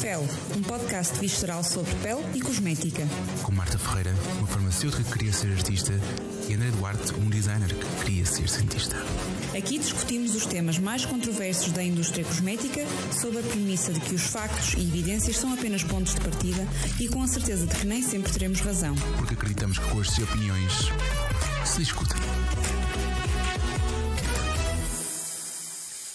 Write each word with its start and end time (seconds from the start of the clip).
Pele, 0.00 0.26
um 0.56 0.62
podcast 0.62 1.18
visceral 1.20 1.62
sobre 1.62 1.94
pele 1.96 2.22
e 2.34 2.40
cosmética. 2.40 3.02
Com 3.42 3.52
Marta 3.52 3.78
Ferreira, 3.78 4.14
uma 4.38 4.46
farmacêutica 4.46 5.04
que 5.04 5.12
queria 5.12 5.32
ser 5.32 5.52
artista, 5.52 5.92
e 6.48 6.54
André 6.54 6.70
Duarte, 6.70 7.12
um 7.14 7.28
designer 7.28 7.68
que 7.68 8.04
queria 8.04 8.24
ser 8.24 8.48
cientista. 8.48 8.96
Aqui 9.56 9.78
discutimos 9.78 10.34
os 10.34 10.46
temas 10.46 10.78
mais 10.78 11.04
controversos 11.04 11.72
da 11.72 11.84
indústria 11.84 12.24
cosmética, 12.24 12.80
sob 13.12 13.38
a 13.38 13.42
premissa 13.42 13.92
de 13.92 14.00
que 14.00 14.14
os 14.14 14.22
factos 14.22 14.72
e 14.72 14.80
evidências 14.80 15.36
são 15.36 15.52
apenas 15.52 15.84
pontos 15.84 16.14
de 16.14 16.20
partida 16.22 16.66
e 16.98 17.06
com 17.06 17.22
a 17.22 17.28
certeza 17.28 17.66
de 17.66 17.76
que 17.76 17.86
nem 17.86 18.02
sempre 18.02 18.32
teremos 18.32 18.60
razão. 18.60 18.94
Porque 19.18 19.34
acreditamos 19.34 19.78
que 19.78 19.88
gostos 19.90 20.16
e 20.16 20.22
opiniões 20.22 20.72
se 21.66 21.78
discutem. 21.78 22.16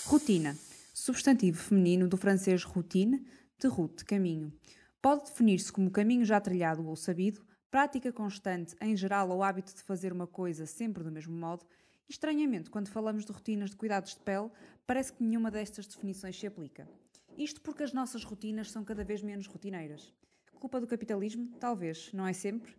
Rotina. 0.06 0.58
Substantivo 0.92 1.58
feminino 1.58 2.08
do 2.08 2.18
francês 2.18 2.64
routine, 2.64 3.22
de 3.66 3.70
route, 3.70 4.06
caminho. 4.06 4.54
Pode 5.02 5.26
definir-se 5.26 5.72
como 5.72 5.90
caminho 5.90 6.24
já 6.24 6.40
trilhado 6.40 6.86
ou 6.88 6.96
sabido, 6.96 7.44
prática 7.72 8.14
constante 8.14 8.76
em 8.80 8.96
geral 8.96 9.28
ou 9.32 9.42
hábito 9.42 9.74
de 9.74 9.82
fazer 9.82 10.14
uma 10.14 10.28
coisa 10.28 10.68
sempre 10.68 11.04
do 11.04 11.12
mesmo 11.12 11.36
modo. 11.36 11.66
E, 12.08 12.12
estranhamente, 12.12 12.70
quando 12.70 12.90
falamos 12.90 13.26
de 13.26 13.32
rotinas 13.32 13.72
de 13.72 13.76
cuidados 13.76 14.14
de 14.14 14.20
pele, 14.20 14.52
parece 14.86 15.14
que 15.14 15.24
nenhuma 15.24 15.50
destas 15.50 15.88
definições 15.88 16.40
se 16.40 16.46
aplica. 16.46 16.88
Isto 17.36 17.60
porque 17.60 17.82
as 17.82 17.92
nossas 17.92 18.24
rotinas 18.24 18.70
são 18.70 18.84
cada 18.84 19.04
vez 19.04 19.24
menos 19.24 19.48
rotineiras. 19.48 20.14
Culpa 20.60 20.80
do 20.80 20.86
capitalismo? 20.86 21.50
Talvez, 21.60 22.14
não 22.14 22.28
é 22.28 22.34
sempre. 22.34 22.76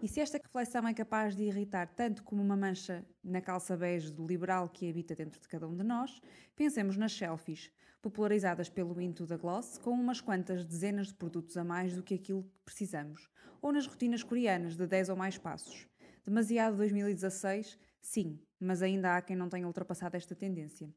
E 0.00 0.06
se 0.06 0.20
esta 0.20 0.38
reflexão 0.38 0.86
é 0.86 0.94
capaz 0.94 1.34
de 1.34 1.42
irritar 1.42 1.88
tanto 1.88 2.22
como 2.22 2.40
uma 2.40 2.56
mancha 2.56 3.04
na 3.22 3.40
calça 3.40 3.76
bege 3.76 4.12
do 4.12 4.24
liberal 4.24 4.68
que 4.68 4.88
habita 4.88 5.16
dentro 5.16 5.40
de 5.40 5.48
cada 5.48 5.66
um 5.66 5.76
de 5.76 5.82
nós, 5.82 6.22
pensemos 6.54 6.96
nas 6.96 7.12
selfies, 7.12 7.72
popularizadas 8.00 8.68
pelo 8.68 9.00
Into 9.00 9.26
da 9.26 9.36
Gloss, 9.36 9.78
com 9.78 9.90
umas 9.90 10.20
quantas 10.20 10.64
dezenas 10.64 11.08
de 11.08 11.14
produtos 11.14 11.56
a 11.56 11.64
mais 11.64 11.94
do 11.94 12.02
que 12.02 12.14
aquilo 12.14 12.42
que 12.42 12.64
precisamos, 12.64 13.28
ou 13.60 13.72
nas 13.72 13.86
rotinas 13.86 14.22
coreanas 14.22 14.76
de 14.76 14.86
10 14.86 15.10
ou 15.10 15.16
mais 15.16 15.36
passos. 15.36 15.86
Demasiado 16.24 16.76
2016? 16.76 17.78
Sim, 18.00 18.38
mas 18.58 18.82
ainda 18.82 19.16
há 19.16 19.22
quem 19.22 19.36
não 19.36 19.48
tenha 19.48 19.66
ultrapassado 19.66 20.16
esta 20.16 20.34
tendência. 20.34 20.88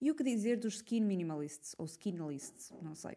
E 0.00 0.10
o 0.10 0.14
que 0.14 0.24
dizer 0.24 0.56
dos 0.56 0.76
skin 0.76 1.02
minimalists, 1.02 1.74
ou 1.78 1.84
skinlists, 1.84 2.72
não 2.82 2.94
sei. 2.94 3.16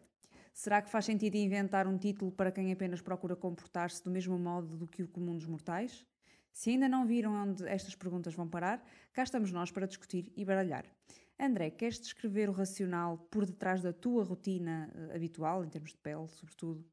Será 0.52 0.80
que 0.80 0.90
faz 0.90 1.06
sentido 1.06 1.34
inventar 1.34 1.86
um 1.86 1.98
título 1.98 2.30
para 2.30 2.52
quem 2.52 2.70
apenas 2.72 3.00
procura 3.00 3.34
comportar-se 3.34 4.04
do 4.04 4.10
mesmo 4.10 4.38
modo 4.38 4.76
do 4.76 4.86
que 4.86 5.02
o 5.02 5.08
comum 5.08 5.36
dos 5.36 5.46
mortais? 5.46 6.06
Se 6.52 6.70
ainda 6.70 6.88
não 6.88 7.04
viram 7.04 7.32
onde 7.32 7.66
estas 7.66 7.96
perguntas 7.96 8.34
vão 8.34 8.48
parar, 8.48 8.80
cá 9.12 9.24
estamos 9.24 9.50
nós 9.50 9.72
para 9.72 9.86
discutir 9.86 10.32
e 10.36 10.44
baralhar. 10.44 10.84
André, 11.38 11.70
queres 11.70 12.00
descrever 12.00 12.48
o 12.48 12.52
racional 12.52 13.18
por 13.30 13.44
detrás 13.44 13.82
da 13.82 13.92
tua 13.92 14.24
rotina 14.24 14.90
uh, 14.94 15.14
habitual, 15.14 15.64
em 15.64 15.68
termos 15.68 15.90
de 15.90 15.98
pele, 15.98 16.28
sobretudo? 16.28 16.84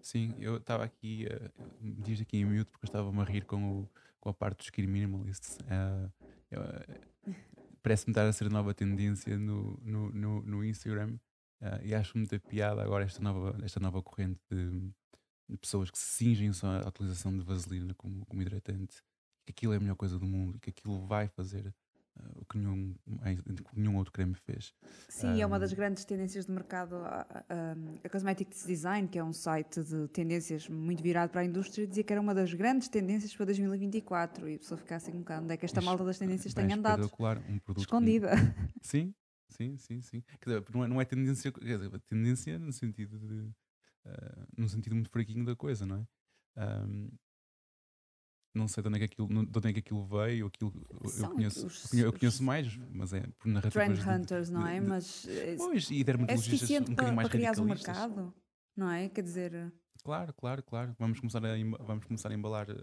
Sim, 0.00 0.34
eu 0.38 0.58
estava 0.58 0.84
aqui, 0.84 1.26
uh, 1.26 1.52
diz 1.80 2.20
aqui 2.20 2.38
em 2.38 2.44
miúdo, 2.44 2.70
porque 2.70 2.84
eu 2.84 2.88
estava-me 2.88 3.20
a 3.20 3.24
rir 3.24 3.44
com, 3.44 3.80
o, 3.80 3.88
com 4.20 4.28
a 4.28 4.34
parte 4.34 4.58
dos 4.58 4.66
skin 4.66 4.86
minimalists. 4.86 5.58
Uh, 5.62 7.34
Parece-me 7.82 8.12
estar 8.12 8.26
a 8.26 8.32
ser 8.32 8.50
nova 8.50 8.74
tendência 8.74 9.38
no, 9.38 9.78
no, 9.82 10.10
no, 10.10 10.42
no 10.42 10.64
Instagram 10.64 11.18
Uh, 11.60 11.82
e 11.82 11.94
acho 11.94 12.18
muita 12.18 12.38
piada 12.38 12.82
agora 12.82 13.04
esta 13.04 13.22
nova, 13.22 13.58
esta 13.64 13.80
nova 13.80 14.02
corrente 14.02 14.38
de, 14.50 14.92
de, 15.48 15.56
pessoas 15.56 15.90
que 15.90 15.98
se 15.98 16.04
cingem 16.04 16.52
só 16.52 16.66
à 16.82 16.88
utilização 16.88 17.36
de 17.36 17.42
vaselina 17.42 17.94
como, 17.94 18.26
como 18.26 18.42
hidratante, 18.42 19.02
que 19.46 19.52
aquilo 19.52 19.72
é 19.72 19.76
a 19.76 19.80
melhor 19.80 19.96
coisa 19.96 20.18
do 20.18 20.26
mundo 20.26 20.56
e 20.56 20.60
que 20.60 20.68
aquilo 20.68 21.06
vai 21.06 21.28
fazer 21.28 21.66
uh, 21.66 21.74
o 22.36 22.44
que 22.44 22.58
nenhum, 22.58 22.94
nenhum 23.74 23.96
outro 23.96 24.12
creme 24.12 24.34
fez. 24.34 24.72
Sim, 25.08 25.28
um, 25.28 25.40
é 25.40 25.46
uma 25.46 25.58
das 25.58 25.72
grandes 25.72 26.04
tendências 26.04 26.46
de 26.46 26.52
mercado. 26.52 26.96
A, 26.96 27.26
a, 27.48 27.76
a, 28.04 28.08
Cosmetics 28.08 28.66
Design, 28.66 29.08
que 29.08 29.18
é 29.18 29.24
um 29.24 29.32
site 29.32 29.82
de 29.82 30.08
tendências 30.08 30.68
muito 30.68 31.02
virado 31.02 31.30
para 31.30 31.42
a 31.42 31.44
indústria, 31.44 31.86
dizia 31.86 32.04
que 32.04 32.12
era 32.12 32.20
uma 32.20 32.34
das 32.34 32.52
grandes 32.54 32.88
tendências 32.88 33.34
para 33.34 33.46
2024 33.46 34.48
e 34.48 34.54
a 34.54 34.58
pessoa 34.58 34.78
ficasse 34.78 35.08
assim 35.08 35.18
um 35.18 35.20
bocado 35.20 35.44
onde 35.44 35.54
é 35.54 35.56
que 35.56 35.64
esta 35.64 35.80
malta 35.80 36.04
das 36.04 36.18
tendências 36.18 36.54
tem 36.54 36.72
andado. 36.72 37.02
Um 37.02 37.72
escondida. 37.76 38.30
Sim, 38.82 39.14
Sim, 39.48 39.76
sim, 39.78 40.00
sim. 40.00 40.22
Dizer, 40.44 40.64
não, 40.72 40.84
é, 40.84 40.88
não 40.88 41.00
é 41.00 41.04
tendência, 41.04 41.52
dizer, 41.52 42.00
tendência 42.00 42.58
no 42.58 42.72
sentido 42.72 43.18
de. 43.18 43.50
Uh, 44.04 44.46
num 44.56 44.68
sentido 44.68 44.94
muito 44.94 45.10
fraquinho 45.10 45.44
da 45.44 45.56
coisa, 45.56 45.84
não 45.84 45.96
é? 45.96 46.06
Um, 46.86 47.10
não 48.56 48.66
sei 48.66 48.82
de 48.82 48.88
onde 48.88 48.96
é 48.96 48.98
que 49.00 49.04
aquilo, 49.04 49.28
de 49.28 49.58
onde 49.58 49.68
é 49.68 49.72
que 49.72 49.78
aquilo 49.80 50.04
veio, 50.04 50.46
aquilo, 50.46 50.72
eu, 51.18 51.30
conheço, 51.30 51.66
os, 51.66 51.92
eu 51.92 52.12
conheço 52.12 52.42
mais, 52.42 52.76
mas 52.90 53.12
é 53.12 53.20
por 53.38 53.48
narrativas. 53.48 53.98
Trend 53.98 54.20
hunters, 54.20 54.48
de, 54.48 54.54
não 54.54 54.66
é? 54.66 54.80
Mas 54.80 55.26
eh, 55.28 55.54
pois, 55.56 55.90
e 55.90 56.02
dermatologistas 56.02 56.70
é 56.70 56.80
um 56.80 56.84
bocadinho 56.84 57.16
mais 57.16 57.28
para 57.28 57.38
criar 57.38 57.58
o 57.58 57.64
mercado, 57.64 58.34
não 58.76 58.90
é? 58.90 59.08
Quer 59.08 59.22
dizer. 59.22 59.72
Claro, 60.02 60.32
claro, 60.34 60.62
claro. 60.62 60.96
Vamos 60.98 61.20
começar 61.20 61.44
a, 61.44 61.50
vamos 61.84 62.04
começar 62.04 62.30
a 62.30 62.34
embalar 62.34 62.70
uh, 62.70 62.76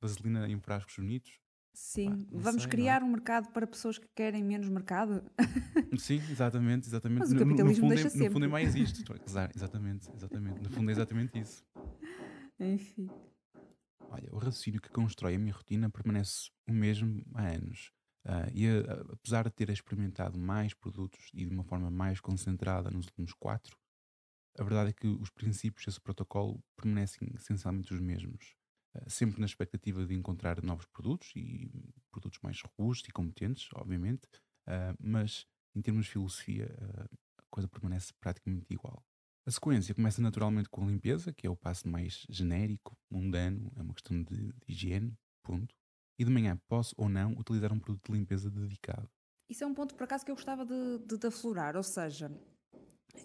vaselina 0.00 0.48
em 0.48 0.58
frascos 0.60 0.96
bonitos. 0.96 1.38
Sim, 1.72 2.26
vamos 2.32 2.62
sei, 2.62 2.70
criar 2.70 3.00
não. 3.00 3.08
um 3.08 3.10
mercado 3.12 3.50
para 3.52 3.66
pessoas 3.66 3.96
que 3.98 4.08
querem 4.14 4.42
menos 4.42 4.68
mercado. 4.68 5.22
Sim, 5.98 6.20
exatamente, 6.30 6.88
exatamente. 6.88 7.20
Mas 7.20 7.32
o 7.32 7.38
capitalismo 7.38 7.84
no, 7.84 7.88
no 7.88 7.94
deixa 7.94 8.08
é, 8.08 8.10
sempre. 8.10 8.28
No 8.28 8.32
fundo 8.32 8.44
é 8.44 8.48
mais 8.48 8.74
isto. 8.74 9.00
Exatamente, 9.54 10.10
exatamente. 10.12 10.62
No 10.62 10.70
fundo 10.70 10.90
é 10.90 10.92
exatamente 10.92 11.38
isso. 11.38 11.64
Enfim. 12.58 13.08
Olha, 14.12 14.28
o 14.32 14.38
raciocínio 14.38 14.80
que 14.80 14.88
constrói 14.90 15.36
a 15.36 15.38
minha 15.38 15.54
rotina 15.54 15.88
permanece 15.88 16.50
o 16.68 16.72
mesmo 16.72 17.24
há 17.32 17.46
anos. 17.46 17.92
Uh, 18.26 18.50
e 18.52 18.68
uh, 18.68 19.12
apesar 19.12 19.44
de 19.44 19.50
ter 19.54 19.70
experimentado 19.70 20.36
mais 20.36 20.74
produtos 20.74 21.30
e 21.32 21.46
de 21.46 21.54
uma 21.54 21.62
forma 21.62 21.90
mais 21.90 22.20
concentrada 22.20 22.90
nos 22.90 23.06
últimos 23.06 23.32
quatro, 23.32 23.78
a 24.58 24.64
verdade 24.64 24.90
é 24.90 24.92
que 24.92 25.06
os 25.06 25.30
princípios 25.30 25.86
desse 25.86 26.00
protocolo 26.00 26.60
permanecem 26.76 27.30
essencialmente 27.36 27.94
os 27.94 28.00
mesmos. 28.00 28.56
Eh, 28.94 29.08
sempre 29.08 29.38
na 29.38 29.46
expectativa 29.46 30.04
de 30.04 30.14
encontrar 30.14 30.60
novos 30.60 30.86
produtos 30.86 31.30
e 31.36 31.70
produtos 32.10 32.40
mais 32.42 32.60
robustos 32.60 33.08
e 33.08 33.12
competentes, 33.12 33.68
obviamente, 33.74 34.26
uh, 34.66 34.96
mas 34.98 35.46
em 35.74 35.80
termos 35.80 36.06
de 36.06 36.12
filosofia 36.12 36.76
uh, 36.82 37.16
a 37.38 37.44
coisa 37.48 37.68
permanece 37.68 38.12
praticamente 38.18 38.66
igual. 38.70 39.04
A 39.46 39.50
sequência 39.50 39.94
começa 39.94 40.20
naturalmente 40.20 40.68
com 40.68 40.82
a 40.82 40.86
limpeza, 40.86 41.32
que 41.32 41.46
é 41.46 41.50
o 41.50 41.56
passo 41.56 41.88
mais 41.88 42.26
genérico, 42.28 42.96
mundano, 43.10 43.72
é 43.76 43.82
uma 43.82 43.94
questão 43.94 44.22
de, 44.22 44.36
de 44.36 44.54
higiene, 44.68 45.16
ponto. 45.42 45.74
E 46.18 46.24
de 46.24 46.30
manhã 46.30 46.60
posso 46.68 46.94
ou 46.98 47.08
não 47.08 47.32
utilizar 47.32 47.72
um 47.72 47.78
produto 47.78 48.12
de 48.12 48.18
limpeza 48.18 48.50
dedicado. 48.50 49.08
Isso 49.48 49.64
é 49.64 49.66
um 49.66 49.74
ponto, 49.74 49.94
por 49.94 50.04
acaso, 50.04 50.24
que 50.24 50.30
eu 50.30 50.34
gostava 50.36 50.64
de, 50.64 50.98
de, 51.06 51.18
de 51.18 51.26
aflorar, 51.26 51.76
ou 51.76 51.82
seja, 51.82 52.30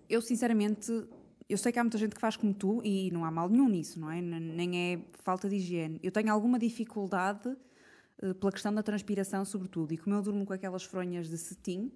eu 0.09 0.21
sinceramente 0.21 0.91
eu 1.47 1.57
sei 1.57 1.71
que 1.71 1.79
há 1.79 1.83
muita 1.83 1.97
gente 1.97 2.15
que 2.15 2.21
faz 2.21 2.35
como 2.35 2.53
tu 2.53 2.81
e 2.83 3.11
não 3.11 3.23
há 3.23 3.29
mal 3.29 3.47
nenhum 3.47 3.69
nisso, 3.69 3.99
não 3.99 4.09
é? 4.09 4.21
Nem 4.21 4.93
é 4.93 4.99
falta 5.23 5.47
de 5.47 5.55
higiene. 5.55 5.99
Eu 6.01 6.11
tenho 6.11 6.31
alguma 6.31 6.57
dificuldade 6.57 7.49
uh, 8.23 8.33
pela 8.33 8.51
questão 8.51 8.73
da 8.73 8.81
transpiração, 8.81 9.45
sobretudo, 9.45 9.93
e 9.93 9.97
como 9.97 10.15
eu 10.15 10.21
durmo 10.23 10.45
com 10.45 10.53
aquelas 10.53 10.83
fronhas 10.83 11.29
de 11.29 11.37
cetim, 11.37 11.91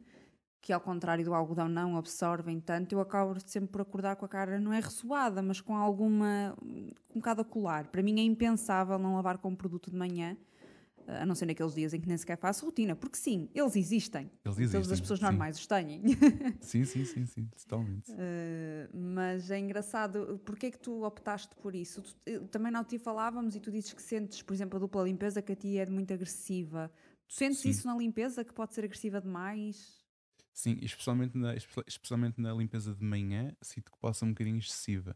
que 0.62 0.74
ao 0.74 0.82
contrário 0.82 1.24
do 1.24 1.34
algodão 1.34 1.70
não 1.70 1.98
absorvem 1.98 2.60
tanto, 2.60 2.94
eu 2.94 3.00
acabo 3.00 3.40
sempre 3.46 3.72
por 3.72 3.82
acordar 3.82 4.16
com 4.16 4.26
a 4.26 4.30
cara, 4.30 4.60
não 4.60 4.74
é 4.74 4.80
ressoada, 4.80 5.42
mas 5.42 5.62
com 5.62 5.76
alguma. 5.76 6.56
um 6.62 7.16
bocado 7.16 7.42
a 7.42 7.46
colar. 7.46 7.88
Para 7.88 8.04
mim 8.04 8.20
é 8.20 8.24
impensável 8.24 9.00
não 9.00 9.16
lavar 9.16 9.38
com 9.38 9.50
um 9.50 9.56
produto 9.56 9.90
de 9.90 9.98
manhã 9.98 10.38
a 11.10 11.26
não 11.26 11.34
ser 11.34 11.46
naqueles 11.46 11.74
dias 11.74 11.94
em 11.94 12.00
que 12.00 12.08
nem 12.08 12.18
sequer 12.18 12.38
faço 12.38 12.66
rotina, 12.66 12.96
porque 12.96 13.18
sim, 13.18 13.50
eles 13.54 13.76
existem. 13.76 14.30
Eles 14.46 14.58
existem. 14.60 14.82
Todas 14.82 14.92
as 14.92 15.02
pessoas 15.02 15.20
normais 15.20 15.58
os 15.58 15.66
têm. 15.66 16.04
Sim, 16.62 16.86
sim, 16.86 17.06
sim, 17.06 17.26
sim, 17.26 17.46
totalmente. 17.46 18.12
Uh, 18.12 18.16
mas 18.94 19.50
é 19.50 19.58
engraçado, 19.58 20.40
porque 20.46 20.68
é 20.68 20.72
que 20.72 20.80
tu 20.80 21.04
optaste 21.04 21.56
por 21.56 21.74
isso? 21.74 22.02
Tu, 22.02 22.48
também 22.48 22.72
não 22.72 22.84
te 22.84 23.00
falávamos 23.00 23.56
e 23.56 23.60
tu 23.60 23.72
dizes 23.72 23.94
que 23.94 24.02
sentes, 24.02 24.42
por 24.42 24.54
exemplo, 24.54 24.78
a 24.78 24.80
dupla 24.80 25.04
limpeza 25.04 25.42
que 25.42 25.52
a 25.52 25.56
ti 25.56 25.78
é 25.78 25.86
muito 25.86 26.14
agressiva. 26.14 26.92
Tu 27.28 27.34
sentes 27.34 27.60
sim. 27.60 27.70
isso 27.70 27.88
na 27.88 27.96
limpeza, 27.96 28.44
que 28.44 28.54
pode 28.54 28.74
ser 28.74 28.84
agressiva 28.84 29.20
demais? 29.20 29.99
Sim, 30.60 30.78
especialmente 30.82 31.38
na, 31.38 31.56
especialmente 31.88 32.42
na 32.42 32.52
limpeza 32.54 32.94
de 32.94 33.02
manhã, 33.02 33.56
sinto 33.62 33.90
que 33.94 34.14
ser 34.14 34.26
um 34.26 34.30
bocadinho 34.30 34.58
excessiva. 34.58 35.16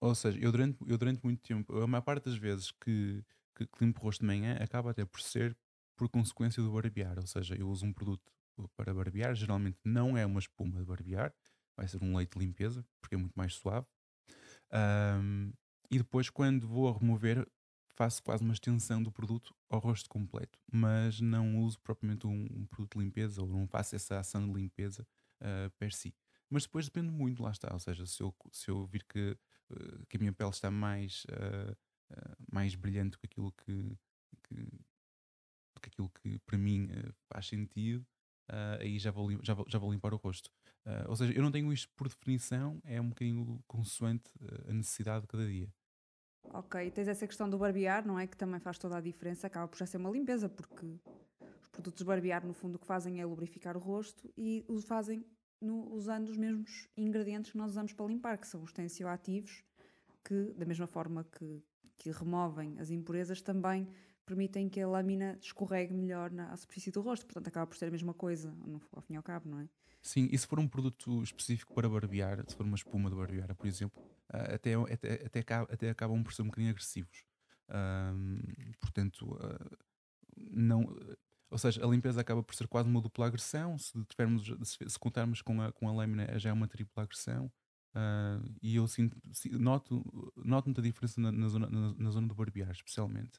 Ou 0.00 0.14
seja, 0.14 0.38
eu 0.40 0.50
durante, 0.50 0.78
eu 0.86 0.98
durante 0.98 1.22
muito 1.22 1.40
tempo, 1.42 1.78
a 1.80 1.86
maior 1.86 2.02
parte 2.02 2.24
das 2.24 2.36
vezes 2.36 2.70
que 2.72 3.24
que, 3.54 3.66
que 3.66 3.84
limpo 3.84 4.00
o 4.00 4.04
rosto 4.04 4.20
de 4.20 4.26
manhã 4.26 4.56
acaba 4.62 4.90
até 4.90 5.04
por 5.04 5.20
ser 5.20 5.56
por 5.94 6.08
consequência 6.08 6.62
do 6.62 6.72
barbear. 6.72 7.18
Ou 7.18 7.26
seja, 7.26 7.54
eu 7.54 7.68
uso 7.68 7.84
um 7.84 7.92
produto 7.92 8.32
para 8.76 8.94
barbear, 8.94 9.34
geralmente 9.34 9.78
não 9.84 10.16
é 10.16 10.24
uma 10.24 10.40
espuma 10.40 10.80
de 10.80 10.86
barbear, 10.86 11.34
vai 11.76 11.86
ser 11.86 12.02
um 12.02 12.16
leite 12.16 12.38
de 12.38 12.44
limpeza, 12.46 12.84
porque 13.00 13.14
é 13.14 13.18
muito 13.18 13.34
mais 13.34 13.52
suave. 13.54 13.86
E 15.90 15.98
depois, 15.98 16.30
quando 16.30 16.66
vou 16.66 16.90
remover, 16.90 17.46
faço 17.94 18.22
quase 18.22 18.42
uma 18.42 18.52
extensão 18.52 19.02
do 19.02 19.12
produto 19.12 19.54
ao 19.68 19.78
rosto 19.78 20.08
completo, 20.08 20.58
mas 20.70 21.20
não 21.20 21.58
uso 21.60 21.78
propriamente 21.80 22.26
um, 22.26 22.46
um 22.50 22.66
produto 22.66 22.98
de 22.98 23.04
limpeza 23.04 23.42
ou 23.42 23.48
não 23.48 23.66
faço 23.66 23.94
essa 23.94 24.18
ação 24.18 24.46
de 24.46 24.52
limpeza 24.58 25.06
uh, 25.40 25.70
per 25.78 25.92
si. 25.92 26.14
Mas 26.48 26.64
depois 26.64 26.86
depende 26.86 27.10
muito, 27.10 27.42
lá 27.42 27.50
está. 27.50 27.72
Ou 27.72 27.78
seja, 27.78 28.06
se 28.06 28.22
eu, 28.22 28.34
se 28.50 28.70
eu 28.70 28.86
vir 28.86 29.04
que, 29.04 29.36
uh, 29.70 30.06
que 30.08 30.16
a 30.16 30.20
minha 30.20 30.32
pele 30.32 30.50
está 30.50 30.70
mais 30.70 31.24
uh, 31.24 31.76
mais 32.52 32.74
brilhante 32.74 33.12
do 33.12 33.18
que 33.18 33.26
aquilo 33.26 33.52
que, 33.52 33.98
que, 34.42 34.54
que 35.80 35.88
aquilo 35.88 36.10
que 36.10 36.38
para 36.40 36.58
mim 36.58 36.90
faz 37.26 37.46
sentido, 37.46 38.06
aí 38.78 38.98
já 38.98 39.10
vou, 39.10 39.30
já, 39.42 39.54
vou, 39.54 39.64
já 39.66 39.78
vou 39.78 39.90
limpar 39.90 40.12
o 40.12 40.18
rosto. 40.18 40.50
Ou 41.08 41.16
seja, 41.16 41.32
eu 41.32 41.42
não 41.42 41.50
tenho 41.50 41.72
isto 41.72 41.90
por 41.96 42.06
definição, 42.06 42.82
é 42.84 43.00
um 43.00 43.08
bocadinho 43.08 43.64
consoante 43.66 44.30
a 44.68 44.74
necessidade 44.74 45.22
de 45.22 45.28
cada 45.28 45.46
dia. 45.46 45.72
Ok, 46.44 46.90
tens 46.90 47.08
essa 47.08 47.26
questão 47.26 47.48
do 47.48 47.58
barbear, 47.58 48.06
não 48.06 48.18
é? 48.18 48.26
Que 48.26 48.36
também 48.36 48.60
faz 48.60 48.78
toda 48.78 48.96
a 48.96 49.00
diferença, 49.00 49.46
acaba 49.46 49.68
por 49.68 49.78
já 49.78 49.86
ser 49.86 49.96
uma 49.96 50.10
limpeza, 50.10 50.48
porque 50.48 50.98
os 51.62 51.68
produtos 51.68 51.98
de 51.98 52.04
barbear, 52.04 52.44
no 52.44 52.52
fundo, 52.52 52.76
o 52.76 52.78
que 52.78 52.86
fazem 52.86 53.20
é 53.20 53.24
lubrificar 53.24 53.76
o 53.76 53.80
rosto 53.80 54.28
e 54.36 54.64
o 54.68 54.80
fazem 54.80 55.24
no, 55.60 55.92
usando 55.94 56.28
os 56.28 56.36
mesmos 56.36 56.88
ingredientes 56.96 57.52
que 57.52 57.56
nós 57.56 57.70
usamos 57.70 57.92
para 57.92 58.06
limpar, 58.06 58.36
que 58.38 58.46
são 58.46 58.62
os 58.62 58.72
tensioativos, 58.72 59.62
que, 60.24 60.52
da 60.54 60.66
mesma 60.66 60.86
forma 60.86 61.24
que, 61.24 61.62
que 61.96 62.10
removem 62.10 62.78
as 62.78 62.90
impurezas, 62.90 63.40
também 63.40 63.88
permitem 64.26 64.68
que 64.68 64.80
a 64.80 64.88
lâmina 64.88 65.38
escorregue 65.40 65.92
melhor 65.92 66.30
na 66.30 66.56
superfície 66.56 66.90
do 66.90 67.00
rosto. 67.00 67.26
Portanto, 67.26 67.48
acaba 67.48 67.66
por 67.66 67.76
ser 67.76 67.86
a 67.86 67.90
mesma 67.90 68.14
coisa, 68.14 68.54
ao 68.92 69.00
fim 69.00 69.14
e 69.14 69.16
ao 69.16 69.22
cabo, 69.22 69.48
não 69.48 69.60
é? 69.60 69.68
Sim, 70.00 70.28
e 70.32 70.36
se 70.36 70.46
for 70.46 70.58
um 70.58 70.66
produto 70.66 71.22
específico 71.22 71.72
para 71.74 71.88
barbear, 71.88 72.44
se 72.48 72.56
for 72.56 72.66
uma 72.66 72.74
espuma 72.74 73.08
de 73.08 73.14
barbear, 73.14 73.54
por 73.54 73.66
exemplo, 73.68 74.02
uh, 74.32 74.54
até, 74.54 74.74
até, 74.74 75.26
até, 75.26 75.54
até 75.54 75.90
acabam 75.90 76.22
por 76.22 76.32
ser 76.32 76.42
um 76.42 76.46
bocadinho 76.46 76.70
agressivos. 76.70 77.24
Uh, 77.68 78.74
portanto, 78.80 79.26
uh, 79.34 79.76
não, 80.36 80.96
ou 81.50 81.58
seja, 81.58 81.84
a 81.84 81.88
limpeza 81.88 82.20
acaba 82.20 82.42
por 82.42 82.54
ser 82.54 82.66
quase 82.68 82.88
uma 82.88 83.00
dupla 83.00 83.26
agressão. 83.26 83.78
Se, 83.78 83.92
tivermos, 84.04 84.44
se, 84.64 84.88
se 84.88 84.98
contarmos 84.98 85.42
com 85.42 85.60
a, 85.60 85.72
com 85.72 85.88
a 85.88 85.92
lâmina, 85.92 86.38
já 86.38 86.50
é 86.50 86.52
uma 86.52 86.68
tripla 86.68 87.02
agressão. 87.02 87.52
e 88.62 88.76
eu 88.76 88.88
sinto, 88.88 89.16
noto, 89.52 90.32
noto 90.36 90.68
muita 90.68 90.82
diferença 90.82 91.20
na, 91.20 91.30
na, 91.30 91.48
zona, 91.48 91.68
na, 91.68 91.94
na 91.94 92.10
zona 92.10 92.26
do 92.26 92.34
barbear, 92.34 92.70
especialmente. 92.70 93.38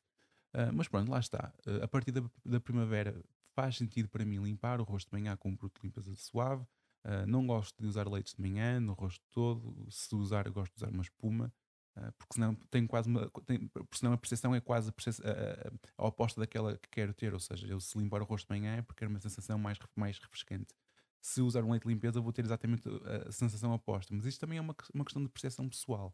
mas 0.73 0.87
pronto, 0.87 1.09
lá 1.09 1.19
está. 1.19 1.51
a 1.81 1.87
partir 1.87 2.11
da, 2.11 2.23
da 2.45 2.59
primavera 2.59 3.19
faz 3.55 3.77
sentido 3.77 4.09
para 4.09 4.25
mim 4.25 4.37
limpar 4.37 4.79
o 4.79 4.83
rosto 4.83 5.09
de 5.09 5.13
manhã 5.13 5.35
com 5.35 5.49
um 5.49 5.55
produto 5.55 5.81
de 5.81 5.87
limpeza 5.87 6.13
suave. 6.15 6.65
Uh, 7.05 7.27
não 7.27 7.45
gosto 7.45 7.81
de 7.81 7.87
usar 7.87 8.07
leites 8.07 8.33
de 8.33 8.41
manhã 8.41 8.79
no 8.79 8.93
rosto 8.93 9.23
todo. 9.31 9.85
Se 9.89 10.15
usar, 10.15 10.47
eu 10.47 10.53
gosto 10.53 10.73
de 10.73 10.83
usar 10.83 10.91
uma 10.91 11.01
espuma. 11.01 11.53
Uh, 11.97 12.11
porque 12.17 12.33
senão 12.33 12.55
tenho 12.71 12.87
quase 12.87 13.07
uma, 13.07 13.29
tenho, 13.45 13.69
porque 13.69 13.97
senão 13.97 14.13
a 14.13 14.17
percepção 14.17 14.55
é 14.55 14.61
quase 14.61 14.89
a, 14.89 15.29
a, 15.29 16.03
a, 16.03 16.07
oposta 16.07 16.41
daquela 16.41 16.75
que 16.77 16.89
quero 16.89 17.13
ter, 17.13 17.33
ou 17.33 17.39
seja, 17.39 17.67
eu 17.67 17.79
se 17.79 17.95
limpar 17.99 18.21
o 18.21 18.25
rosto 18.25 18.51
de 18.51 18.59
manhã 18.59 18.77
é 18.77 18.81
porque 18.81 18.99
quero 18.99 19.11
uma 19.11 19.19
sensação 19.19 19.59
mais, 19.59 19.77
mais 19.95 20.17
refrescante. 20.17 20.73
Se 21.21 21.39
usar 21.41 21.63
um 21.63 21.71
leite 21.71 21.83
de 21.83 21.89
limpeza, 21.89 22.19
vou 22.19 22.33
ter 22.33 22.43
exatamente 22.43 22.89
a 23.27 23.31
sensação 23.31 23.71
oposta, 23.73 24.13
mas 24.13 24.25
isto 24.25 24.39
também 24.39 24.57
é 24.57 24.61
uma, 24.61 24.75
uma 24.93 25.05
questão 25.05 25.23
de 25.23 25.29
percepção 25.29 25.69
pessoal. 25.69 26.13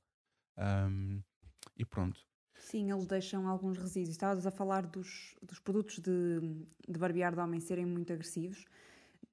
Um, 0.57 1.21
e 1.77 1.85
pronto. 1.85 2.19
Sim, 2.59 2.91
eles 2.91 3.07
deixam 3.07 3.47
alguns 3.47 3.77
resíduos. 3.77 4.11
Estavas 4.11 4.45
a 4.45 4.51
falar 4.51 4.85
dos, 4.85 5.35
dos 5.41 5.59
produtos 5.59 5.99
de, 5.99 6.39
de 6.87 6.99
barbear 6.99 7.33
de 7.33 7.39
homem 7.39 7.59
serem 7.59 7.85
muito 7.85 8.11
agressivos. 8.11 8.65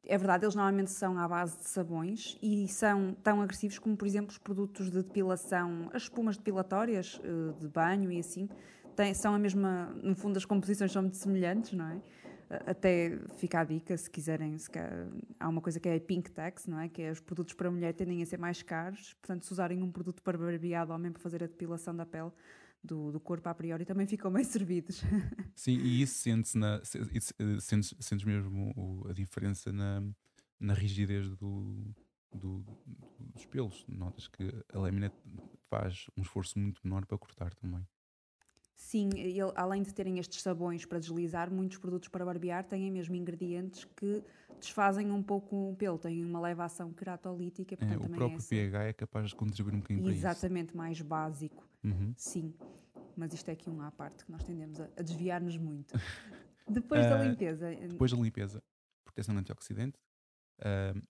É 0.08 0.16
verdade, 0.16 0.44
eles 0.44 0.54
normalmente 0.54 0.92
são 0.92 1.18
à 1.18 1.26
base 1.26 1.58
de 1.58 1.68
sabões 1.68 2.38
e 2.40 2.68
são 2.68 3.12
tão 3.24 3.42
agressivos 3.42 3.78
como, 3.78 3.96
por 3.96 4.06
exemplo, 4.06 4.30
os 4.30 4.38
produtos 4.38 4.88
de 4.88 5.02
depilação, 5.02 5.90
as 5.92 6.02
espumas 6.02 6.36
depilatórias 6.36 7.20
eh, 7.24 7.58
de 7.58 7.66
banho 7.66 8.12
e 8.12 8.20
assim, 8.20 8.48
têm, 8.94 9.12
são 9.14 9.34
a 9.34 9.38
mesma, 9.38 9.86
no 10.02 10.14
fundo 10.14 10.36
as 10.36 10.44
composições 10.44 10.92
são 10.92 11.02
muito 11.02 11.16
semelhantes, 11.16 11.72
não 11.72 11.86
é? 11.86 12.00
Até 12.64 13.18
fica 13.38 13.60
a 13.60 13.64
dica, 13.64 13.96
se 13.96 14.08
quiserem, 14.08 14.56
se 14.56 14.70
quer, 14.70 15.08
há 15.40 15.48
uma 15.48 15.60
coisa 15.60 15.80
que 15.80 15.88
é 15.88 15.96
a 15.96 16.00
pink 16.00 16.30
tax, 16.30 16.68
não 16.68 16.78
é? 16.78 16.88
Que 16.88 17.02
é 17.02 17.10
os 17.10 17.18
produtos 17.18 17.54
para 17.54 17.68
mulher 17.68 17.92
tendem 17.92 18.22
a 18.22 18.26
ser 18.26 18.38
mais 18.38 18.62
caros, 18.62 19.14
portanto, 19.14 19.44
se 19.44 19.52
usarem 19.52 19.82
um 19.82 19.90
produto 19.90 20.22
para 20.22 20.38
barbear 20.38 20.86
de 20.86 20.92
homem 20.92 21.10
para 21.10 21.20
fazer 21.20 21.42
a 21.42 21.48
depilação 21.48 21.94
da 21.94 22.06
pele, 22.06 22.30
do, 22.86 23.12
do 23.12 23.20
corpo 23.20 23.48
a 23.48 23.54
priori 23.54 23.84
também 23.84 24.06
ficam 24.06 24.32
bem 24.32 24.44
servidos. 24.44 25.02
Sim, 25.54 25.78
e 25.78 26.02
isso 26.02 26.14
sente-se 26.14 26.56
na, 26.56 26.76
eh, 26.76 27.60
sentes, 27.60 27.94
sentes 27.98 28.24
mesmo 28.24 29.06
a 29.08 29.12
diferença 29.12 29.72
na, 29.72 30.02
na 30.58 30.74
rigidez 30.74 31.28
do, 31.36 31.94
do, 32.32 32.64
dos 33.18 33.44
pelos. 33.46 33.84
Notas 33.88 34.28
que 34.28 34.50
a 34.72 34.78
lâmina 34.78 35.12
faz 35.68 36.06
um 36.16 36.22
esforço 36.22 36.58
muito 36.58 36.80
menor 36.84 37.04
para 37.04 37.18
cortar 37.18 37.52
também. 37.54 37.86
Sim, 38.76 39.08
ele, 39.16 39.52
além 39.54 39.82
de 39.82 39.92
terem 39.92 40.18
estes 40.18 40.42
sabões 40.42 40.84
para 40.84 40.98
deslizar, 40.98 41.50
muitos 41.50 41.78
produtos 41.78 42.08
para 42.08 42.24
barbear 42.24 42.62
têm 42.62 42.90
mesmo 42.90 43.16
ingredientes 43.16 43.84
que 43.96 44.22
desfazem 44.60 45.10
um 45.10 45.22
pouco 45.22 45.70
o 45.70 45.76
pelo, 45.76 45.98
têm 45.98 46.22
uma 46.24 46.38
leve 46.40 46.60
ação 46.60 46.92
queratolítica. 46.92 47.74
É, 47.74 47.76
portanto, 47.76 48.02
é, 48.02 48.06
o 48.06 48.10
próprio 48.10 48.38
é 48.38 48.48
pH 48.48 48.84
é 48.84 48.92
capaz 48.92 49.30
de 49.30 49.34
contribuir 49.34 49.74
um 49.74 49.78
bocadinho 49.78 50.02
para 50.02 50.12
isso. 50.12 50.20
Exatamente, 50.20 50.76
mais 50.76 51.00
básico. 51.00 51.66
Uhum. 51.86 52.12
Sim, 52.16 52.52
mas 53.16 53.32
isto 53.32 53.48
é 53.48 53.52
aqui 53.52 53.70
um 53.70 53.80
à 53.80 53.92
parte 53.92 54.24
que 54.24 54.32
nós 54.32 54.42
tendemos 54.42 54.80
a, 54.80 54.84
a 54.96 55.02
desviar-nos 55.02 55.56
muito. 55.56 55.94
Depois 56.68 57.06
uh, 57.06 57.08
da 57.08 57.20
ah, 57.20 57.24
limpeza. 57.24 57.74
Depois 57.74 58.10
da 58.10 58.18
limpeza, 58.18 58.62
proteção 59.04 59.36
antioxidante, 59.38 59.96
uh, 60.60 61.00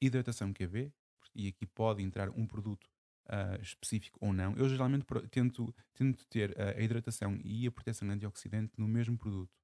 hidratação 0.00 0.52
QV, 0.52 0.92
e 1.34 1.48
aqui 1.48 1.66
pode 1.66 2.02
entrar 2.02 2.28
um 2.30 2.46
produto 2.46 2.86
uh, 3.30 3.60
específico 3.62 4.18
ou 4.20 4.32
não. 4.32 4.54
Eu 4.56 4.68
geralmente 4.68 5.06
tento, 5.30 5.74
tento 5.94 6.26
ter 6.26 6.54
a 6.60 6.80
hidratação 6.80 7.40
e 7.42 7.66
a 7.66 7.72
proteção 7.72 8.10
antioxidante 8.10 8.74
no 8.78 8.86
mesmo 8.86 9.16
produto. 9.16 9.58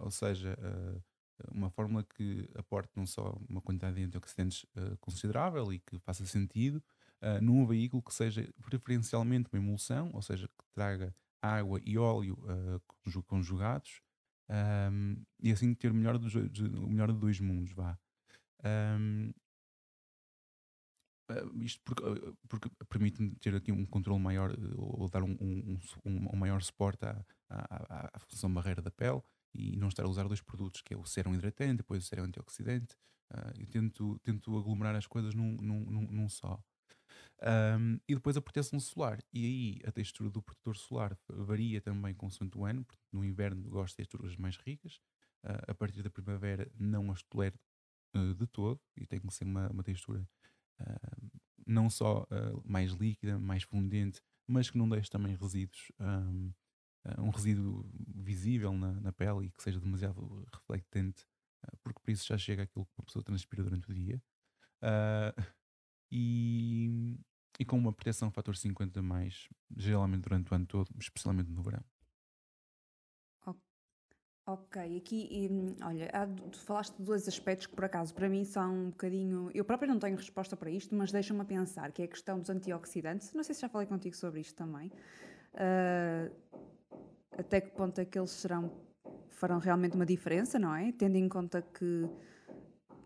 ou 0.00 0.10
seja, 0.10 0.56
uma 1.50 1.70
fórmula 1.70 2.02
que 2.02 2.48
aporte 2.54 2.90
não 2.96 3.06
só 3.06 3.38
uma 3.48 3.60
quantidade 3.60 3.96
de 3.96 4.04
antioxidantes 4.04 4.66
considerável 5.00 5.72
e 5.72 5.78
que 5.78 5.98
faça 6.00 6.24
sentido, 6.26 6.82
uh, 7.24 7.40
num 7.42 7.66
veículo 7.66 8.02
que 8.02 8.12
seja 8.12 8.46
preferencialmente 8.62 9.48
uma 9.50 9.58
emulsão, 9.58 10.10
ou 10.12 10.20
seja, 10.22 10.46
que 10.46 10.64
traga 10.74 11.14
água 11.40 11.80
e 11.84 11.98
óleo 11.98 12.38
uh, 12.44 13.22
conjugados, 13.24 14.00
um, 14.48 15.16
e 15.40 15.50
assim 15.52 15.74
ter 15.74 15.90
o 15.90 15.94
melhor, 15.94 16.18
dos, 16.18 16.34
o 16.34 16.88
melhor 16.88 17.10
de 17.12 17.18
dois 17.18 17.40
mundos, 17.40 17.72
vá. 17.72 17.98
Um, 18.64 19.32
uh, 21.30 21.62
isto 21.62 21.82
porque, 21.84 22.02
porque 22.48 22.70
permite-me 22.88 23.34
ter 23.36 23.54
aqui 23.54 23.72
um 23.72 23.86
controle 23.86 24.20
maior 24.20 24.54
ou 24.76 25.08
dar 25.08 25.22
um, 25.22 25.36
um, 25.40 25.78
um, 26.04 26.34
um 26.34 26.36
maior 26.36 26.62
suporte 26.62 27.04
à, 27.04 27.24
à, 27.48 28.10
à, 28.14 28.18
função 28.20 28.52
barreira 28.52 28.82
da 28.82 28.90
pele 28.90 29.22
e 29.54 29.76
não 29.76 29.88
estar 29.88 30.04
a 30.04 30.08
usar 30.08 30.26
dois 30.26 30.40
produtos, 30.40 30.82
que 30.82 30.94
é 30.94 30.96
o 30.96 31.04
sérum 31.04 31.34
hidratante, 31.34 31.78
depois 31.78 32.04
o 32.04 32.06
sérum 32.06 32.24
antioxidante. 32.24 32.96
Uh, 33.32 33.60
eu 33.60 33.66
tento, 33.66 34.18
tento 34.20 34.56
aglomerar 34.58 34.94
as 34.94 35.06
coisas 35.06 35.34
num, 35.34 35.56
num, 35.56 35.80
num, 35.90 36.06
num 36.10 36.28
só. 36.28 36.62
Um, 37.46 38.00
e 38.08 38.14
depois 38.14 38.36
a 38.36 38.40
proteção 38.40 38.80
solar. 38.80 39.18
E 39.32 39.44
aí 39.44 39.80
a 39.86 39.92
textura 39.92 40.30
do 40.30 40.42
protetor 40.42 40.76
solar 40.76 41.18
varia 41.28 41.80
também 41.80 42.14
consoante 42.14 42.56
o 42.56 42.64
ano. 42.64 42.86
No 43.12 43.24
inverno 43.24 43.68
gosto 43.68 43.92
de 43.92 43.96
texturas 43.98 44.34
mais 44.36 44.56
ricas. 44.56 45.00
Uh, 45.44 45.70
a 45.70 45.74
partir 45.74 46.02
da 46.02 46.08
primavera 46.08 46.70
não 46.74 47.12
as 47.12 47.22
tolero 47.22 47.58
uh, 48.16 48.34
de 48.34 48.46
todo. 48.46 48.80
E 48.96 49.06
tem 49.06 49.20
que 49.20 49.34
ser 49.34 49.44
uma, 49.44 49.68
uma 49.68 49.82
textura 49.82 50.26
uh, 50.80 51.40
não 51.66 51.88
só 51.88 52.26
mais 52.62 52.92
líquida, 52.92 53.38
mais 53.38 53.62
fundente, 53.62 54.20
mas 54.46 54.68
que 54.68 54.76
não 54.76 54.86
deixe 54.86 55.08
também 55.08 55.34
resíduos. 55.34 55.90
Um, 55.98 56.52
um 57.18 57.30
resíduo 57.30 57.88
visível 58.16 58.72
na, 58.72 58.92
na, 59.00 59.12
pele 59.12 59.46
e 59.46 59.50
que 59.50 59.62
seja 59.62 59.80
demasiado 59.80 60.46
reflectante, 60.52 61.26
porque 61.82 62.00
por 62.02 62.10
isso 62.10 62.26
já 62.26 62.36
chega 62.36 62.64
aquilo 62.64 62.84
que 62.84 62.92
uma 62.98 63.04
pessoa 63.06 63.22
transpira 63.22 63.62
durante 63.62 63.90
o 63.90 63.94
dia. 63.94 64.22
E, 66.12 67.18
e 67.58 67.64
com 67.64 67.76
uma 67.76 67.92
proteção 67.92 68.30
fator 68.30 68.56
50 68.56 69.00
mais, 69.02 69.48
geralmente 69.76 70.22
durante 70.22 70.52
o 70.52 70.54
ano 70.54 70.66
todo, 70.66 70.88
especialmente 70.98 71.50
no 71.50 71.62
verão. 71.62 71.84
Ok, 74.46 74.98
aqui, 74.98 75.48
olha, 75.82 76.10
há, 76.12 76.26
tu 76.26 76.58
falaste 76.60 76.94
de 76.98 77.02
dois 77.02 77.26
aspectos 77.26 77.66
que 77.66 77.74
por 77.74 77.86
acaso 77.86 78.12
para 78.14 78.28
mim 78.28 78.44
são 78.44 78.74
um 78.74 78.90
bocadinho. 78.90 79.50
Eu 79.54 79.64
própria 79.64 79.88
não 79.88 79.98
tenho 79.98 80.16
resposta 80.18 80.54
para 80.54 80.70
isto, 80.70 80.94
mas 80.94 81.10
deixa-me 81.10 81.40
a 81.40 81.44
pensar, 81.46 81.90
que 81.92 82.02
é 82.02 82.04
a 82.04 82.08
questão 82.08 82.38
dos 82.38 82.50
antioxidantes. 82.50 83.32
Não 83.32 83.42
sei 83.42 83.54
se 83.54 83.62
já 83.62 83.70
falei 83.70 83.86
contigo 83.86 84.14
sobre 84.14 84.40
isto 84.40 84.54
também. 84.54 84.92
Uh, 85.54 86.30
até 87.38 87.58
que 87.58 87.70
ponto 87.70 87.98
é 87.98 88.04
que 88.04 88.18
eles 88.18 88.32
serão, 88.32 88.70
farão 89.30 89.58
realmente 89.58 89.96
uma 89.96 90.04
diferença, 90.04 90.58
não 90.58 90.74
é? 90.74 90.92
Tendo 90.92 91.16
em 91.16 91.26
conta 91.26 91.62
que 91.62 92.06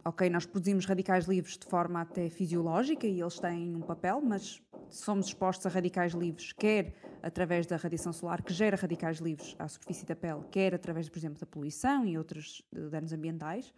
ok, 0.09 0.31
nós 0.31 0.47
produzimos 0.47 0.87
radicais 0.87 1.27
livres 1.27 1.59
de 1.59 1.67
forma 1.67 2.01
até 2.01 2.31
fisiológica 2.31 3.07
e 3.07 3.21
eles 3.21 3.39
têm 3.39 3.75
um 3.75 3.83
papel, 3.83 4.21
mas 4.23 4.63
somos 4.89 5.27
expostos 5.27 5.67
a 5.67 5.69
radicais 5.69 6.13
livres, 6.13 6.53
quer 6.53 6.95
através 7.23 7.67
da 7.67 7.77
radiação 7.77 8.13
solar, 8.13 8.43
que 8.43 8.53
gera 8.53 8.77
radicais 8.77 9.19
livres 9.19 9.55
à 9.59 9.69
superfície 9.69 10.07
da 10.07 10.17
pele, 10.17 10.43
quer 10.51 10.75
através, 10.75 11.09
por 11.09 11.19
exemplo, 11.19 11.39
da 11.39 11.47
poluição 11.47 12.07
e 12.07 12.17
outros 12.17 12.63
eh, 12.75 12.89
danos 12.89 13.13
ambientais. 13.13 13.73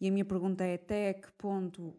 E 0.00 0.08
a 0.08 0.10
minha 0.10 0.24
pergunta 0.24 0.64
é 0.64 0.74
até 0.74 1.12
que 1.12 1.30
ponto 1.32 1.94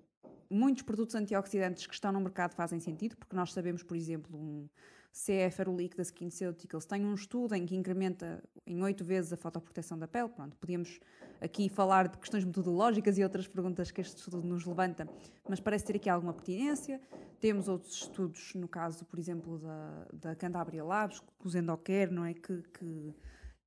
muitos 0.50 0.84
produtos 0.84 1.16
antioxidantes 1.16 1.86
que 1.86 1.94
estão 1.94 2.12
no 2.12 2.20
mercado 2.20 2.56
fazem 2.56 2.80
sentido, 2.80 3.16
porque 3.18 3.36
nós 3.36 3.54
sabemos, 3.54 3.84
por 3.84 3.96
exemplo, 3.96 4.38
um 4.38 4.68
CF 5.16 5.62
Aeroleak 5.62 5.96
da 5.96 6.04
SkinCeuticals 6.04 6.86
tem 6.86 7.06
um 7.06 7.14
estudo 7.16 7.56
em 7.56 7.66
que 7.66 7.74
incrementa 7.74 8.44
em 8.68 8.84
oito 8.84 9.06
vezes 9.06 9.32
a 9.32 9.38
fotoproteção 9.38 9.98
da 9.98 10.10
pele. 10.10 10.28
Pronto, 10.28 10.58
podíamos 10.58 11.00
aqui 11.40 11.70
falar 11.70 12.10
de 12.10 12.18
questões 12.18 12.44
metodológicas 12.44 13.18
e 13.18 13.24
outras 13.24 13.48
perguntas 13.48 13.92
que 13.92 14.02
este 14.02 14.18
estudo 14.18 14.46
nos 14.46 14.66
levanta, 14.66 15.08
mas 15.48 15.62
parece 15.62 15.86
ter 15.86 15.96
aqui 15.96 16.10
alguma 16.10 16.34
pertinência. 16.34 17.00
Temos 17.40 17.70
outros 17.70 17.94
estudos, 17.94 18.54
no 18.56 18.68
caso, 18.68 19.06
por 19.06 19.18
exemplo, 19.18 19.58
da, 19.58 20.08
da 20.12 20.36
Cantabria 20.36 20.84
Labs, 20.84 21.22
com 21.38 21.48
os 21.48 21.56
Endocare, 21.56 22.12
não 22.12 22.26
é? 22.26 22.34
Que, 22.34 22.62
que 22.78 23.14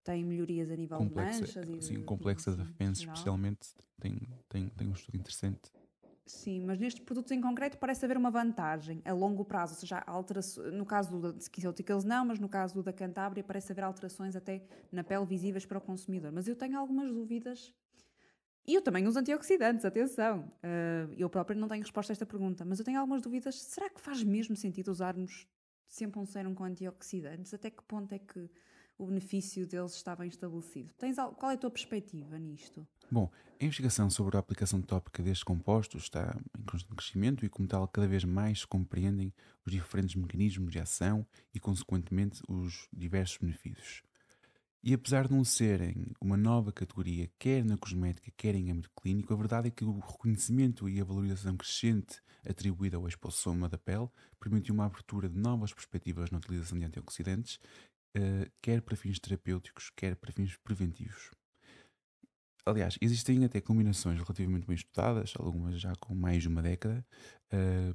têm 0.04 0.24
melhorias 0.24 0.70
a 0.70 0.76
nível 0.76 0.98
de 0.98 1.14
manchas. 1.14 1.54
sim, 1.80 2.02
complexa 2.02 2.54
da 2.54 2.64
defensa, 2.64 3.00
especialmente, 3.00 3.74
tem, 3.98 4.20
tem, 4.50 4.68
tem 4.68 4.86
um 4.86 4.92
estudo 4.92 5.16
interessante. 5.16 5.70
Sim, 6.28 6.60
mas 6.60 6.78
nestes 6.78 7.02
produtos 7.02 7.32
em 7.32 7.40
concreto 7.40 7.78
parece 7.78 8.04
haver 8.04 8.18
uma 8.18 8.30
vantagem 8.30 9.00
a 9.04 9.12
longo 9.12 9.44
prazo, 9.44 9.72
ou 9.72 9.80
seja, 9.80 10.02
alterações, 10.06 10.74
no 10.74 10.84
caso 10.84 11.18
do 11.18 11.38
SkinCeuticals 11.38 12.04
não, 12.04 12.26
mas 12.26 12.38
no 12.38 12.48
caso 12.48 12.74
do 12.74 12.82
da 12.82 12.92
Cantábria 12.92 13.42
parece 13.42 13.72
haver 13.72 13.82
alterações 13.82 14.36
até 14.36 14.62
na 14.92 15.02
pele 15.02 15.24
visíveis 15.24 15.64
para 15.64 15.78
o 15.78 15.80
consumidor. 15.80 16.30
Mas 16.30 16.46
eu 16.46 16.54
tenho 16.54 16.78
algumas 16.78 17.10
dúvidas 17.10 17.72
e 18.66 18.74
eu 18.74 18.82
também 18.82 19.06
uso 19.06 19.18
antioxidantes, 19.18 19.86
atenção. 19.86 20.40
Uh, 20.62 21.14
eu 21.16 21.30
própria 21.30 21.58
não 21.58 21.66
tenho 21.66 21.80
resposta 21.80 22.12
a 22.12 22.14
esta 22.14 22.26
pergunta, 22.26 22.66
mas 22.66 22.78
eu 22.78 22.84
tenho 22.84 23.00
algumas 23.00 23.22
dúvidas. 23.22 23.58
Será 23.62 23.88
que 23.88 23.98
faz 23.98 24.22
mesmo 24.22 24.54
sentido 24.54 24.88
usarmos 24.88 25.48
sempre 25.88 26.20
um 26.20 26.26
sérum 26.26 26.54
com 26.54 26.64
antioxidantes? 26.64 27.54
Até 27.54 27.70
que 27.70 27.82
ponto 27.84 28.12
é 28.12 28.18
que 28.18 28.50
o 28.98 29.06
benefício 29.06 29.66
deles 29.66 29.94
está 29.94 30.14
bem 30.14 30.28
estabelecido? 30.28 30.92
Tens, 30.98 31.16
qual 31.38 31.50
é 31.50 31.54
a 31.54 31.56
tua 31.56 31.70
perspectiva 31.70 32.38
nisto? 32.38 32.86
Bom, 33.10 33.30
a 33.58 33.64
investigação 33.64 34.10
sobre 34.10 34.36
a 34.36 34.40
aplicação 34.40 34.82
tópica 34.82 35.22
destes 35.22 35.42
compostos 35.42 36.02
está 36.02 36.38
em 36.58 36.62
constante 36.62 36.94
crescimento 36.94 37.44
e, 37.44 37.48
como 37.48 37.66
tal, 37.66 37.88
cada 37.88 38.06
vez 38.06 38.22
mais 38.22 38.60
se 38.60 38.66
compreendem 38.66 39.32
os 39.64 39.72
diferentes 39.72 40.14
mecanismos 40.14 40.70
de 40.70 40.78
ação 40.78 41.26
e, 41.54 41.58
consequentemente, 41.58 42.42
os 42.46 42.86
diversos 42.92 43.38
benefícios. 43.38 44.02
E 44.84 44.92
apesar 44.92 45.26
de 45.26 45.34
não 45.34 45.42
serem 45.42 46.06
uma 46.20 46.36
nova 46.36 46.70
categoria, 46.70 47.30
quer 47.38 47.64
na 47.64 47.78
cosmética, 47.78 48.30
quer 48.36 48.54
em 48.54 48.70
âmbito 48.70 48.90
clínico, 48.94 49.32
a 49.32 49.36
verdade 49.36 49.68
é 49.68 49.70
que 49.70 49.84
o 49.84 49.98
reconhecimento 49.98 50.88
e 50.88 51.00
a 51.00 51.04
valorização 51.04 51.56
crescente 51.56 52.20
atribuída 52.46 52.98
ao 52.98 53.08
expossoma 53.08 53.68
da 53.68 53.78
pele 53.78 54.08
permitiu 54.38 54.74
uma 54.74 54.84
abertura 54.84 55.28
de 55.28 55.38
novas 55.38 55.72
perspectivas 55.72 56.30
na 56.30 56.38
utilização 56.38 56.78
de 56.78 56.84
antioxidantes, 56.84 57.58
uh, 58.16 58.50
quer 58.62 58.82
para 58.82 58.96
fins 58.96 59.18
terapêuticos, 59.18 59.90
quer 59.96 60.14
para 60.14 60.30
fins 60.30 60.56
preventivos. 60.58 61.30
Aliás, 62.68 62.98
existem 63.00 63.44
até 63.44 63.60
combinações 63.60 64.18
relativamente 64.18 64.66
bem 64.66 64.76
estudadas, 64.76 65.32
algumas 65.38 65.80
já 65.80 65.94
com 65.96 66.14
mais 66.14 66.42
de 66.42 66.48
uma 66.48 66.60
década, 66.60 67.04
uh, 67.52 67.94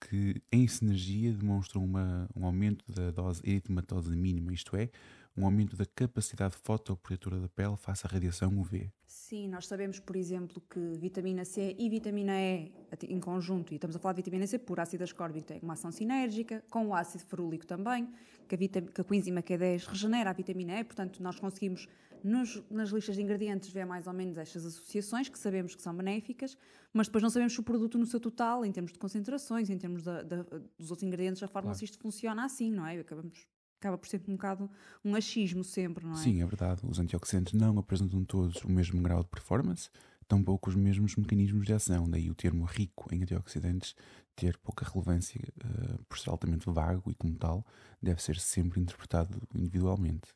que 0.00 0.40
em 0.52 0.68
sinergia 0.68 1.32
demonstram 1.32 1.82
uma, 1.82 2.28
um 2.36 2.46
aumento 2.46 2.84
da 2.88 3.10
dose 3.10 3.40
eritematosa 3.44 4.14
mínima, 4.14 4.52
isto 4.52 4.76
é, 4.76 4.90
um 5.36 5.44
aumento 5.44 5.76
da 5.76 5.84
capacidade 5.84 6.54
fotoprotetora 6.56 7.40
da 7.40 7.48
pele 7.48 7.76
face 7.76 8.06
à 8.06 8.10
radiação 8.10 8.56
UV. 8.56 8.88
Sim, 9.04 9.48
nós 9.48 9.66
sabemos, 9.66 9.98
por 9.98 10.14
exemplo, 10.14 10.62
que 10.70 10.78
vitamina 10.98 11.44
C 11.44 11.74
e 11.76 11.88
vitamina 11.88 12.40
E 12.40 12.72
em 13.08 13.18
conjunto, 13.18 13.72
e 13.72 13.76
estamos 13.76 13.96
a 13.96 13.98
falar 13.98 14.12
de 14.12 14.22
vitamina 14.22 14.46
C 14.46 14.58
por 14.58 14.78
ácido 14.78 15.02
ascórbico, 15.02 15.46
tem 15.46 15.58
uma 15.60 15.72
ação 15.72 15.90
sinérgica, 15.90 16.62
com 16.70 16.86
o 16.86 16.94
ácido 16.94 17.24
ferúlico 17.24 17.66
também, 17.66 18.08
que 18.46 18.54
a, 18.54 18.58
que 18.58 19.00
a 19.00 19.04
coenzima 19.04 19.42
Q10 19.42 19.86
regenera 19.86 20.30
a 20.30 20.32
vitamina 20.32 20.78
E, 20.78 20.84
portanto 20.84 21.20
nós 21.22 21.40
conseguimos 21.40 21.88
nos, 22.24 22.62
nas 22.70 22.88
listas 22.88 23.16
de 23.16 23.22
ingredientes 23.22 23.70
ver 23.70 23.84
mais 23.84 24.06
ou 24.06 24.12
menos 24.14 24.38
estas 24.38 24.64
associações 24.64 25.28
que 25.28 25.38
sabemos 25.38 25.74
que 25.74 25.82
são 25.82 25.94
benéficas, 25.94 26.56
mas 26.92 27.06
depois 27.06 27.22
não 27.22 27.28
sabemos 27.28 27.52
se 27.52 27.60
o 27.60 27.62
produto 27.62 27.98
no 27.98 28.06
seu 28.06 28.18
total, 28.18 28.64
em 28.64 28.72
termos 28.72 28.92
de 28.92 28.98
concentrações, 28.98 29.68
em 29.68 29.76
termos 29.76 30.02
da, 30.02 30.22
da, 30.22 30.42
dos 30.78 30.90
outros 30.90 31.02
ingredientes, 31.02 31.42
a 31.42 31.48
forma 31.48 31.66
claro. 31.66 31.78
se 31.78 31.84
isto 31.84 31.98
funciona 31.98 32.44
assim, 32.44 32.70
não 32.70 32.86
é? 32.86 32.98
Acabamos 32.98 33.46
acaba 33.78 33.98
por 33.98 34.08
ser 34.08 34.22
um 34.26 34.32
bocado 34.32 34.70
um 35.04 35.14
achismo 35.14 35.62
sempre, 35.62 36.06
não 36.06 36.14
é? 36.14 36.16
Sim, 36.16 36.40
é 36.40 36.46
verdade. 36.46 36.80
Os 36.88 36.98
antioxidantes 36.98 37.52
não 37.52 37.78
apresentam 37.78 38.24
todos 38.24 38.64
o 38.64 38.70
mesmo 38.70 39.02
grau 39.02 39.22
de 39.22 39.28
performance, 39.28 39.90
tampouco 40.26 40.70
os 40.70 40.76
mesmos 40.76 41.16
mecanismos 41.16 41.66
de 41.66 41.74
ação. 41.74 42.08
Daí 42.08 42.30
o 42.30 42.34
termo 42.34 42.64
rico 42.64 43.14
em 43.14 43.22
antioxidantes 43.22 43.94
ter 44.34 44.56
pouca 44.56 44.86
relevância 44.90 45.40
uh, 45.62 46.02
por 46.04 46.18
ser 46.18 46.30
altamente 46.30 46.68
vago 46.70 47.10
e, 47.10 47.14
como 47.14 47.36
tal, 47.36 47.64
deve 48.02 48.22
ser 48.22 48.38
sempre 48.38 48.80
interpretado 48.80 49.42
individualmente. 49.54 50.34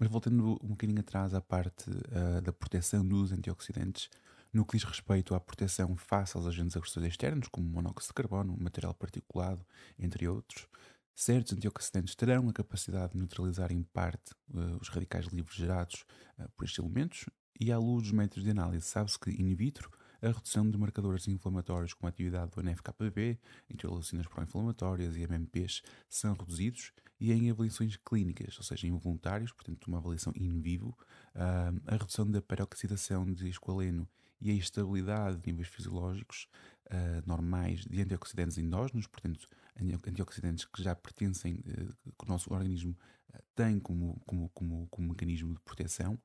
Mas 0.00 0.08
voltando 0.08 0.58
um 0.64 0.68
bocadinho 0.68 0.98
atrás 0.98 1.34
à 1.34 1.42
parte 1.42 1.90
uh, 1.90 2.40
da 2.40 2.54
proteção 2.54 3.06
dos 3.06 3.32
antioxidantes, 3.32 4.08
no 4.50 4.64
que 4.64 4.78
diz 4.78 4.84
respeito 4.84 5.34
à 5.34 5.40
proteção 5.40 5.94
face 5.94 6.38
aos 6.38 6.46
agentes 6.46 6.74
agressores 6.74 7.10
externos, 7.10 7.48
como 7.48 7.68
monóxido 7.68 8.08
de 8.08 8.14
carbono, 8.14 8.56
material 8.58 8.94
particulado, 8.94 9.62
entre 9.98 10.26
outros, 10.26 10.66
certos 11.14 11.52
antioxidantes 11.52 12.14
terão 12.14 12.48
a 12.48 12.52
capacidade 12.52 13.12
de 13.12 13.18
neutralizar 13.18 13.70
em 13.70 13.82
parte 13.82 14.32
uh, 14.54 14.78
os 14.80 14.88
radicais 14.88 15.26
livres 15.26 15.54
gerados 15.54 16.06
uh, 16.38 16.48
por 16.56 16.64
estes 16.64 16.78
elementos 16.78 17.26
e 17.60 17.70
à 17.70 17.76
luz 17.76 18.04
dos 18.04 18.12
métodos 18.12 18.42
de 18.42 18.50
análise 18.50 18.86
sabe-se 18.86 19.18
que 19.18 19.30
in 19.30 19.54
vitro 19.54 19.90
a 20.22 20.28
redução 20.28 20.70
de 20.70 20.78
marcadores 20.78 21.28
inflamatórios 21.28 21.92
com 21.92 22.06
a 22.06 22.08
atividade 22.08 22.52
do 22.52 22.60
NF-κB, 22.62 23.38
interleucinas 23.68 24.26
pró-inflamatórias 24.26 25.14
e 25.16 25.22
MMPs 25.22 25.82
são 26.08 26.32
reduzidos 26.34 26.92
e 27.20 27.32
em 27.32 27.50
avaliações 27.50 27.96
clínicas, 27.96 28.56
ou 28.56 28.64
seja, 28.64 28.86
involuntários, 28.86 29.52
portanto 29.52 29.86
uma 29.86 29.98
avaliação 29.98 30.32
in 30.34 30.60
vivo, 30.60 30.96
uh, 31.34 31.80
a 31.86 31.92
redução 31.92 32.28
da 32.30 32.40
peroxidação 32.40 33.30
de 33.30 33.48
esqualeno 33.48 34.08
e 34.40 34.50
a 34.50 34.54
estabilidade 34.54 35.36
de 35.38 35.46
níveis 35.46 35.68
fisiológicos 35.68 36.48
uh, 36.86 37.28
normais 37.28 37.84
de 37.84 38.00
antioxidantes 38.00 38.58
endógenos, 38.58 39.06
portanto, 39.06 39.48
antioxidantes 39.78 40.64
que 40.64 40.82
já 40.82 40.94
pertencem, 40.94 41.54
uh, 41.54 42.12
que 42.18 42.24
o 42.24 42.28
nosso 42.28 42.52
organismo 42.52 42.96
uh, 43.34 43.38
tem 43.54 43.78
como, 43.78 44.20
como, 44.26 44.48
como, 44.50 44.88
como 44.88 45.08
mecanismo 45.08 45.54
de 45.54 45.60
proteção, 45.60 46.18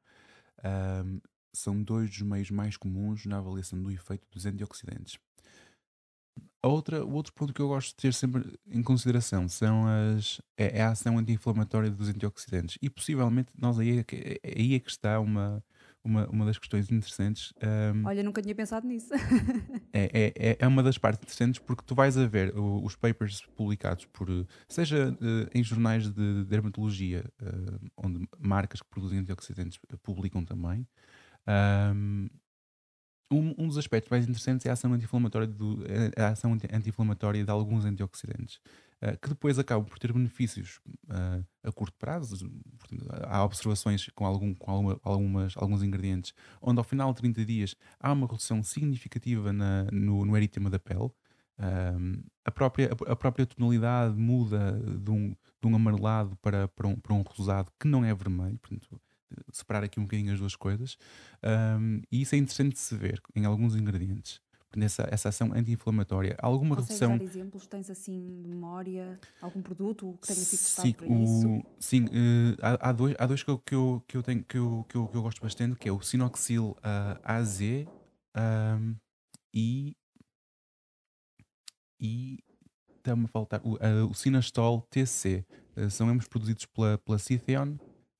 são 1.53 1.81
dois 1.83 2.09
dos 2.09 2.21
meios 2.21 2.49
mais 2.49 2.75
comuns 2.75 3.25
na 3.25 3.37
avaliação 3.37 3.81
do 3.81 3.91
efeito 3.91 4.27
dos 4.31 4.45
antioxidantes. 4.45 5.19
A 6.65 6.67
outra, 6.67 7.05
o 7.05 7.13
outro 7.13 7.31
ponto 7.31 7.53
que 7.53 7.61
eu 7.61 7.67
gosto 7.67 7.89
de 7.89 7.95
ter 7.97 8.11
sempre 8.11 8.43
em 8.71 8.81
consideração 8.81 9.47
são 9.47 9.85
as, 9.85 10.41
é, 10.57 10.79
é 10.79 10.81
a 10.81 10.89
ação 10.89 11.15
anti-inflamatória 11.19 11.91
dos 11.91 12.09
antioxidantes. 12.09 12.79
E 12.81 12.89
possivelmente 12.89 13.51
nós 13.55 13.77
aí 13.77 13.99
é 13.99 14.03
que, 14.03 14.41
aí 14.43 14.73
é 14.73 14.79
que 14.79 14.89
está 14.89 15.19
uma, 15.19 15.63
uma, 16.03 16.27
uma 16.27 16.43
das 16.43 16.57
questões 16.57 16.89
interessantes. 16.89 17.53
Um, 17.93 18.07
Olha, 18.07 18.23
nunca 18.23 18.41
tinha 18.41 18.55
pensado 18.55 18.87
nisso. 18.87 19.13
é, 19.93 20.33
é, 20.35 20.57
é 20.57 20.67
uma 20.67 20.81
das 20.81 20.97
partes 20.97 21.21
interessantes 21.21 21.59
porque 21.59 21.83
tu 21.85 21.93
vais 21.93 22.17
a 22.17 22.25
ver 22.25 22.51
os 22.57 22.95
papers 22.95 23.45
publicados 23.55 24.05
por, 24.05 24.27
seja 24.67 25.11
uh, 25.11 25.47
em 25.53 25.63
jornais 25.63 26.09
de 26.09 26.45
dermatologia, 26.45 27.25
uh, 27.43 27.91
onde 27.95 28.27
marcas 28.39 28.81
que 28.81 28.89
produzem 28.89 29.19
antioxidantes 29.19 29.77
publicam 30.01 30.43
também. 30.43 30.87
Um, 31.47 32.27
um, 33.31 33.55
um, 33.57 33.67
dos 33.67 33.77
aspectos 33.77 34.09
mais 34.09 34.23
interessantes 34.23 34.65
é 34.65 34.69
a 34.69 34.73
ação 34.73 34.93
anti-inflamatória, 34.93 35.49
a 36.17 36.27
ação 36.29 36.53
anti-inflamatória 36.53 37.43
de 37.43 37.51
alguns 37.51 37.85
antioxidantes. 37.85 38.59
Eh, 39.01 39.17
que 39.17 39.29
depois 39.29 39.59
acabam 39.59 39.85
por 39.85 39.99
ter 39.99 40.11
benefícios 40.13 40.79
uh, 41.09 41.45
a 41.63 41.71
curto 41.71 41.95
prazo. 41.97 42.49
Há 43.27 43.43
observações 43.43 44.09
com, 44.15 44.25
algum, 44.25 44.53
com 44.55 44.71
alguma, 44.71 44.99
algumas, 45.03 45.53
alguns 45.57 45.83
ingredientes, 45.83 46.33
onde 46.61 46.79
ao 46.79 46.83
final 46.83 47.13
de 47.13 47.19
30 47.19 47.45
dias 47.45 47.75
há 47.99 48.11
uma 48.11 48.25
redução 48.25 48.63
significativa 48.63 49.51
na, 49.51 49.83
no, 49.91 50.25
no 50.25 50.35
eritema 50.37 50.69
da 50.69 50.79
pele. 50.79 51.11
Uh, 51.57 52.23
a, 52.43 52.51
própria, 52.51 52.89
a 53.07 53.15
própria 53.15 53.45
tonalidade 53.45 54.15
muda 54.17 54.73
de 54.73 55.11
um, 55.11 55.35
de 55.61 55.67
um 55.67 55.75
amarelado 55.75 56.35
para, 56.37 56.67
para, 56.69 56.87
um, 56.87 56.95
para 56.95 57.13
um 57.13 57.21
rosado 57.21 57.71
que 57.79 57.87
não 57.87 58.03
é 58.03 58.13
vermelho, 58.13 58.57
portanto, 58.59 58.99
separar 59.51 59.83
aqui 59.83 59.99
um 59.99 60.03
bocadinho 60.03 60.33
as 60.33 60.39
duas 60.39 60.55
coisas. 60.55 60.97
Um, 61.43 62.01
e 62.11 62.21
isso 62.21 62.35
é 62.35 62.37
interessante 62.37 62.73
de 62.73 62.79
se 62.79 62.95
ver 62.95 63.21
em 63.35 63.45
alguns 63.45 63.75
ingredientes 63.75 64.41
nessa 64.75 65.07
essa 65.11 65.29
ação 65.29 65.51
anti-inflamatória. 65.53 66.35
Alguma 66.39 66.75
Consegues 66.75 66.99
redução. 66.99 67.17
dar 67.17 67.23
exemplos? 67.23 67.67
Tens 67.67 67.89
assim 67.89 68.41
de 68.41 68.49
memória 68.49 69.19
algum 69.41 69.61
produto 69.61 70.17
que 70.21 70.27
tenha 70.27 70.39
sido 70.39 70.59
testado 70.59 70.87
sim, 70.87 70.93
para 70.93 71.07
o, 71.07 71.23
isso? 71.23 71.63
Sim, 71.79 72.05
uh, 72.05 72.57
há, 72.61 72.89
há, 72.89 72.91
dois, 72.91 73.15
há 73.17 73.25
dois 73.25 73.43
que 73.43 73.49
eu, 73.49 73.59
que, 73.59 73.75
eu, 73.75 74.03
que, 74.07 74.17
eu 74.17 74.23
tenho, 74.23 74.43
que, 74.43 74.57
eu, 74.57 74.85
que, 74.89 74.95
eu, 74.95 75.07
que 75.07 75.17
eu 75.17 75.21
gosto 75.21 75.41
bastante, 75.41 75.75
que 75.77 75.89
é 75.89 75.91
o 75.91 76.01
Sinoxil 76.01 76.71
uh, 76.71 76.77
eh, 76.83 77.19
AZ 77.23 77.59
um, 77.61 78.95
e. 79.53 79.95
E. 81.99 82.39
Está-me 82.97 83.25
a 83.25 83.27
faltar. 83.27 83.61
O, 83.63 83.75
uh, 83.75 84.09
o 84.09 84.13
Sinastol 84.13 84.81
TC. 84.89 85.45
Uh, 85.77 85.89
são 85.89 86.09
ambos 86.09 86.27
produzidos 86.27 86.65
pela, 86.65 86.97
pela 86.97 87.19
Citheon 87.19 87.75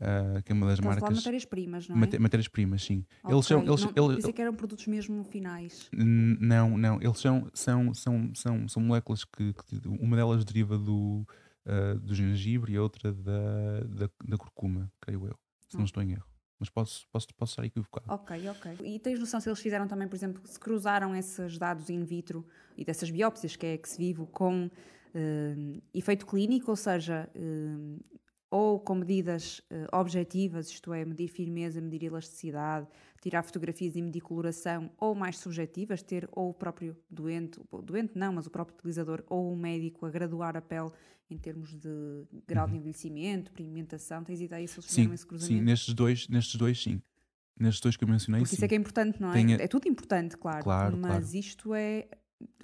Uh, 0.06 0.44
que 0.44 0.52
é 0.52 0.56
uma 0.56 0.68
das 0.68 0.78
Estás 0.78 0.96
marcas. 1.00 1.18
matérias-primas, 1.18 1.88
não 1.88 1.96
é? 1.96 2.20
matérias-primas, 2.20 2.84
sim. 2.84 3.04
Okay. 3.24 3.36
Eles 3.36 3.46
são. 3.48 3.64
Eles, 3.64 3.82
não, 3.82 4.12
eles, 4.12 4.26
que 4.26 4.42
eram 4.42 4.54
produtos 4.54 4.86
mesmo 4.86 5.24
finais. 5.24 5.90
Não, 5.92 6.78
não. 6.78 7.02
Eles 7.02 7.20
são, 7.20 7.50
são, 7.56 7.92
são, 7.94 8.32
são, 8.36 8.68
são 8.68 8.84
moléculas 8.84 9.26
que, 9.26 9.54
que 9.54 9.88
Uma 9.88 10.16
delas 10.16 10.46
deriva 10.46 10.78
do, 10.78 11.26
uh, 11.66 12.00
do 12.00 12.14
gengibre 12.14 12.74
e 12.74 12.78
a 12.78 12.84
outra 12.84 13.12
da, 13.12 13.80
da, 13.88 14.10
da 14.28 14.38
curcuma, 14.38 14.92
creio 15.02 15.26
eu. 15.26 15.40
Se 15.68 15.78
não 15.78 15.86
estou 15.86 16.04
em 16.04 16.12
erro. 16.12 16.28
Mas 16.60 16.70
posso, 16.70 17.08
posso, 17.12 17.28
posso 17.36 17.52
estar 17.54 17.66
equivocado. 17.66 18.06
Ok, 18.08 18.50
ok. 18.50 18.78
E 18.84 19.00
tens 19.00 19.20
noção 19.20 19.40
se 19.40 19.50
eles 19.50 19.60
fizeram 19.60 19.88
também, 19.88 20.08
por 20.08 20.16
exemplo, 20.16 20.42
se 20.46 20.60
cruzaram 20.60 21.16
esses 21.16 21.58
dados 21.58 21.90
in 21.90 22.04
vitro 22.04 22.46
e 22.78 22.86
dessas 22.86 23.10
biópsias 23.10 23.56
que 23.56 23.66
é 23.66 23.74
ex 23.74 23.98
vivo 23.98 24.28
com 24.28 24.68
uh, 24.68 25.82
efeito 25.94 26.26
clínico, 26.26 26.72
ou 26.72 26.78
seja, 26.78 27.30
uh, 27.36 28.06
ou 28.56 28.80
com 28.80 28.96
medidas 28.96 29.60
uh, 29.70 29.98
objetivas, 29.98 30.70
isto 30.70 30.94
é, 30.94 31.04
medir 31.04 31.28
firmeza, 31.28 31.82
medir 31.82 32.04
elasticidade, 32.04 32.88
tirar 33.22 33.44
fotografias 33.44 33.98
e 33.98 34.02
medir 34.02 34.22
coloração, 34.22 34.90
ou 34.98 35.14
mais 35.14 35.38
subjetivas, 35.40 36.02
ter 36.02 36.30
ou 36.32 36.52
o 36.52 36.54
próprio 36.54 36.96
doente, 37.10 37.60
doente 37.84 38.14
não, 38.16 38.32
mas 38.32 38.48
o 38.48 38.50
próprio 38.50 38.78
utilizador, 38.78 39.26
ou 39.28 39.52
o 39.52 39.58
médico 39.58 40.06
a 40.06 40.10
graduar 40.10 40.56
a 40.56 40.62
pele 40.62 40.90
em 41.30 41.38
termos 41.38 41.76
de 41.76 42.24
grau 42.48 42.66
de 42.66 42.72
uhum. 42.72 42.80
envelhecimento, 42.80 43.52
pigmentação, 43.52 44.24
tens 44.24 44.40
ideia 44.40 44.66
se 44.66 44.76
eles 44.76 44.86
fizeram 44.86 45.14
esse 45.14 45.28
cruzamento? 45.28 45.60
Sim, 45.60 45.66
nestes 45.66 45.94
dois, 45.94 46.30
nestes 46.30 46.56
dois 46.56 46.82
sim. 46.82 47.02
nestes 47.60 47.82
dois 47.82 47.98
que 47.98 48.06
eu 48.06 48.08
mencionei, 48.08 48.40
Porque 48.40 48.52
sim. 48.52 48.56
isso 48.56 48.64
é 48.64 48.68
que 48.70 48.76
é 48.76 48.78
importante, 48.78 49.20
não 49.20 49.34
é? 49.34 49.42
É 49.60 49.68
tudo 49.68 49.90
importante, 49.90 50.38
claro. 50.38 50.64
Claro, 50.64 50.96
mas 50.96 51.26
claro. 51.26 51.36
isto 51.36 51.74
é 51.74 52.08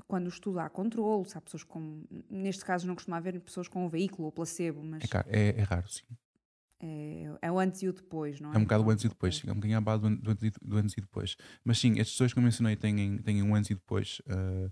quando 0.08 0.26
o 0.26 0.30
estudo 0.30 0.60
há 0.60 0.70
controle, 0.70 1.28
se 1.30 1.38
há 1.38 1.42
pessoas 1.42 1.64
com. 1.64 2.04
Neste 2.30 2.64
caso 2.66 2.86
não 2.88 2.96
costuma 2.96 3.18
haver 3.18 3.40
pessoas 3.40 3.68
com 3.68 3.86
o 3.86 3.90
veículo 3.90 4.26
ou 4.26 4.32
placebo, 4.32 4.84
mas 4.84 5.04
É, 5.30 5.40
é- 5.50 5.60
é 5.60 5.64
raro, 5.64 5.88
sim. 5.90 6.04
é, 6.80 7.38
é 7.44 7.52
o 7.52 7.60
antes 7.60 7.82
e 7.84 7.88
o 7.88 7.94
depois, 7.94 8.40
não 8.42 8.52
é? 8.52 8.56
É 8.56 8.60
um 8.60 8.64
bocado 8.64 8.84
o 8.86 8.90
antes 8.90 9.06
e 9.06 9.10
depois, 9.10 9.38
sim, 9.38 9.48
é 9.48 9.52
um 9.52 9.56
bocadinho 9.56 9.78
à 9.78 9.82
base 9.82 10.02
do, 10.02 10.16
do 10.18 10.32
antes 10.32 10.44
e- 10.44 10.52
do 10.68 10.78
antes 10.78 10.98
e 10.98 11.02
depois. 11.02 11.36
Mas 11.64 11.78
sim, 11.80 12.00
estes 12.00 12.18
dois 12.18 12.34
que 12.34 12.40
eu 12.40 12.44
mencionei 12.44 12.76
têm, 12.76 13.18
têm 13.20 13.42
um 13.44 13.54
antes 13.56 13.70
e 13.70 13.76
depois, 13.76 14.22
ah, 14.28 14.70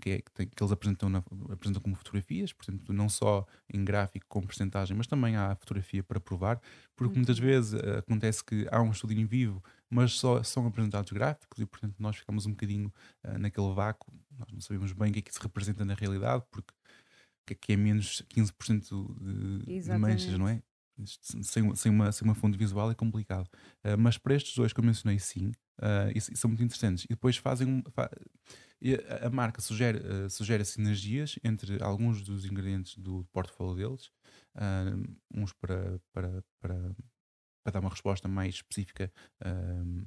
que, 0.00 0.10
é, 0.10 0.18
que, 0.20 0.30
tem- 0.32 0.46
que 0.48 0.62
eles 0.62 0.70
apresentam, 0.72 1.08
na- 1.08 1.24
apresentam 1.50 1.80
como 1.82 1.96
fotografias, 1.96 2.52
portanto, 2.52 2.92
não 2.92 3.08
só 3.08 3.46
em 3.72 3.82
gráfico 3.84 4.26
com 4.28 4.42
porcentagem, 4.42 4.96
mas 4.96 5.06
também 5.06 5.34
há 5.34 5.56
fotografia 5.56 6.02
para 6.04 6.20
provar, 6.20 6.60
porque 6.94 7.16
muitas 7.16 7.38
Uhum. 7.38 7.46
vezes 7.46 7.74
ah, 7.74 7.98
acontece 8.00 8.44
que 8.44 8.66
há 8.70 8.80
um 8.82 8.90
estudo 8.90 9.14
em 9.14 9.24
vivo, 9.24 9.62
mas 9.94 10.12
só 10.14 10.42
são 10.42 10.66
apresentados 10.66 11.12
gráficos 11.12 11.60
e, 11.60 11.66
portanto, 11.66 11.94
nós 12.00 12.16
ficamos 12.16 12.46
um 12.46 12.50
bocadinho 12.50 12.92
ah, 13.22 13.38
naquele 13.38 13.72
vácuo, 13.72 14.12
nós 14.36 14.50
não 14.52 14.60
sabemos 14.60 14.92
bem 14.92 15.10
o 15.10 15.12
que 15.12 15.20
é 15.20 15.22
que 15.22 15.30
isso 15.30 15.40
representa 15.40 15.84
na 15.84 15.94
realidade, 15.94 16.44
porque 16.50 16.72
o 16.72 17.46
que 17.46 17.52
é 17.52 17.56
que 17.56 17.72
é 17.74 17.76
menos 17.76 18.22
15% 18.28 19.16
de, 19.20 19.64
de 19.80 19.88
manchas, 19.98 20.36
não 20.38 20.48
é? 20.48 20.62
Sem, 21.42 21.74
sem, 21.74 21.92
uma, 21.92 22.12
sem 22.12 22.26
uma 22.26 22.34
fonte 22.34 22.56
visual 22.58 22.90
é 22.90 22.94
complicado. 22.94 23.46
Uh, 23.84 23.98
mas 23.98 24.16
para 24.18 24.34
estes 24.34 24.54
dois 24.56 24.72
que 24.72 24.80
eu 24.80 24.84
mencionei, 24.84 25.18
sim, 25.18 25.48
uh, 25.80 26.10
e, 26.14 26.18
e 26.18 26.36
são 26.36 26.48
muito 26.48 26.62
interessantes. 26.62 27.04
E 27.04 27.08
depois 27.08 27.36
fazem 27.36 27.66
um. 27.68 27.82
fa- 27.90 28.10
a, 29.22 29.26
a 29.26 29.30
marca 29.30 29.60
sugere, 29.60 29.98
uh, 29.98 30.30
sugere 30.30 30.64
sinergias 30.64 31.36
entre 31.42 31.82
alguns 31.82 32.22
dos 32.22 32.44
ingredientes 32.44 32.96
do 32.96 33.24
portfólio 33.32 33.74
deles, 33.76 34.06
uh, 34.56 35.16
uns 35.34 35.52
para, 35.52 36.00
para, 36.12 36.44
para, 36.60 36.96
para 37.64 37.72
dar 37.72 37.80
uma 37.80 37.90
resposta 37.90 38.28
mais 38.28 38.56
específica 38.56 39.10
um, 39.44 40.04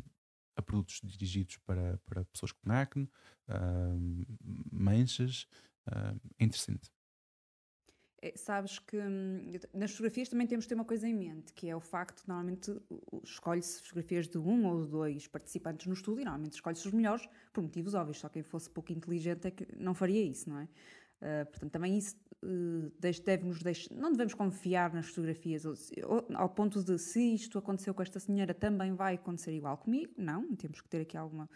a 0.55 0.61
produtos 0.61 1.01
dirigidos 1.03 1.57
para, 1.57 1.99
para 2.05 2.25
pessoas 2.25 2.51
com 2.51 2.71
acne, 2.71 3.09
um, 3.49 4.23
manchas. 4.71 5.47
uh, 5.89 6.19
é 6.39 6.45
interessante. 6.45 6.89
É, 8.19 8.33
sabes 8.35 8.79
que 8.79 8.97
hum, 8.97 9.51
nas 9.73 9.91
fotografias 9.91 10.27
também 10.27 10.47
temos 10.47 10.65
de 10.65 10.69
ter 10.69 10.75
uma 10.75 10.85
coisa 10.85 11.07
em 11.07 11.13
mente, 11.13 11.53
que 11.53 11.69
é 11.69 11.75
o 11.75 11.79
facto 11.79 12.23
de 12.23 12.27
normalmente 12.27 12.71
escolhe-se 13.23 13.79
fotografias 13.83 14.27
de 14.27 14.39
um 14.39 14.65
ou 14.65 14.87
dois 14.87 15.27
participantes 15.27 15.85
no 15.85 15.93
estudo 15.93 16.21
e 16.21 16.23
normalmente 16.23 16.53
escolhe-se 16.53 16.87
os 16.87 16.93
melhores 16.93 17.27
por 17.53 17.61
motivos 17.61 17.93
óbvios, 17.93 18.19
só 18.19 18.27
quem 18.27 18.41
fosse 18.41 18.71
pouco 18.71 18.91
inteligente 18.91 19.47
é 19.47 19.51
que 19.51 19.67
não 19.75 19.93
faria 19.93 20.23
isso, 20.23 20.49
não 20.49 20.59
é? 20.59 20.67
Ah, 21.21 21.45
portanto, 21.45 21.71
também 21.71 21.97
isso 21.97 22.15
eh, 22.43 22.91
deixe- 22.99 23.23
deve-nos 23.23 23.61
deixar. 23.61 23.93
Não 23.95 24.11
devemos 24.11 24.33
confiar 24.33 24.93
nas 24.93 25.07
fotografias 25.07 25.63
ao 26.35 26.49
ponto 26.49 26.83
de 26.83 26.97
se 26.97 27.33
isto 27.33 27.57
aconteceu 27.57 27.93
com 27.93 28.01
esta 28.01 28.19
senhora 28.19 28.53
também 28.53 28.93
vai 28.93 29.15
acontecer 29.15 29.53
igual 29.53 29.77
comigo. 29.77 30.13
Não, 30.17 30.55
temos 30.55 30.81
que 30.81 30.89
ter 30.89 31.01
aqui 31.01 31.17
alguma 31.17 31.49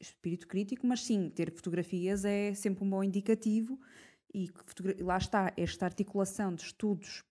espírito 0.00 0.46
crítico, 0.48 0.86
mas 0.86 1.04
sim, 1.04 1.30
ter 1.30 1.52
fotografias 1.52 2.24
é 2.24 2.52
sempre 2.54 2.84
um 2.84 2.90
bom 2.90 3.02
indicativo 3.02 3.78
e 4.34 4.50
lá 5.00 5.16
está 5.16 5.52
esta 5.56 5.84
articulação 5.86 6.52
de 6.54 6.62
estudos 6.62 7.22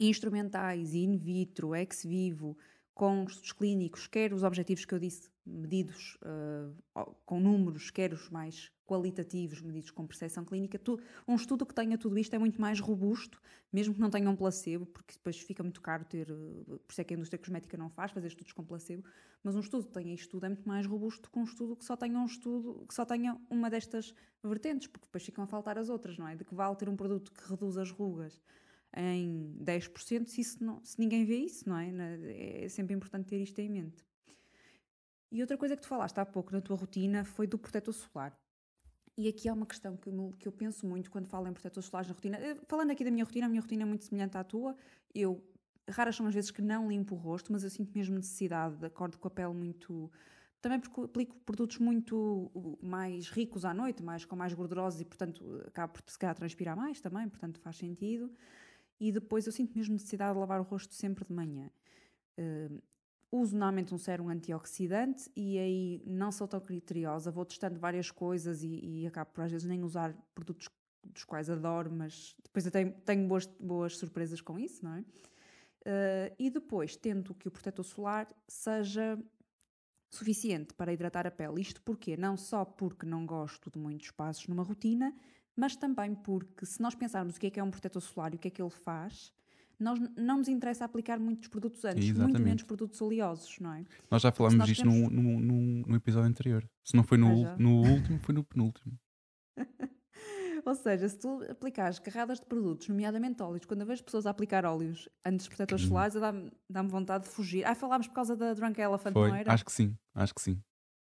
instrumentais 0.00 0.92
e 0.94 1.04
in 1.04 1.16
vitro, 1.16 1.74
ex 1.74 2.04
vivo, 2.04 2.56
com 2.98 3.22
estudos 3.22 3.52
clínicos, 3.52 4.08
quer 4.08 4.32
os 4.32 4.42
objetivos 4.42 4.84
que 4.84 4.92
eu 4.92 4.98
disse, 4.98 5.30
medidos 5.46 6.18
ó- 6.92 7.04
com 7.24 7.38
números, 7.38 7.90
quer 7.92 8.12
os 8.12 8.28
mais 8.28 8.72
qualitativos, 8.84 9.60
medidos 9.62 9.92
com 9.92 10.04
percepção 10.04 10.44
clínica, 10.44 10.76
tu- 10.80 10.98
um 11.26 11.36
estudo 11.36 11.64
que 11.64 11.72
tenha 11.72 11.96
tudo 11.96 12.18
isto 12.18 12.34
é 12.34 12.38
muito 12.40 12.60
mais 12.60 12.80
robusto, 12.80 13.40
mesmo 13.72 13.94
que 13.94 14.00
não 14.00 14.10
tenha 14.10 14.28
um 14.28 14.34
placebo, 14.34 14.84
porque 14.84 15.12
depois 15.12 15.38
fica 15.38 15.62
muito 15.62 15.80
caro 15.80 16.04
ter, 16.04 16.28
eh, 16.28 16.34
por 16.64 16.90
isso 16.90 17.00
é 17.00 17.04
que 17.04 17.14
a 17.14 17.16
indústria 17.16 17.38
cosmética 17.38 17.76
não 17.76 17.88
faz, 17.88 18.10
fazer 18.10 18.26
estudos 18.26 18.52
com 18.52 18.64
placebo, 18.64 19.04
mas 19.44 19.54
um 19.54 19.60
estudo 19.60 19.86
que 19.86 19.92
tenha 19.92 20.12
isto 20.12 20.30
tudo 20.30 20.46
é 20.46 20.48
muito 20.48 20.66
mais 20.68 20.84
robusto 20.84 21.30
que 21.30 21.38
um 21.38 21.44
estudo 21.44 21.76
que 21.76 21.84
só 21.84 21.96
tenha 21.96 22.18
um 22.18 22.26
estudo, 22.26 22.84
que 22.88 22.94
só 22.94 23.04
tenha 23.04 23.40
uma 23.48 23.70
destas 23.70 24.12
vertentes, 24.42 24.88
porque 24.88 25.06
depois 25.06 25.22
ficam 25.22 25.44
a 25.44 25.46
faltar 25.46 25.78
as 25.78 25.88
outras, 25.88 26.18
não 26.18 26.26
é? 26.26 26.34
De 26.34 26.44
que 26.44 26.52
vale 26.52 26.74
ter 26.74 26.88
um 26.88 26.96
produto 26.96 27.30
que 27.30 27.48
reduz 27.48 27.76
as 27.76 27.92
rugas 27.92 28.40
em 28.96 29.54
10% 29.62 30.26
se, 30.28 30.40
isso 30.40 30.62
não, 30.64 30.82
se 30.84 30.98
ninguém 30.98 31.24
vê 31.24 31.36
isso, 31.36 31.68
não 31.68 31.76
é? 31.76 31.90
É 32.64 32.68
sempre 32.68 32.94
importante 32.94 33.26
ter 33.26 33.40
isto 33.40 33.58
em 33.60 33.68
mente. 33.68 34.04
E 35.30 35.40
outra 35.40 35.58
coisa 35.58 35.76
que 35.76 35.82
tu 35.82 35.88
falaste 35.88 36.18
há 36.18 36.24
pouco 36.24 36.52
na 36.52 36.60
tua 36.60 36.76
rotina 36.76 37.24
foi 37.24 37.46
do 37.46 37.58
protetor 37.58 37.92
solar. 37.92 38.38
E 39.16 39.28
aqui 39.28 39.48
há 39.48 39.52
uma 39.52 39.66
questão 39.66 39.96
que, 39.96 40.10
me- 40.10 40.32
que 40.34 40.46
eu 40.48 40.52
penso 40.52 40.86
muito 40.86 41.10
quando 41.10 41.26
falo 41.26 41.48
em 41.48 41.52
protetores 41.52 41.88
solares 41.88 42.08
na 42.08 42.14
rotina. 42.14 42.38
Eh, 42.38 42.56
Falando 42.66 42.92
aqui 42.92 43.04
da 43.04 43.10
minha 43.10 43.24
rotina, 43.24 43.46
a 43.46 43.48
minha 43.48 43.60
rotina 43.60 43.82
é 43.82 43.84
muito 43.84 44.04
semelhante 44.04 44.36
à 44.38 44.44
tua. 44.44 44.76
Eu, 45.14 45.42
raras 45.88 46.16
são 46.16 46.26
as 46.26 46.34
vezes 46.34 46.50
que 46.50 46.62
não 46.62 46.88
limpo 46.88 47.14
o 47.14 47.18
rosto, 47.18 47.52
mas 47.52 47.64
eu 47.64 47.68
sinto 47.70 47.92
mesmo 47.94 48.14
necessidade, 48.14 48.76
de 48.76 48.86
acordo 48.86 49.18
com 49.18 49.28
a 49.28 49.30
pele 49.30 49.52
muito... 49.52 50.10
Também 50.60 50.80
porque 50.80 51.00
aplico 51.02 51.36
produtos 51.40 51.78
muito 51.78 52.50
mais 52.80 53.28
ricos 53.28 53.64
à 53.64 53.72
noite, 53.74 54.02
mais, 54.02 54.24
com 54.24 54.34
mais 54.34 54.52
gordurosos 54.54 55.00
e, 55.00 55.04
portanto, 55.04 55.62
acabo 55.66 55.92
por 55.92 56.02
se 56.10 56.18
calhar 56.18 56.34
transpirar 56.34 56.76
mais 56.76 57.00
também, 57.00 57.28
portanto 57.28 57.60
faz 57.60 57.76
sentido. 57.76 58.32
E 59.00 59.12
depois 59.12 59.46
eu 59.46 59.52
sinto 59.52 59.76
mesmo 59.76 59.94
necessidade 59.94 60.34
de 60.34 60.40
lavar 60.40 60.60
o 60.60 60.64
rosto 60.64 60.94
sempre 60.94 61.24
de 61.24 61.32
manhã. 61.32 61.70
Uh, 62.38 62.82
uso 63.30 63.56
normalmente 63.56 63.94
um 63.94 63.98
sérum 63.98 64.28
antioxidante 64.28 65.30
e 65.36 65.58
aí 65.58 66.02
não 66.06 66.32
sou 66.32 66.48
tão 66.48 66.60
criteriosa, 66.60 67.30
vou 67.30 67.44
testando 67.44 67.78
várias 67.78 68.10
coisas 68.10 68.62
e, 68.62 69.02
e 69.02 69.06
acabo 69.06 69.30
por 69.32 69.44
às 69.44 69.52
vezes 69.52 69.66
nem 69.66 69.82
usar 69.82 70.14
produtos 70.34 70.68
dos 71.04 71.24
quais 71.24 71.48
adoro, 71.48 71.90
mas 71.90 72.34
depois 72.42 72.64
eu 72.66 72.72
tenho, 72.72 72.92
tenho 73.04 73.26
boas, 73.26 73.46
boas 73.60 73.96
surpresas 73.96 74.40
com 74.40 74.58
isso, 74.58 74.84
não 74.84 74.94
é? 74.94 75.00
Uh, 75.00 76.34
e 76.38 76.50
depois 76.50 76.96
tento 76.96 77.34
que 77.34 77.48
o 77.48 77.50
protetor 77.50 77.84
solar 77.84 78.28
seja 78.46 79.18
suficiente 80.10 80.74
para 80.74 80.92
hidratar 80.92 81.26
a 81.26 81.30
pele. 81.30 81.60
Isto 81.60 81.80
porquê? 81.82 82.16
Não 82.16 82.36
só 82.36 82.64
porque 82.64 83.06
não 83.06 83.24
gosto 83.24 83.70
de 83.70 83.78
muitos 83.78 84.10
passos 84.10 84.46
numa 84.48 84.62
rotina, 84.62 85.14
mas 85.58 85.74
também 85.76 86.14
porque 86.14 86.64
se 86.64 86.80
nós 86.80 86.94
pensarmos 86.94 87.36
o 87.36 87.40
que 87.40 87.48
é 87.48 87.50
que 87.50 87.58
é 87.60 87.62
um 87.64 87.70
protetor 87.70 88.00
solar 88.00 88.32
e 88.32 88.36
o 88.36 88.38
que 88.38 88.48
é 88.48 88.50
que 88.50 88.62
ele 88.62 88.70
faz, 88.70 89.32
nós 89.78 89.98
não 90.16 90.38
nos 90.38 90.48
interessa 90.48 90.84
aplicar 90.84 91.18
muitos 91.20 91.48
produtos 91.48 91.84
antes, 91.84 92.04
muito 92.06 92.16
Exatamente. 92.18 92.42
menos 92.42 92.62
produtos 92.62 93.00
oleosos, 93.00 93.58
não 93.60 93.72
é? 93.74 93.84
Nós 94.10 94.22
já 94.22 94.30
falámos 94.32 94.64
disto 94.66 94.82
temos- 94.82 95.10
no, 95.12 95.40
no, 95.40 95.86
no, 95.86 95.96
episódio 95.96 96.28
anterior. 96.28 96.68
Se 96.84 96.96
não 96.96 97.02
foi 97.04 97.18
no, 97.18 97.46
Ah, 97.46 97.56
no 97.58 97.82
último, 97.82 98.18
foi 98.20 98.34
no 98.34 98.44
penúltimo. 98.44 98.98
Ou 100.66 100.74
seja, 100.74 101.08
se 101.08 101.16
tu 101.18 101.42
aplicares 101.50 101.98
carradas 101.98 102.40
de 102.40 102.46
produtos, 102.46 102.88
nomeadamente 102.88 103.42
óleos, 103.42 103.64
quando 103.64 103.80
eu 103.82 103.86
vejo 103.86 104.02
pessoas 104.04 104.26
a 104.26 104.30
aplicar 104.30 104.64
óleos 104.64 105.08
antes 105.24 105.44
de 105.44 105.50
protetores 105.50 105.84
Uhum. 105.84 105.88
solares, 105.90 106.14
dá-me 106.14 106.52
dá-me 106.68 106.88
vontade 106.90 107.24
de 107.24 107.30
fugir. 107.30 107.64
Ah, 107.64 107.74
falámos 107.74 108.06
por 108.08 108.14
causa 108.14 108.36
da 108.36 108.52
Drunk 108.54 108.78
Elephant, 108.80 109.12
Foi. 109.12 109.28
não 109.28 109.34
era? 109.36 109.52
Acho 109.52 109.64
que 109.64 109.72
sim, 109.72 109.96
acho 110.14 110.34
que 110.34 110.42
sim. 110.42 110.60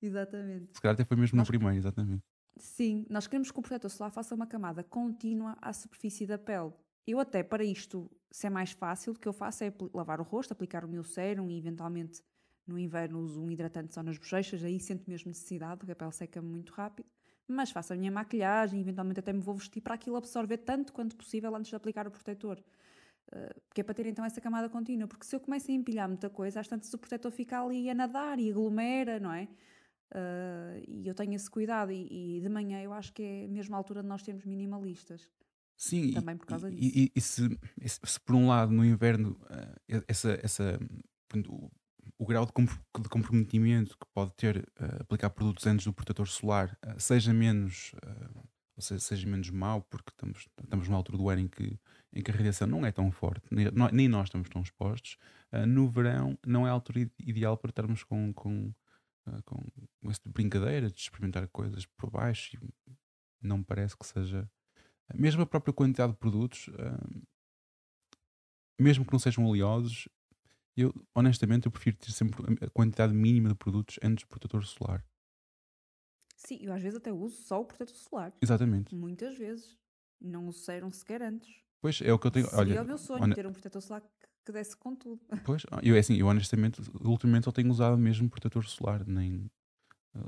Exatamente. 0.00 0.70
Se 0.74 0.80
calhar 0.80 0.94
até 0.94 1.04
foi 1.04 1.16
mesmo 1.16 1.36
Nós- 1.36 1.48
no 1.48 1.50
primeiro, 1.50 1.76
exatamente. 1.76 2.22
Sim, 2.58 3.06
nós 3.08 3.26
queremos 3.26 3.50
que 3.50 3.58
o 3.58 3.62
protetor 3.62 3.90
solar 3.90 4.10
faça 4.10 4.34
uma 4.34 4.46
camada 4.46 4.82
contínua 4.82 5.56
à 5.60 5.72
superfície 5.72 6.26
da 6.26 6.38
pele. 6.38 6.72
Eu 7.06 7.20
até, 7.20 7.42
para 7.42 7.64
isto 7.64 8.10
ser 8.30 8.50
mais 8.50 8.72
fácil, 8.72 9.12
o 9.12 9.18
que 9.18 9.26
eu 9.26 9.32
faço 9.32 9.64
é 9.64 9.72
lavar 9.94 10.20
o 10.20 10.24
rosto, 10.24 10.52
aplicar 10.52 10.84
o 10.84 10.88
meu 10.88 11.02
sérum 11.02 11.48
e 11.48 11.56
eventualmente 11.56 12.22
no 12.66 12.78
inverno 12.78 13.20
uso 13.20 13.42
um 13.42 13.50
hidratante 13.50 13.94
só 13.94 14.02
nas 14.02 14.18
bochechas, 14.18 14.62
aí 14.62 14.78
sinto 14.78 15.08
mesmo 15.08 15.28
necessidade, 15.28 15.78
porque 15.78 15.92
a 15.92 15.96
pele 15.96 16.12
seca 16.12 16.42
muito 16.42 16.72
rápido. 16.72 17.08
Mas 17.46 17.70
faço 17.70 17.94
a 17.94 17.96
minha 17.96 18.12
maquilhagem, 18.12 18.78
eventualmente 18.78 19.20
até 19.20 19.32
me 19.32 19.40
vou 19.40 19.54
vestir 19.54 19.80
para 19.80 19.94
aquilo 19.94 20.16
absorver 20.16 20.58
tanto 20.58 20.92
quanto 20.92 21.16
possível 21.16 21.54
antes 21.56 21.70
de 21.70 21.76
aplicar 21.76 22.06
o 22.06 22.10
protetor. 22.10 22.62
Uh, 23.28 23.60
porque 23.66 23.80
é 23.80 23.84
para 23.84 23.94
ter 23.94 24.06
então 24.06 24.22
essa 24.22 24.40
camada 24.40 24.68
contínua. 24.68 25.08
Porque 25.08 25.24
se 25.24 25.34
eu 25.34 25.40
começo 25.40 25.70
a 25.70 25.74
empilhar 25.74 26.06
muita 26.08 26.28
coisa, 26.28 26.60
às 26.60 26.68
tantas 26.68 26.92
o 26.92 26.98
protetor 26.98 27.32
fica 27.32 27.62
ali 27.62 27.88
a 27.88 27.94
nadar 27.94 28.38
e 28.38 28.50
aglomera, 28.50 29.18
não 29.18 29.32
é? 29.32 29.48
Uh, 30.14 30.82
e 30.86 31.06
eu 31.06 31.14
tenho 31.14 31.34
esse 31.34 31.50
cuidado. 31.50 31.92
E, 31.92 32.36
e 32.38 32.40
de 32.40 32.48
manhã 32.48 32.80
eu 32.80 32.92
acho 32.92 33.12
que 33.12 33.22
é 33.22 33.46
mesmo 33.48 33.74
a 33.74 33.78
altura 33.78 34.02
de 34.02 34.08
nós 34.08 34.22
sermos 34.22 34.44
minimalistas. 34.44 35.30
Sim, 35.76 36.12
Também 36.12 36.36
por 36.36 36.46
causa 36.46 36.68
e, 36.70 36.74
disso. 36.74 36.98
E, 36.98 37.12
e 37.14 37.20
se, 37.20 37.58
se- 37.86 38.20
por 38.20 38.34
um 38.34 38.48
lado 38.48 38.72
no 38.72 38.84
inverno 38.84 39.38
eh, 39.88 40.02
essa, 40.08 40.38
essa, 40.42 40.78
o, 41.48 41.70
o 42.18 42.26
grau 42.26 42.44
de, 42.44 42.52
compro- 42.52 42.80
de 43.00 43.08
comprometimento 43.08 43.96
que 43.96 44.06
pode 44.12 44.32
ter 44.34 44.56
eh, 44.80 44.98
aplicar 45.00 45.30
produtos 45.30 45.66
antes 45.66 45.84
do 45.86 45.92
protetor 45.92 46.26
solar 46.26 46.76
seja 46.98 47.32
menos 47.32 47.92
ou 48.78 48.82
seja, 48.82 49.00
seja 49.00 49.28
menos 49.28 49.50
mau, 49.50 49.82
porque 49.82 50.10
estamos, 50.10 50.48
estamos 50.62 50.86
numa 50.88 50.96
altura 50.98 51.18
do 51.18 51.28
ano 51.28 51.42
em 51.42 51.48
que, 51.48 51.76
em 52.12 52.22
que 52.22 52.30
a 52.30 52.34
radiação 52.34 52.66
não 52.68 52.86
é 52.86 52.92
tão 52.92 53.10
forte, 53.10 53.42
nem, 53.50 53.66
nem 53.92 54.06
nós 54.08 54.28
estamos 54.28 54.48
tão 54.48 54.62
expostos, 54.62 55.16
eh, 55.50 55.66
no 55.66 55.88
verão 55.88 56.38
não 56.46 56.64
é 56.66 56.70
a 56.70 56.72
altura 56.72 57.10
ideal 57.18 57.56
para 57.56 57.70
estarmos 57.70 58.04
com, 58.04 58.32
com, 58.32 58.72
eh, 59.36 59.42
com 59.44 60.10
esse 60.10 60.20
tipo 60.20 60.28
de 60.28 60.34
brincadeira, 60.34 60.90
de 60.90 60.98
experimentar 60.98 61.46
coisas 61.48 61.86
por 61.86 62.10
baixo, 62.10 62.56
e 62.56 62.96
não 63.46 63.58
me 63.58 63.64
parece 63.64 63.96
que 63.96 64.06
seja 64.06 64.50
mesmo 65.14 65.42
a 65.42 65.46
própria 65.46 65.72
quantidade 65.72 66.12
de 66.12 66.18
produtos, 66.18 66.68
hum, 66.68 67.22
mesmo 68.78 69.04
que 69.04 69.12
não 69.12 69.18
sejam 69.18 69.44
oleosos, 69.46 70.08
eu 70.76 70.92
honestamente 71.14 71.66
eu 71.66 71.72
prefiro 71.72 71.96
ter 71.96 72.12
sempre 72.12 72.40
a 72.64 72.70
quantidade 72.70 73.12
mínima 73.14 73.48
de 73.48 73.54
produtos 73.54 73.98
antes 74.02 74.24
do 74.24 74.28
protetor 74.28 74.64
solar. 74.64 75.04
Sim, 76.36 76.58
eu 76.62 76.72
às 76.72 76.80
vezes 76.80 76.98
até 76.98 77.12
uso 77.12 77.42
só 77.42 77.60
o 77.60 77.64
protetor 77.64 77.96
solar. 77.96 78.32
Exatamente. 78.40 78.94
Muitas 78.94 79.36
vezes. 79.36 79.76
Não 80.20 80.50
sérum 80.50 80.90
sequer 80.90 81.22
antes. 81.22 81.62
Pois 81.80 82.00
é 82.00 82.12
o 82.12 82.18
que 82.18 82.26
eu 82.26 82.30
tenho. 82.30 82.46
Seria 82.46 82.60
Olha, 82.60 82.82
o 82.82 82.86
meu 82.86 82.98
sonho 82.98 83.22
hone- 83.22 83.34
ter 83.34 83.46
um 83.46 83.52
protetor 83.52 83.80
solar 83.80 84.02
que, 84.02 84.27
que 84.48 84.52
desse 84.52 84.74
com 84.76 84.96
tudo. 84.96 85.20
Pois, 85.44 85.62
eu, 85.82 85.94
é 85.94 85.98
assim, 85.98 86.16
eu 86.16 86.26
honestamente, 86.26 86.80
ultimamente 87.02 87.44
só 87.44 87.52
tenho 87.52 87.70
usado 87.70 87.98
mesmo 87.98 88.28
protetor 88.30 88.64
solar, 88.66 89.06
nem 89.06 89.50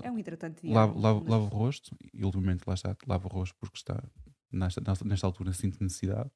É 0.02 0.10
um 0.10 0.18
hidratante 0.18 0.62
diário. 0.62 0.74
lavo, 0.74 1.00
lavo, 1.00 1.20
mas- 1.20 1.30
lavo 1.30 1.44
o 1.46 1.48
rosto 1.48 1.96
e 2.12 2.24
ultimamente 2.24 2.64
lá 2.66 2.74
está, 2.74 2.94
lavo 3.06 3.26
o 3.28 3.32
rosto 3.32 3.56
porque 3.58 3.76
está 3.78 4.02
nesta, 4.52 4.80
nesta, 4.80 5.04
nesta 5.04 5.26
altura 5.26 5.52
sinto 5.52 5.82
necessidade 5.82 6.30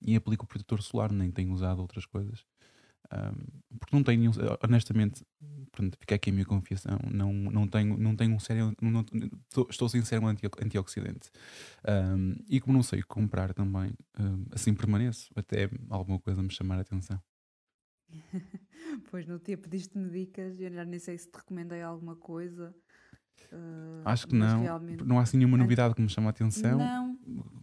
e 0.00 0.14
aplico 0.14 0.44
o 0.44 0.46
protetor 0.48 0.82
solar, 0.82 1.10
nem 1.10 1.30
tenho 1.30 1.52
usado 1.52 1.80
outras 1.80 2.04
coisas. 2.06 2.44
Ahm, 3.10 3.34
porque 3.80 3.96
não 3.96 4.02
tenho, 4.02 4.30
honestamente, 4.62 5.24
pronto, 5.72 5.96
fica 5.98 6.14
aqui 6.14 6.30
a 6.30 6.32
minha 6.32 6.44
confissão, 6.44 6.98
não, 7.10 7.32
não, 7.32 7.66
tenho, 7.66 7.96
não 7.96 8.14
tenho 8.14 8.34
um 8.34 8.38
sério, 8.38 8.74
não, 8.82 9.00
estou, 9.48 9.66
estou 9.70 9.88
sem 9.88 10.02
ser 10.04 10.20
um 10.20 10.26
anti, 10.26 10.46
antioxidante. 10.62 11.30
Ahm, 11.86 12.34
e 12.48 12.60
como 12.60 12.74
não 12.76 12.82
sei 12.82 13.02
comprar 13.02 13.54
também, 13.54 13.92
ahm, 14.18 14.44
assim 14.52 14.74
permaneço, 14.74 15.30
até 15.36 15.70
alguma 15.88 16.18
coisa 16.18 16.42
me 16.42 16.50
chamar 16.52 16.78
a 16.78 16.82
atenção. 16.82 17.20
Pois 19.10 19.26
no 19.26 19.38
dia 19.38 19.56
pediste-me 19.56 20.10
dicas 20.10 20.58
e 20.60 20.64
eu 20.64 20.72
já 20.72 20.84
nem 20.84 20.98
sei 20.98 21.16
se 21.18 21.30
te 21.30 21.36
recomendei 21.36 21.82
alguma 21.82 22.16
coisa. 22.16 22.74
ah, 23.52 24.02
Acho 24.12 24.26
que 24.26 24.34
não, 24.34 24.62
realmente- 24.62 25.04
não 25.04 25.18
há 25.18 25.22
assim 25.22 25.36
nenhuma 25.36 25.56
Anti- 25.56 25.62
novidade 25.64 25.94
que 25.94 26.02
me 26.02 26.08
chame 26.08 26.26
a 26.26 26.30
atenção. 26.30 26.78
Não, 26.78 27.18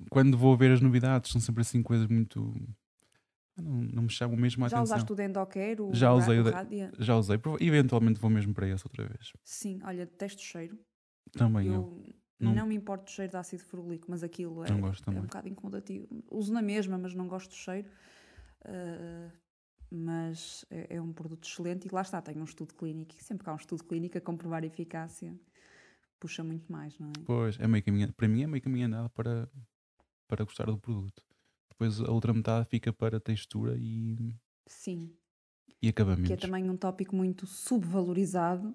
quando 0.10 0.38
vou 0.38 0.56
ver 0.56 0.72
as 0.72 0.82
novidades, 0.82 1.32
são 1.32 1.42
sempre 1.42 1.62
assim 1.62 1.82
coisas 1.82 2.08
muito. 2.08 2.54
Não, 3.58 3.82
não 3.82 4.04
me 4.04 4.10
chamam 4.10 4.36
mesmo 4.38 4.66
a 4.66 4.68
já 4.68 4.78
atenção. 4.78 4.98
usaste 4.98 5.12
o 5.14 5.16
Dendoquer, 5.16 5.82
o, 5.82 5.94
Já 5.94 6.12
usei 6.14 6.40
o 6.40 6.48
o 6.48 6.52
Radia? 6.52 6.92
Já 7.00 7.16
usei, 7.16 7.40
eventualmente 7.62 8.20
vou 8.20 8.30
mesmo 8.30 8.54
para 8.54 8.68
esse 8.68 8.86
outra 8.86 9.08
vez. 9.08 9.32
Sim, 9.44 9.80
olha, 9.84 10.06
detesto 10.06 10.42
o 10.42 10.46
cheiro. 10.46 10.78
Também 11.32 11.68
eu, 11.68 11.74
eu 11.74 12.16
não- 12.40 12.54
não, 12.56 12.68
me 12.68 12.76
importo 12.76 13.06
do 13.06 13.12
cheiro 13.12 13.32
de 13.32 13.38
ácido 13.38 13.64
ferulíquico, 13.64 14.12
mas 14.12 14.24
aquilo 14.24 14.64
é, 14.64 14.68
é 14.70 14.74
um 14.74 15.22
bocado 15.22 15.48
incomodativo. 15.48 16.08
Uso 16.30 16.54
na 16.54 16.62
mesma, 16.62 16.98
mas 16.98 17.14
não 17.14 17.28
gosto 17.28 17.50
do 17.50 17.56
cheiro. 17.56 17.90
Ah, 18.66 19.32
mas 19.92 20.66
é, 20.70 20.96
é 20.96 21.02
um 21.02 21.14
produto 21.14 21.48
excelente 21.48 21.88
e 21.88 21.90
lá 21.94 22.02
está, 22.02 22.22
tem 22.22 22.38
um 22.38 22.44
estudo 22.44 22.74
clínico. 22.74 23.16
E 23.18 23.24
sempre 23.24 23.44
que 23.44 23.50
há 23.50 23.54
um 23.54 23.58
estudo 23.58 23.84
clínico 23.84 24.18
a 24.18 24.22
comprovar 24.22 24.64
a 24.64 24.66
eficácia, 24.66 25.34
puxa 26.20 26.44
muito 26.44 26.72
mais, 26.72 26.98
não 27.00 27.10
é? 27.10 27.14
Pois, 27.26 27.60
é 27.60 27.68
meio 27.68 27.84
caminho, 27.84 28.12
para 28.14 28.28
mim 28.28 28.44
é 28.44 28.48
meio 28.48 28.62
caminho 28.62 28.88
andado 28.88 29.10
para, 29.12 29.50
para 30.28 30.44
gostar 30.44 30.66
do 30.66 30.78
produto. 30.78 31.24
Depois 31.78 32.00
a 32.02 32.12
outra 32.12 32.34
metade 32.34 32.68
fica 32.70 32.92
para 32.94 33.20
textura 33.20 33.76
e, 33.78 34.34
Sim, 34.68 35.16
e 35.82 35.90
acabamentos. 35.90 36.28
que 36.28 36.34
é 36.34 36.38
também 36.38 36.70
um 36.70 36.78
tópico 36.78 37.16
muito 37.16 37.46
subvalorizado. 37.46 38.74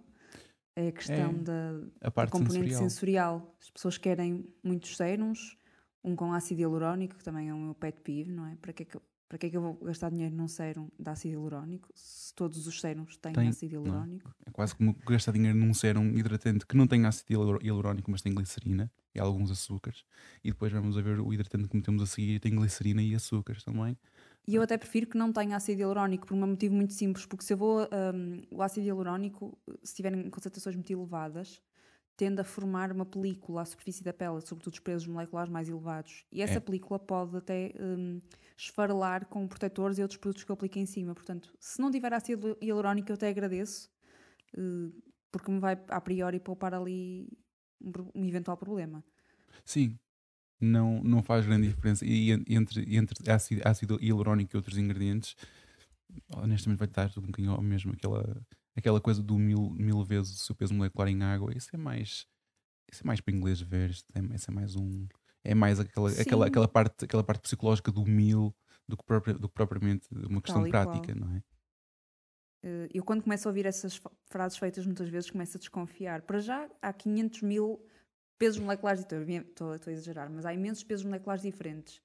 É 0.76 0.88
a 0.88 0.92
questão 0.92 1.30
É, 1.30 1.32
da, 1.42 1.70
a 2.02 2.10
da 2.10 2.10
parte 2.10 2.32
componente 2.32 2.74
sensorial. 2.74 2.90
sensorial. 2.90 3.56
As 3.60 3.70
pessoas 3.70 3.98
querem 3.98 4.54
muitos 4.62 4.96
sérums, 4.96 5.56
um 6.04 6.14
com 6.16 6.32
ácido 6.32 6.60
hialurónico, 6.62 7.16
que 7.16 7.24
também 7.24 7.48
é 7.48 7.54
o 7.54 7.58
meu 7.58 7.74
pet 7.74 8.00
peeve, 8.02 8.30
não 8.32 8.46
é? 8.46 8.56
Para 8.56 8.72
que 8.72 8.82
é 8.84 8.86
que, 8.86 8.98
para 9.30 9.38
que, 9.38 9.46
é 9.48 9.50
que 9.50 9.58
eu 9.58 9.62
vou 9.62 9.76
gastar 9.90 10.10
dinheiro 10.10 10.36
num 10.36 10.48
sérum 10.48 10.90
de 11.00 11.10
ácido 11.10 11.34
hialurónico 11.34 11.88
se 11.96 12.34
todos 12.34 12.66
os 12.68 12.80
sérums 12.82 13.16
têm 13.18 13.36
Tem, 13.36 13.50
ácido 13.50 13.74
não 13.84 13.96
é? 13.96 14.04
hialurónico? 14.04 14.30
É 14.46 14.50
quase 14.50 14.74
como 14.74 14.94
gastar 15.08 15.32
dinheiro 15.32 15.56
num 15.58 15.72
sérum 15.74 16.16
hidratante 16.18 16.66
que 16.66 16.76
não 16.76 16.86
tem 16.86 17.06
ácido 17.06 17.32
hialur- 17.32 17.62
hialurónico, 17.64 18.10
mas 18.10 18.22
tem 18.22 18.34
glicerina 18.34 18.92
e 19.14 19.20
alguns 19.20 19.50
açúcares. 19.50 20.04
E 20.44 20.50
depois 20.50 20.72
vamos 20.72 20.96
a 20.98 21.02
ver 21.02 21.20
o 21.20 21.32
hidratante 21.32 21.68
que 21.68 21.76
metemos 21.76 22.02
a 22.02 22.06
seguir 22.06 22.40
tem 22.40 22.54
glicerina 22.56 23.02
e 23.02 23.14
açúcares 23.14 23.62
também. 23.64 23.96
E 24.46 24.54
eu 24.56 24.62
até 24.62 24.76
prefiro 24.76 25.06
que 25.06 25.18
não 25.18 25.32
tenha 25.32 25.56
ácido 25.56 25.80
hialurónico 25.80 26.26
por 26.26 26.34
um 26.34 26.46
motivo 26.46 26.74
muito 26.74 26.92
simples, 26.94 27.26
porque 27.26 27.44
se 27.44 27.52
eu 27.52 27.56
vou. 27.56 27.82
hum, 28.14 28.42
o 28.50 28.62
ácido 28.62 28.86
hialurónico, 28.86 29.58
se 29.82 29.94
tiverem 29.94 30.28
concentrações 30.30 30.74
muito 30.76 30.90
elevadas, 30.92 31.60
tende 32.20 32.38
a 32.38 32.44
formar 32.44 32.92
uma 32.92 33.06
película 33.06 33.62
à 33.62 33.64
superfície 33.64 34.04
da 34.04 34.12
pele, 34.12 34.42
sobretudo 34.42 34.74
os 34.74 34.78
pesos 34.78 35.06
moleculares 35.08 35.50
mais 35.50 35.70
elevados. 35.70 36.26
E 36.30 36.42
essa 36.42 36.58
É. 36.58 36.60
película 36.60 36.98
pode 36.98 37.34
até 37.34 37.72
hum, 37.80 38.20
esfarelar 38.58 39.24
com 39.24 39.48
protetores 39.48 39.96
e 39.96 40.02
outros 40.02 40.18
produtos 40.18 40.44
que 40.44 40.50
eu 40.50 40.54
aplico 40.54 40.78
em 40.78 40.84
cima. 40.84 41.14
Portanto, 41.14 41.50
se 41.58 41.80
não 41.80 41.90
tiver 41.90 42.12
ácido 42.12 42.58
hialurónico, 42.60 43.10
eu 43.10 43.14
até 43.14 43.30
agradeço, 43.30 43.88
eh, 44.54 44.90
porque 45.32 45.50
me 45.50 45.58
vai 45.60 45.82
a 45.88 45.98
priori 45.98 46.38
poupar 46.38 46.74
ali 46.74 47.26
um, 47.80 47.90
um 48.20 48.24
eventual 48.26 48.58
problema. 48.58 49.02
Sim, 49.64 49.98
não, 50.60 51.02
não 51.02 51.22
faz 51.22 51.46
grande 51.46 51.68
diferença. 51.68 52.04
E 52.04 52.32
en- 52.32 52.44
entre, 52.50 52.96
entre 52.96 53.30
ácido, 53.32 53.62
ácido 53.64 53.98
hialurónico 53.98 54.54
e 54.54 54.58
outros 54.58 54.76
ingredientes, 54.76 55.34
honestamente 56.36 56.78
vai 56.80 56.88
estar 56.88 57.10
tudo 57.10 57.24
um 57.24 57.28
bocadinho 57.28 57.54
ao 57.54 57.62
mesmo. 57.62 57.92
Aquela, 57.94 58.42
aquela 58.76 59.00
coisa 59.00 59.22
do 59.22 59.38
mil, 59.38 59.70
mil 59.70 60.02
vezes 60.04 60.42
o 60.42 60.44
seu 60.44 60.54
peso 60.54 60.74
molecular 60.74 61.08
em 61.08 61.22
água, 61.22 61.52
isso 61.56 61.68
é 61.72 61.78
mais. 61.78 62.26
Isso 62.90 63.02
é 63.02 63.06
mais 63.06 63.20
para 63.20 63.34
inglês 63.34 63.60
ver, 63.60 63.90
isso 63.90 64.04
é, 64.14 64.34
isso 64.34 64.50
é 64.50 64.54
mais 64.54 64.76
um. 64.76 65.06
É 65.44 65.54
mais 65.54 65.80
aquela, 65.80 66.10
aquela, 66.10 66.44
Sim. 66.44 66.50
aquela, 66.50 66.68
parte, 66.68 67.04
aquela 67.04 67.24
parte 67.24 67.42
psicológica 67.42 67.90
do 67.90 68.04
mil 68.04 68.54
do 68.86 68.96
que, 68.96 69.32
do 69.34 69.48
que 69.48 69.54
propriamente 69.54 70.08
uma 70.10 70.42
questão 70.42 70.66
e 70.66 70.70
qual. 70.70 70.86
prática, 70.86 71.14
não 71.14 71.34
é? 71.34 71.42
Eh, 72.62 72.88
eu 72.92 73.04
quando 73.04 73.22
começo 73.22 73.48
a 73.48 73.50
ouvir 73.50 73.66
essas 73.66 74.00
frases 74.26 74.58
feitas 74.58 74.84
muitas 74.84 75.08
vezes 75.08 75.30
começo 75.30 75.56
a 75.56 75.60
desconfiar. 75.60 76.22
Para 76.22 76.40
já 76.40 76.68
há 76.82 76.92
500 76.92 77.42
mil 77.42 77.86
pesos 78.38 78.58
moleculares, 78.60 79.00
estou 79.02 79.20
estou 79.22 79.90
a 79.90 79.92
exagerar, 79.92 80.30
mas 80.30 80.44
há 80.44 80.52
imensos 80.52 80.84
pesos 80.84 81.04
moleculares 81.04 81.42
diferentes. 81.42 82.00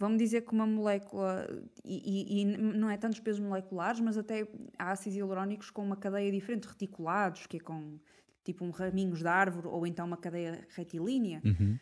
Vão-me 0.00 0.16
dizer 0.16 0.40
que 0.46 0.52
uma 0.54 0.66
molécula, 0.66 1.46
e, 1.84 2.38
e- 2.38 2.40
e 2.40 2.44
não 2.46 2.88
é 2.88 2.96
tantos 2.96 3.20
pesos 3.20 3.38
moleculares, 3.38 4.00
mas 4.00 4.16
até 4.16 4.48
há 4.78 4.92
ácidos 4.92 5.18
hialurónicos 5.18 5.68
com 5.70 5.82
uma 5.84 5.94
cadeia 5.94 6.32
diferente, 6.32 6.64
reticulados, 6.66 7.46
que 7.46 7.58
é 7.58 7.60
com 7.60 7.98
tipo 8.42 8.64
um 8.64 8.70
raminhos 8.70 9.18
de 9.18 9.26
árvore, 9.28 9.66
ou 9.68 9.86
então 9.86 10.06
uma 10.06 10.16
cadeia 10.16 10.66
retilínea, 10.70 11.42
Uhum. 11.44 11.78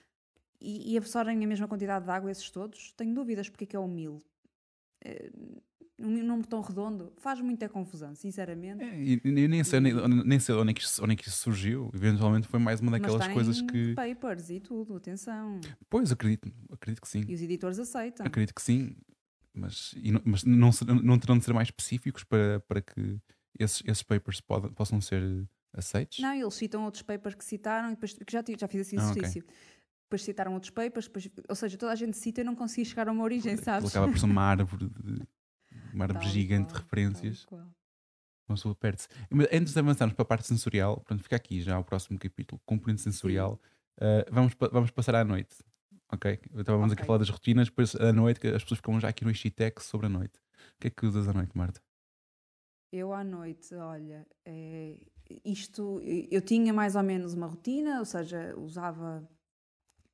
e, 0.61 0.93
e 0.95 0.99
absorvem 0.99 1.45
a 1.45 1.47
mesma 1.47 1.69
quantidade 1.69 2.05
de 2.07 2.11
água 2.11 2.29
esses 2.29 2.51
todos. 2.51 2.93
Tenho 2.97 3.15
dúvidas 3.15 3.49
porque 3.49 3.63
é 3.63 3.67
que 3.69 3.77
é 3.77 3.79
o 3.79 3.87
mil. 3.87 4.21
Um 6.01 6.23
número 6.23 6.47
tão 6.47 6.61
redondo 6.61 7.13
faz 7.17 7.41
muita 7.41 7.69
confusão, 7.69 8.15
sinceramente. 8.15 8.85
É, 8.85 9.03
e 9.03 9.21
eu 9.25 9.49
nem 9.49 9.65
sei, 9.65 9.81
nem, 9.81 9.93
nem 10.25 10.39
sei 10.39 10.55
onde, 10.55 10.71
é 10.71 10.75
que 10.75 10.81
isso, 10.81 11.03
onde 11.03 11.15
é 11.15 11.17
que 11.17 11.27
isso 11.27 11.39
surgiu. 11.39 11.91
Eventualmente 11.93 12.47
foi 12.47 12.61
mais 12.61 12.81
uma 12.81 12.93
daquelas 12.93 13.27
coisas 13.27 13.61
que. 13.61 13.95
papers 13.95 14.49
e 14.49 14.61
tudo, 14.61 14.95
atenção. 14.97 15.61
Pois, 15.91 16.13
acredito, 16.13 16.53
acredito 16.71 17.01
que 17.01 17.09
sim. 17.09 17.25
E 17.27 17.35
os 17.35 17.43
editores 17.43 17.81
aceitam. 17.81 18.25
Acredito 18.25 18.55
que 18.55 18.63
sim, 18.63 18.95
mas, 19.53 19.93
não, 20.05 20.23
mas 20.25 20.45
não, 20.45 20.71
não 21.03 21.19
terão 21.19 21.37
de 21.37 21.45
ser 21.45 21.53
mais 21.53 21.67
específicos 21.67 22.23
para, 22.23 22.61
para 22.61 22.81
que 22.81 23.19
esses, 23.59 23.83
esses 23.85 24.03
papers 24.05 24.41
possam 24.77 25.01
ser 25.01 25.49
aceitos? 25.73 26.21
Não, 26.21 26.33
eles 26.33 26.55
citam 26.55 26.85
outros 26.85 27.03
papers 27.03 27.35
que 27.35 27.45
citaram 27.45 27.89
e 27.89 27.95
depois 27.95 28.13
que 28.13 28.33
já, 28.33 28.43
já 28.57 28.69
fiz 28.69 28.81
esse 28.83 28.97
Ah, 28.97 29.11
ok. 29.11 29.21
exercício. 29.23 29.45
Depois 30.05 30.23
citaram 30.23 30.55
outros 30.55 30.71
papers, 30.71 31.07
depois, 31.07 31.29
ou 31.49 31.55
seja, 31.55 31.77
toda 31.77 31.93
a 31.93 31.97
gente 31.97 32.17
cita 32.17 32.41
e 32.41 32.45
não 32.45 32.55
consegui 32.55 32.89
chegar 32.89 33.09
a 33.09 33.13
uma 33.13 33.23
origem, 33.23 33.57
sabes? 33.59 33.91
acaba 33.91 34.09
por 34.09 34.19
ser 34.19 34.25
uma 34.25 34.41
árvore, 34.49 34.89
de, 34.89 35.23
uma 35.99 36.05
árvore 36.05 36.25
Tal 36.25 36.33
gigante 36.33 36.73
de 36.73 36.79
referências. 36.81 37.41
tal 37.45 37.49
qual. 37.59 37.71
Uma 38.49 38.55
pessoa 38.57 38.75
perde-se. 38.75 39.09
Antes 39.53 39.75
de 39.75 39.79
avançarmos 39.79 40.15
para 40.15 40.23
a 40.23 40.27
parte 40.27 40.47
sensorial, 40.47 41.01
pronto, 41.01 41.23
fica 41.23 41.37
aqui 41.37 41.61
já 41.61 41.79
o 41.79 41.85
próximo 41.85 42.19
capítulo, 42.19 42.61
componente 42.65 43.03
sensorial. 43.03 43.61
Uh, 43.99 44.25
vamos, 44.33 44.55
vamos 44.73 44.91
passar 44.91 45.15
à 45.17 45.25
noite. 45.25 45.57
Ok? 46.11 46.41
Então 46.55 46.79
vamos 46.79 46.93
aqui 46.93 47.03
Ok. 47.03 47.07
falar 47.07 47.19
das 47.19 47.29
rotinas, 47.29 47.69
depois 47.69 47.95
à 47.97 48.13
noite, 48.13 48.47
as 48.47 48.63
pessoas 48.63 48.79
ficam 48.79 48.99
já 48.99 49.09
aqui 49.09 49.25
no 49.25 49.31
Ixitex 49.31 49.85
sobre 49.85 50.07
a 50.07 50.09
noite. 50.09 50.39
O 50.39 50.81
que 50.81 50.87
é 50.87 50.91
que 50.91 51.05
usas 51.05 51.29
à 51.29 51.33
noite, 51.35 51.57
Marta? 51.59 51.83
Eu 52.91 53.13
à 53.13 53.23
noite, 53.23 53.75
olha, 53.75 54.27
é, 54.47 54.97
isto, 55.45 56.01
eu 56.31 56.41
tinha 56.41 56.73
mais 56.73 56.97
ou 56.97 57.03
menos 57.03 57.35
uma 57.35 57.47
rotina, 57.47 57.99
ou 57.99 58.07
seja, 58.07 58.55
usava 58.57 59.29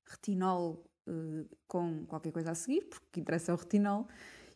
retinol 0.04 0.84
eh, 1.06 1.44
com 1.68 2.04
qualquer 2.06 2.32
coisa 2.32 2.50
a 2.50 2.54
seguir, 2.56 2.82
porque 2.88 3.20
interessa 3.20 3.52
é 3.52 3.54
o 3.54 3.56
retinol, 3.58 4.08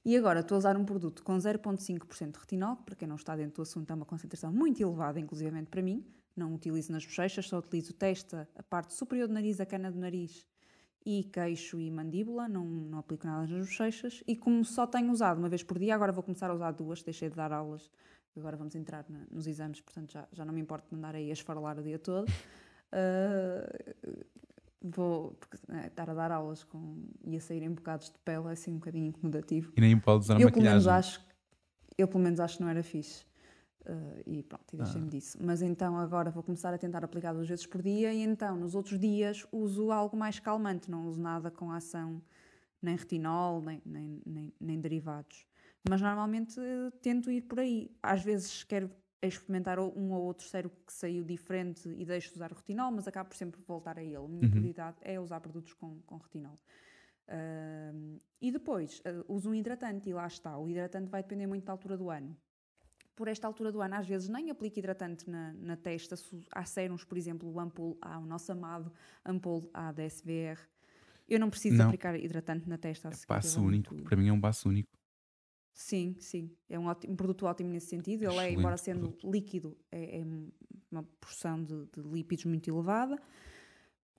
e 0.09 0.16
agora 0.16 0.40
estou 0.40 0.55
a 0.55 0.59
usar 0.59 0.75
um 0.75 0.87
produto 0.87 1.23
com 1.23 1.37
0,5% 1.37 2.33
de 2.33 2.38
retinol, 2.38 2.77
para 2.77 2.97
quem 2.97 3.07
não 3.07 3.16
está 3.16 3.37
dentro 3.37 3.57
do 3.57 3.61
assunto 3.62 3.90
é 3.90 3.94
uma 3.94 4.07
concentração 4.07 4.51
muito 4.51 4.83
elevada, 4.83 5.21
inclusivamente 5.21 5.68
para 5.68 5.83
mim, 5.83 6.03
não 6.35 6.55
utilizo 6.55 6.90
nas 6.90 7.05
bochechas, 7.05 7.47
só 7.47 7.59
utilizo 7.59 7.92
testa, 7.92 8.49
a 8.57 8.62
parte 8.62 8.94
superior 8.94 9.29
do 9.29 9.35
nariz, 9.35 9.61
a 9.61 9.66
cana 9.66 9.92
do 9.92 9.99
nariz 9.99 10.47
e 11.05 11.25
queixo 11.25 11.79
e 11.79 11.90
mandíbula, 11.90 12.49
não, 12.49 12.64
não 12.64 12.99
aplico 13.01 13.27
nada 13.27 13.47
nas 13.47 13.66
bochechas, 13.66 14.25
e 14.27 14.35
como 14.35 14.64
só 14.64 14.87
tenho 14.87 15.11
usado 15.12 15.37
uma 15.40 15.49
vez 15.51 15.62
por 15.62 15.79
dia, 15.79 15.94
agora 15.94 16.11
vou 16.11 16.23
começar 16.23 16.49
a 16.49 16.55
usar 16.55 16.71
duas, 16.71 17.03
deixei 17.03 17.29
de 17.29 17.37
dar 17.37 17.53
aulas, 17.53 17.90
agora 18.35 18.57
vamos 18.57 18.75
entrar 18.75 19.05
na- 19.11 19.27
nos 19.31 19.47
exames, 19.47 19.83
portanto 19.83 20.11
já, 20.11 20.27
já 20.33 20.42
não 20.42 20.55
me 20.55 20.61
importo 20.62 20.88
de 20.88 20.97
andar 20.97 21.14
aí 21.14 21.29
a 21.29 21.35
esfarelar 21.35 21.79
o 21.79 21.83
dia 21.83 21.99
todo. 21.99 22.25
Ah, 22.90 23.68
vou 24.81 25.33
porque, 25.35 25.59
né, 25.69 25.87
estar 25.87 26.09
a 26.09 26.14
dar 26.14 26.31
aulas 26.31 26.64
com, 26.64 27.03
e 27.25 27.37
a 27.37 27.41
sair 27.41 27.62
em 27.62 27.71
bocados 27.71 28.11
de 28.11 28.19
pele 28.25 28.49
é 28.49 28.53
assim 28.53 28.73
um 28.73 28.79
bocadinho 28.79 29.07
incomodativo. 29.07 29.73
E 29.77 29.81
nem 29.81 29.99
pode 29.99 30.25
usar 30.25 30.41
Eu 30.41 30.51
pelo, 30.51 30.62
menos 30.64 30.87
maquilhagem. 30.87 30.99
acho, 30.99 31.27
eu 31.97 32.09
pelo 32.09 32.23
menos 32.23 32.41
acho 32.41 32.57
que 32.57 32.62
não 32.62 32.71
era 32.71 32.83
fixe. 32.83 33.27
Ah, 33.87 34.23
e 34.27 34.43
pronto, 34.43 34.75
e 34.75 34.77
deixei-me 34.77 35.09
disso. 35.09 35.38
Mas 35.41 35.62
então 35.62 35.97
agora 35.97 36.31
vou 36.31 36.43
começar 36.43 36.75
a 36.75 36.79
tentar 36.79 37.05
aplicar 37.05 37.33
duas 37.33 37.49
vezes 37.49 37.67
por 37.67 37.83
dia 37.83 38.12
e 38.12 38.23
então 38.23 38.57
nos 38.57 38.75
outros 38.75 38.99
dias 38.99 39.47
uso 39.51 39.91
algo 39.91 40.17
mais 40.17 40.38
calmante, 40.38 40.91
não 40.91 41.07
uso 41.07 41.21
nada 41.21 41.51
com 41.51 41.71
ação 41.73 42.21
nem 42.81 42.95
retinol, 42.97 43.61
nem, 43.61 43.83
nem, 43.85 44.23
nem, 44.25 44.53
nem 44.61 44.81
derivados. 44.81 45.47
Mas 45.88 46.01
normalmente 46.01 46.61
tento 47.03 47.31
ir 47.31 47.43
por 47.43 47.61
aí. 47.61 47.91
Às 48.03 48.23
vezes 48.23 48.62
quero 48.64 48.91
experimentar 49.27 49.79
o- 49.81 49.93
um 49.99 50.13
ou 50.13 50.23
outro 50.23 50.47
sérum 50.47 50.71
que 50.87 50.93
saiu 50.93 51.25
diferente 51.25 51.89
e 51.89 52.05
deixo 52.05 52.29
de 52.31 52.37
usar 52.37 52.53
o 52.53 52.55
retinol, 52.55 52.93
mas 52.93 53.09
acabo 53.09 53.29
por 53.31 53.37
sempre 53.37 53.61
voltar 53.67 53.99
a 53.99 54.03
ele. 54.03 54.17
A 54.17 54.29
minha 54.29 54.43
Uhum. 54.45 54.51
prioridade 54.51 54.97
é 55.03 55.19
usar 55.19 55.41
produtos 55.41 55.73
com, 55.75 56.01
com 56.07 56.17
retinol. 56.19 56.59
Uh, 57.29 58.21
e 58.41 58.51
depois 58.51 59.01
uh, 59.01 59.25
uso 59.33 59.51
um 59.51 59.55
hidratante 59.55 60.09
e 60.09 60.13
lá 60.15 60.27
está. 60.27 60.57
O 60.57 60.69
hidratante 60.69 61.11
vai 61.11 61.23
depender 61.23 61.47
muito 61.47 61.65
da 61.65 61.73
altura 61.73 61.97
do 61.97 62.09
ano. 62.11 62.37
Por 63.15 63.29
esta 63.29 63.47
altura 63.47 63.71
do 63.73 63.83
ano, 63.83 63.97
às 63.97 64.07
vezes 64.07 64.29
nem 64.29 64.49
aplico 64.51 64.79
hidratante 64.79 65.29
na, 65.29 65.53
na 65.55 65.77
testa. 65.77 66.15
Há 66.53 66.65
sérums, 66.65 67.05
por 67.05 67.19
exemplo, 67.19 67.51
o 67.53 67.59
Ampul, 67.61 67.99
há 68.01 68.19
o 68.19 68.25
nosso 68.25 68.51
amado 68.53 68.93
Ampul 69.27 69.69
A 69.75 69.91
da 69.93 70.05
SVR. 70.09 70.59
Eu 71.29 71.39
não 71.41 71.51
preciso 71.51 71.77
não. 71.77 71.87
aplicar 71.87 72.19
hidratante 72.19 72.67
na 72.69 72.79
testa. 72.79 73.09
É 73.09 73.27
passo 73.27 73.61
único. 73.63 73.93
Muito... 73.93 74.09
Para 74.09 74.17
mim 74.17 74.29
é 74.29 74.33
um 74.33 74.41
passo 74.41 74.69
único. 74.69 74.89
Sim, 75.79 76.17
sim. 76.19 76.51
É 76.69 76.77
um, 76.77 76.87
ótimo, 76.87 77.12
um 77.12 77.17
produto 77.17 77.47
ótimo 77.47 77.71
nesse 77.71 77.87
sentido. 77.87 78.25
Ele 78.25 78.38
é, 78.38 78.51
embora 78.51 78.77
sendo 78.77 79.12
produto. 79.12 79.31
líquido, 79.31 79.79
é, 79.93 80.19
é, 80.19 80.25
uma 80.91 81.05
porção 81.21 81.62
de, 81.62 81.87
de 81.87 82.01
lípidos 82.01 82.47
muito 82.47 82.69
elevada. 82.69 83.17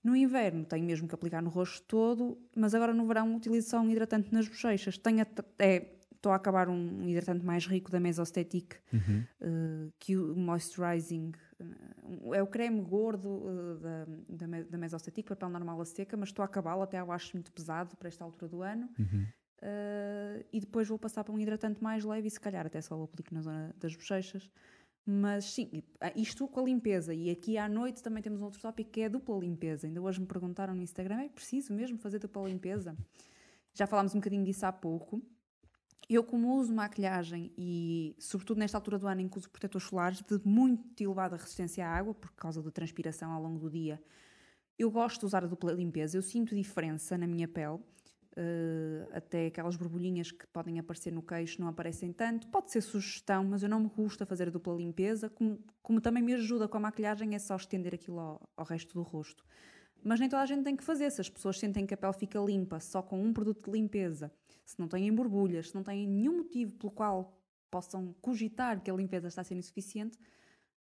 No 0.01 0.15
inverno 0.15 0.63
tenho 0.63 0.85
mesmo 0.85 1.05
que 1.05 1.13
aplicar 1.13 1.41
no 1.41 1.49
rosto 1.49 1.85
todo, 1.85 2.37
mas 2.55 2.73
agora 2.73 2.93
no 2.93 3.05
verão 3.05 3.35
utilizo 3.35 3.71
só 3.71 3.81
um 3.81 3.89
hidratante 3.89 4.33
nas 4.33 4.47
bochechas. 4.47 4.97
Tenho 4.97 5.19
é, 5.59 5.95
estou 6.15 6.31
a 6.31 6.35
acabar 6.35 6.69
um 6.69 7.09
hidratante 7.09 7.45
mais 7.45 7.67
rico 7.67 7.91
da 7.91 7.99
Mesostatic, 7.99 8.75
uhum. 8.93 9.25
uh, 9.41 9.93
que 9.99 10.15
o 10.15 10.37
Moisturizing 10.37 11.33
uh, 11.59 12.33
é 12.33 12.41
o 12.41 12.47
creme 12.47 12.79
gordo 12.81 13.27
uh, 13.27 13.79
da, 14.29 14.47
da, 14.47 14.63
da 14.63 14.77
Mesostatic, 14.77 15.27
papel 15.27 15.49
normal 15.49 15.81
a 15.81 15.85
seca, 15.85 16.15
mas 16.15 16.29
estou 16.29 16.43
a 16.43 16.45
acabá-lo, 16.45 16.83
até 16.83 17.01
eu 17.01 17.11
acho 17.11 17.35
muito 17.35 17.51
pesado 17.51 17.97
para 17.97 18.07
esta 18.07 18.23
altura 18.23 18.47
do 18.47 18.61
ano. 18.61 18.89
Uhum. 18.97 19.25
E 20.51 20.59
depois 20.59 20.87
vou 20.87 20.97
passar 20.97 21.23
para 21.23 21.33
um 21.33 21.39
hidratante 21.39 21.83
mais 21.83 22.03
leve 22.03 22.27
e 22.27 22.31
se 22.31 22.39
calhar 22.39 22.65
até 22.65 22.81
só 22.81 22.97
o 22.97 23.03
aplico 23.03 23.33
na 23.33 23.41
zona 23.41 23.75
das 23.77 23.95
bochechas. 23.95 24.49
Mas 25.05 25.45
sim, 25.45 25.83
isto 26.15 26.47
com 26.47 26.59
a 26.59 26.63
limpeza. 26.63 27.13
E 27.13 27.31
aqui 27.31 27.57
à 27.57 27.67
noite 27.67 28.03
também 28.03 28.21
temos 28.21 28.39
um 28.41 28.43
outro 28.43 28.61
tópico 28.61 28.91
que 28.91 29.01
é 29.01 29.05
a 29.05 29.09
dupla 29.09 29.39
limpeza. 29.39 29.87
Ainda 29.87 30.01
hoje 30.01 30.19
me 30.19 30.27
perguntaram 30.27 30.75
no 30.75 30.81
Instagram: 30.81 31.21
é 31.21 31.29
preciso 31.29 31.73
mesmo 31.73 31.97
fazer 31.97 32.19
dupla 32.19 32.47
limpeza? 32.47 32.95
Já 33.73 33.87
falámos 33.87 34.13
um 34.13 34.19
bocadinho 34.19 34.43
disso 34.43 34.65
há 34.65 34.71
pouco. 34.71 35.21
Eu, 36.07 36.23
como 36.23 36.55
uso 36.55 36.73
maquilhagem 36.73 37.51
e, 37.55 38.15
sobretudo 38.17 38.57
nesta 38.57 38.77
altura 38.77 38.97
do 38.97 39.07
ano 39.07 39.21
em 39.21 39.27
que 39.27 39.37
uso 39.37 39.49
protetores 39.49 39.87
solares 39.87 40.21
de 40.21 40.41
muito 40.43 41.01
elevada 41.03 41.35
resistência 41.35 41.87
à 41.87 41.89
água, 41.89 42.15
por 42.15 42.31
causa 42.31 42.63
da 42.63 42.71
transpiração 42.71 43.31
ao 43.31 43.41
longo 43.41 43.59
do 43.59 43.69
dia, 43.69 44.01
eu 44.77 44.89
gosto 44.89 45.19
de 45.19 45.25
usar 45.27 45.43
a 45.43 45.47
dupla 45.47 45.71
limpeza. 45.71 46.17
Eu 46.17 46.23
sinto 46.23 46.55
diferença 46.55 47.17
na 47.17 47.27
minha 47.27 47.47
pele 47.47 47.79
Uh, 48.37 49.09
até 49.11 49.47
aquelas 49.47 49.75
borbulhinhas 49.75 50.31
que 50.31 50.45
podem 50.47 50.79
aparecer 50.79 51.11
no 51.11 51.21
queixo 51.21 51.59
não 51.59 51.67
aparecem 51.67 52.13
tanto. 52.13 52.47
Pode 52.47 52.71
ser 52.71 52.81
sugestão, 52.81 53.43
mas 53.43 53.63
eu 53.63 53.69
não 53.69 53.79
me 53.79 53.89
gusta 53.89 54.25
fazer 54.25 54.47
a 54.47 54.51
dupla 54.51 54.73
limpeza, 54.75 55.29
como, 55.29 55.59
como 55.81 55.99
também 55.99 56.21
me 56.21 56.33
ajuda 56.33 56.67
com 56.67 56.77
a 56.77 56.79
maquilhagem, 56.79 57.35
é 57.35 57.39
só 57.39 57.55
estender 57.55 57.93
aquilo 57.93 58.19
ao, 58.19 58.49
ao, 58.55 58.65
resto 58.65 58.93
do 58.93 59.01
rosto. 59.01 59.43
Mas 60.03 60.19
nem 60.19 60.29
toda 60.29 60.43
a 60.43 60.45
gente 60.45 60.63
tem 60.63 60.75
que 60.75 60.83
fazer. 60.83 61.09
Se 61.11 61.19
as 61.19 61.29
pessoas 61.29 61.59
sentem 61.59 61.85
que 61.85 61.93
a 61.93 61.97
pele 61.97 62.13
fica 62.13 62.39
limpa 62.39 62.79
só 62.79 63.01
com 63.01 63.21
um 63.21 63.33
produto 63.33 63.65
de 63.65 63.71
limpeza, 63.71 64.31
se 64.63 64.79
não 64.79 64.87
têm 64.87 65.13
borbulhas, 65.13 65.69
se 65.69 65.75
não 65.75 65.83
têm 65.83 66.07
nenhum 66.07 66.37
motivo 66.37 66.71
pelo 66.77 66.91
qual 66.91 67.35
possam 67.69 68.13
cogitar 68.21 68.81
que 68.81 68.89
a 68.89 68.93
limpeza 68.93 69.27
está 69.27 69.43
sendo 69.43 69.59
insuficiente, 69.59 70.17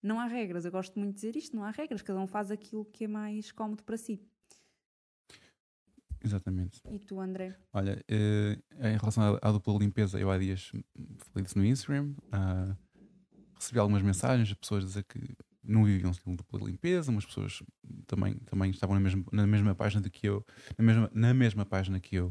não 0.03 0.21
há 0.21 0.27
regras. 0.27 0.65
Eu 0.65 0.73
gosto 0.73 0.99
muito 0.99 1.15
de 1.15 1.21
dizer 1.21 1.37
isto: 1.37 1.57
não 1.57 1.65
há 1.65 1.71
regras, 1.71 2.03
cada 2.03 2.19
um 2.21 2.27
faz 2.27 2.51
aquilo 2.51 2.85
que 2.85 3.05
é 3.05 3.09
mais 3.09 3.53
cómodo 3.53 3.83
para 3.85 3.97
si. 3.97 4.21
Exatamente. 6.23 6.81
E 6.91 6.99
tu, 6.99 7.21
André? 7.21 7.57
Olha, 7.73 8.03
uh, 8.11 8.87
em 8.87 8.97
relação 8.97 9.39
à, 9.41 9.53
dupla 9.53 9.79
limpeza, 9.79 10.19
eu 10.19 10.31
há 10.31 10.39
dias 10.39 10.73
falei 11.31 11.45
disso 11.45 11.59
no 11.59 11.65
Instagram, 11.65 12.15
uh, 12.35 12.77
recebi 13.55 13.79
algumas 13.79 14.03
mensagens 14.03 14.49
de 14.49 14.57
pessoas 14.57 14.85
a 14.85 14.87
dizer 14.87 15.05
que 15.05 15.21
não 15.63 15.85
viviam 15.85 16.13
sem 16.13 16.35
dupla 16.35 16.61
limpeza, 16.65 17.13
mas 17.13 17.27
pessoas 17.27 17.63
também, 18.07 18.35
também 18.47 18.71
estavam 18.71 18.95
na 18.95 19.01
mesma, 19.01 19.25
na 19.31 19.47
mesma 19.47 19.75
página 19.75 20.09
que 20.09 20.27
eu, 20.27 20.45
na 20.79 20.85
mesma, 20.85 21.11
na 21.13 21.35
mesma 21.35 21.67
página 21.67 22.01
que 22.01 22.17
eu, 22.17 22.29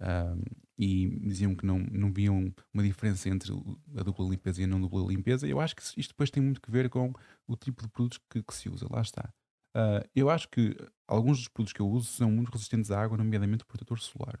uh, 0.00 0.60
e 0.76 1.08
diziam 1.20 1.54
que 1.54 1.64
não, 1.64 1.78
não 1.78 2.12
viam 2.12 2.52
uma 2.72 2.82
diferença 2.82 3.28
entre 3.28 3.52
a 3.96 4.02
dupla 4.02 4.26
limpeza 4.26 4.60
e 4.60 4.64
a 4.64 4.66
não 4.66 4.80
dupla 4.80 5.06
limpeza. 5.06 5.46
Eu 5.46 5.60
acho 5.60 5.76
que 5.76 5.82
isto 5.82 6.10
depois 6.10 6.30
tem 6.30 6.42
muito 6.42 6.60
que 6.60 6.70
ver 6.70 6.88
com 6.88 7.12
o 7.46 7.56
tipo 7.56 7.82
de 7.82 7.88
produtos 7.88 8.18
que, 8.30 8.42
que 8.42 8.54
se 8.54 8.68
usa. 8.68 8.86
Lá 8.90 9.02
está. 9.02 9.32
Uh, 9.76 10.02
eu 10.14 10.28
acho 10.28 10.48
que 10.48 10.76
alguns 11.06 11.38
dos 11.38 11.48
produtos 11.48 11.72
que 11.72 11.80
eu 11.80 11.88
uso 11.88 12.06
são 12.06 12.30
muito 12.30 12.50
resistentes 12.50 12.90
à 12.90 13.00
água, 13.00 13.16
nomeadamente 13.16 13.64
o 13.64 13.66
protetor 13.66 13.98
solar. 14.00 14.38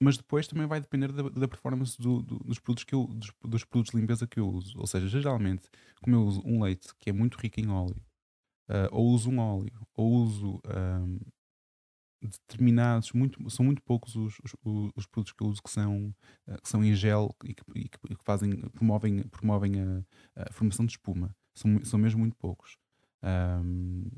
mas 0.00 0.16
depois 0.16 0.46
também 0.46 0.66
vai 0.66 0.80
depender 0.80 1.12
da, 1.12 1.28
da 1.28 1.48
performance 1.48 2.00
do, 2.00 2.22
do, 2.22 2.38
dos, 2.40 2.58
produtos 2.58 2.84
que 2.84 2.94
eu, 2.94 3.06
dos, 3.06 3.32
dos, 3.42 3.64
produtos 3.64 3.92
de 3.92 4.00
limpeza 4.00 4.26
que 4.26 4.40
eu 4.40 4.48
uso. 4.48 4.78
Ou 4.78 4.86
seja, 4.86 5.08
geralmente, 5.08 5.68
como 6.02 6.16
eu 6.16 6.22
uso 6.24 6.42
um 6.44 6.62
leite 6.62 6.88
que 6.98 7.10
é 7.10 7.12
muito 7.12 7.38
rico 7.38 7.60
em 7.60 7.68
óleo, 7.68 8.02
uh, 8.68 8.88
ou 8.92 9.08
uso 9.08 9.30
um 9.30 9.38
óleo, 9.38 9.86
ou 9.94 10.12
uso 10.12 10.60
determinados, 12.28 13.12
muito, 13.12 13.50
são 13.50 13.64
muito 13.64 13.82
poucos 13.82 14.16
os, 14.16 14.38
os, 14.44 14.90
os, 14.96 15.06
produtos 15.06 15.32
que 15.32 15.42
eu 15.42 15.48
uso 15.48 15.62
que 15.62 15.70
são, 15.70 16.14
uh, 16.48 16.60
que 16.62 16.68
são 16.68 16.84
em 16.84 16.94
gel 16.94 17.34
e 17.44 17.54
que, 17.54 17.62
e 17.76 17.88
que 17.88 18.24
fazem, 18.24 18.50
promovem, 18.70 19.22
promovem 19.28 19.80
a, 19.80 20.04
a, 20.36 20.52
formação 20.52 20.86
de 20.86 20.92
espuma. 20.92 21.34
São, 21.54 21.84
são 21.84 21.98
mesmo 21.98 22.20
muito 22.20 22.36
poucos. 22.36 22.76
Um, 23.24 24.10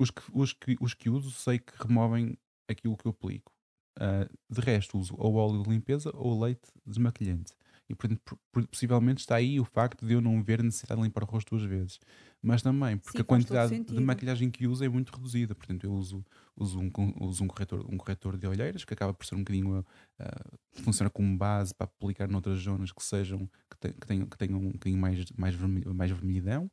os, 0.00 0.10
que, 0.10 0.22
os, 0.32 0.52
que, 0.52 0.76
os 0.80 0.94
que 0.94 1.10
uso 1.10 1.30
sei 1.30 1.58
que 1.58 1.72
removem 1.80 2.36
aquilo 2.68 2.96
que 2.96 3.06
eu 3.06 3.10
aplico. 3.10 3.52
Uh, 3.98 4.26
de 4.50 4.60
resto, 4.60 4.98
uso 4.98 5.14
ou 5.18 5.34
óleo 5.34 5.62
de 5.62 5.68
limpeza 5.68 6.10
ou 6.14 6.40
leite 6.40 6.70
desmaquilhante. 6.86 7.52
E 7.92 7.94
portanto, 7.94 8.38
possivelmente 8.70 9.20
está 9.20 9.36
aí 9.36 9.60
o 9.60 9.64
facto 9.66 10.06
de 10.06 10.14
eu 10.14 10.20
não 10.22 10.42
ver 10.42 10.60
a 10.60 10.62
necessidade 10.62 10.98
de 10.98 11.06
limpar 11.06 11.24
o 11.24 11.26
rosto 11.26 11.50
duas 11.54 11.68
vezes. 11.68 12.00
Mas 12.40 12.62
também 12.62 12.96
porque 12.96 13.18
Sim, 13.18 13.22
a 13.22 13.24
quantidade 13.24 13.84
de 13.84 14.00
maquilhagem 14.00 14.50
que 14.50 14.66
uso 14.66 14.82
é 14.82 14.88
muito 14.88 15.14
reduzida. 15.14 15.54
Portanto, 15.54 15.84
eu 15.84 15.92
uso, 15.92 16.24
uso, 16.56 16.80
um, 16.80 16.90
uso 17.20 17.44
um, 17.44 17.46
corretor, 17.46 17.84
um 17.86 17.98
corretor 17.98 18.38
de 18.38 18.46
olheiras 18.46 18.82
que 18.82 18.94
acaba 18.94 19.12
por 19.12 19.26
ser 19.26 19.34
um 19.34 19.40
bocadinho. 19.40 19.84
Uh, 20.18 20.82
funciona 20.82 21.10
como 21.10 21.36
base 21.36 21.74
para 21.74 21.84
aplicar 21.84 22.28
noutras 22.28 22.60
zonas 22.60 22.90
que 22.90 23.04
sejam. 23.04 23.46
que, 23.70 23.76
te, 23.78 23.92
que, 23.92 24.06
tenham, 24.06 24.26
que 24.26 24.38
tenham 24.38 24.58
um 24.58 24.72
bocadinho 24.72 24.98
mais, 24.98 25.30
mais, 25.36 25.54
vermelh, 25.54 25.92
mais 25.92 26.10
vermelhidão. 26.10 26.70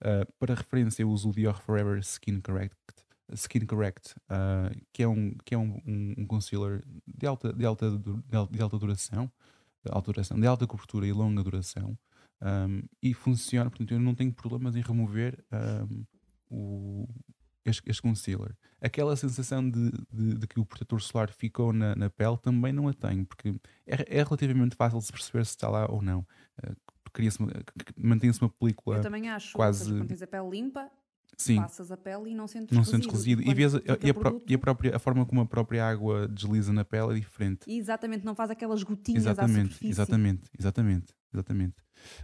Uh, 0.00 0.32
para 0.40 0.52
referência, 0.52 1.04
eu 1.04 1.10
uso 1.10 1.30
o 1.30 1.32
Dior 1.32 1.62
Forever 1.62 1.96
Skin 2.00 2.40
Correct. 2.40 2.76
Skin 3.32 3.66
Correct, 3.66 4.14
uh, 4.30 4.76
que 4.92 5.04
é, 5.04 5.08
um, 5.08 5.32
que 5.44 5.54
é 5.54 5.58
um, 5.58 5.80
um, 5.86 6.14
um 6.18 6.26
concealer 6.26 6.82
de 7.06 7.26
alta, 7.26 7.52
de 7.52 7.64
alta, 7.64 7.90
de 8.50 8.62
alta 8.62 8.78
duração, 8.78 9.30
alta 9.90 10.12
duração, 10.12 10.38
de 10.38 10.46
alta 10.46 10.66
cobertura 10.66 11.06
e 11.06 11.12
longa 11.12 11.42
duração, 11.42 11.98
um, 12.42 12.82
e 13.02 13.14
funciona, 13.14 13.70
portanto 13.70 13.92
eu 13.92 14.00
não 14.00 14.14
tenho 14.14 14.32
problemas 14.32 14.76
em 14.76 14.80
remover 14.80 15.42
um, 15.90 16.04
o, 16.50 17.08
este, 17.64 17.82
este, 17.90 18.02
concealer. 18.02 18.54
Aquela 18.80 19.16
sensação 19.16 19.68
de, 19.68 19.90
de, 20.12 20.34
de, 20.38 20.46
que 20.46 20.60
o 20.60 20.66
protetor 20.66 21.00
solar 21.00 21.30
ficou 21.30 21.72
na, 21.72 21.96
na, 21.96 22.10
pele 22.10 22.36
também 22.38 22.72
não 22.72 22.88
a 22.88 22.92
tenho, 22.92 23.24
porque 23.24 23.54
é, 23.86 24.18
é 24.18 24.22
relativamente 24.22 24.76
fácil 24.76 24.98
de 24.98 25.06
se 25.06 25.12
perceber 25.12 25.44
se 25.44 25.52
está 25.52 25.68
lá 25.68 25.86
ou 25.90 26.02
não. 26.02 26.20
Uh, 26.62 26.76
mantém-se 27.96 28.40
uma 28.40 28.50
película. 28.50 28.98
Eu 28.98 29.02
também 29.02 29.28
acho. 29.30 29.54
Quase... 29.54 29.90
Quando 29.90 30.08
tens 30.08 30.22
a 30.22 30.26
pele 30.26 30.50
limpa, 30.50 30.90
Sim. 31.36 31.56
passas 31.56 31.92
a 31.92 31.96
pele 31.96 32.30
e 32.30 32.34
não 32.34 32.46
sentes 32.46 32.74
não 32.74 32.82
resíduo. 32.82 33.02
Sentes 33.02 33.18
resíduo. 33.18 33.50
E, 33.50 33.54
vês 33.54 33.74
a, 33.74 33.78
e, 34.02 34.10
a 34.10 34.14
produto... 34.14 34.50
e, 34.50 34.54
a 34.54 34.58
própria, 34.58 34.96
a 34.96 34.98
forma 34.98 35.26
como 35.26 35.42
a 35.42 35.46
própria 35.46 35.86
água 35.86 36.26
desliza 36.26 36.72
na 36.72 36.84
pele 36.84 37.12
é 37.12 37.14
diferente. 37.14 37.60
E 37.66 37.78
exatamente, 37.78 38.24
não 38.24 38.34
faz 38.34 38.50
aquelas 38.50 38.82
gotinhas 38.82 39.24
exatamente, 39.24 39.58
à 39.58 39.62
superfície. 39.64 39.88
Exatamente, 39.88 40.50
exatamente, 40.58 41.14
exatamente. 41.32 41.76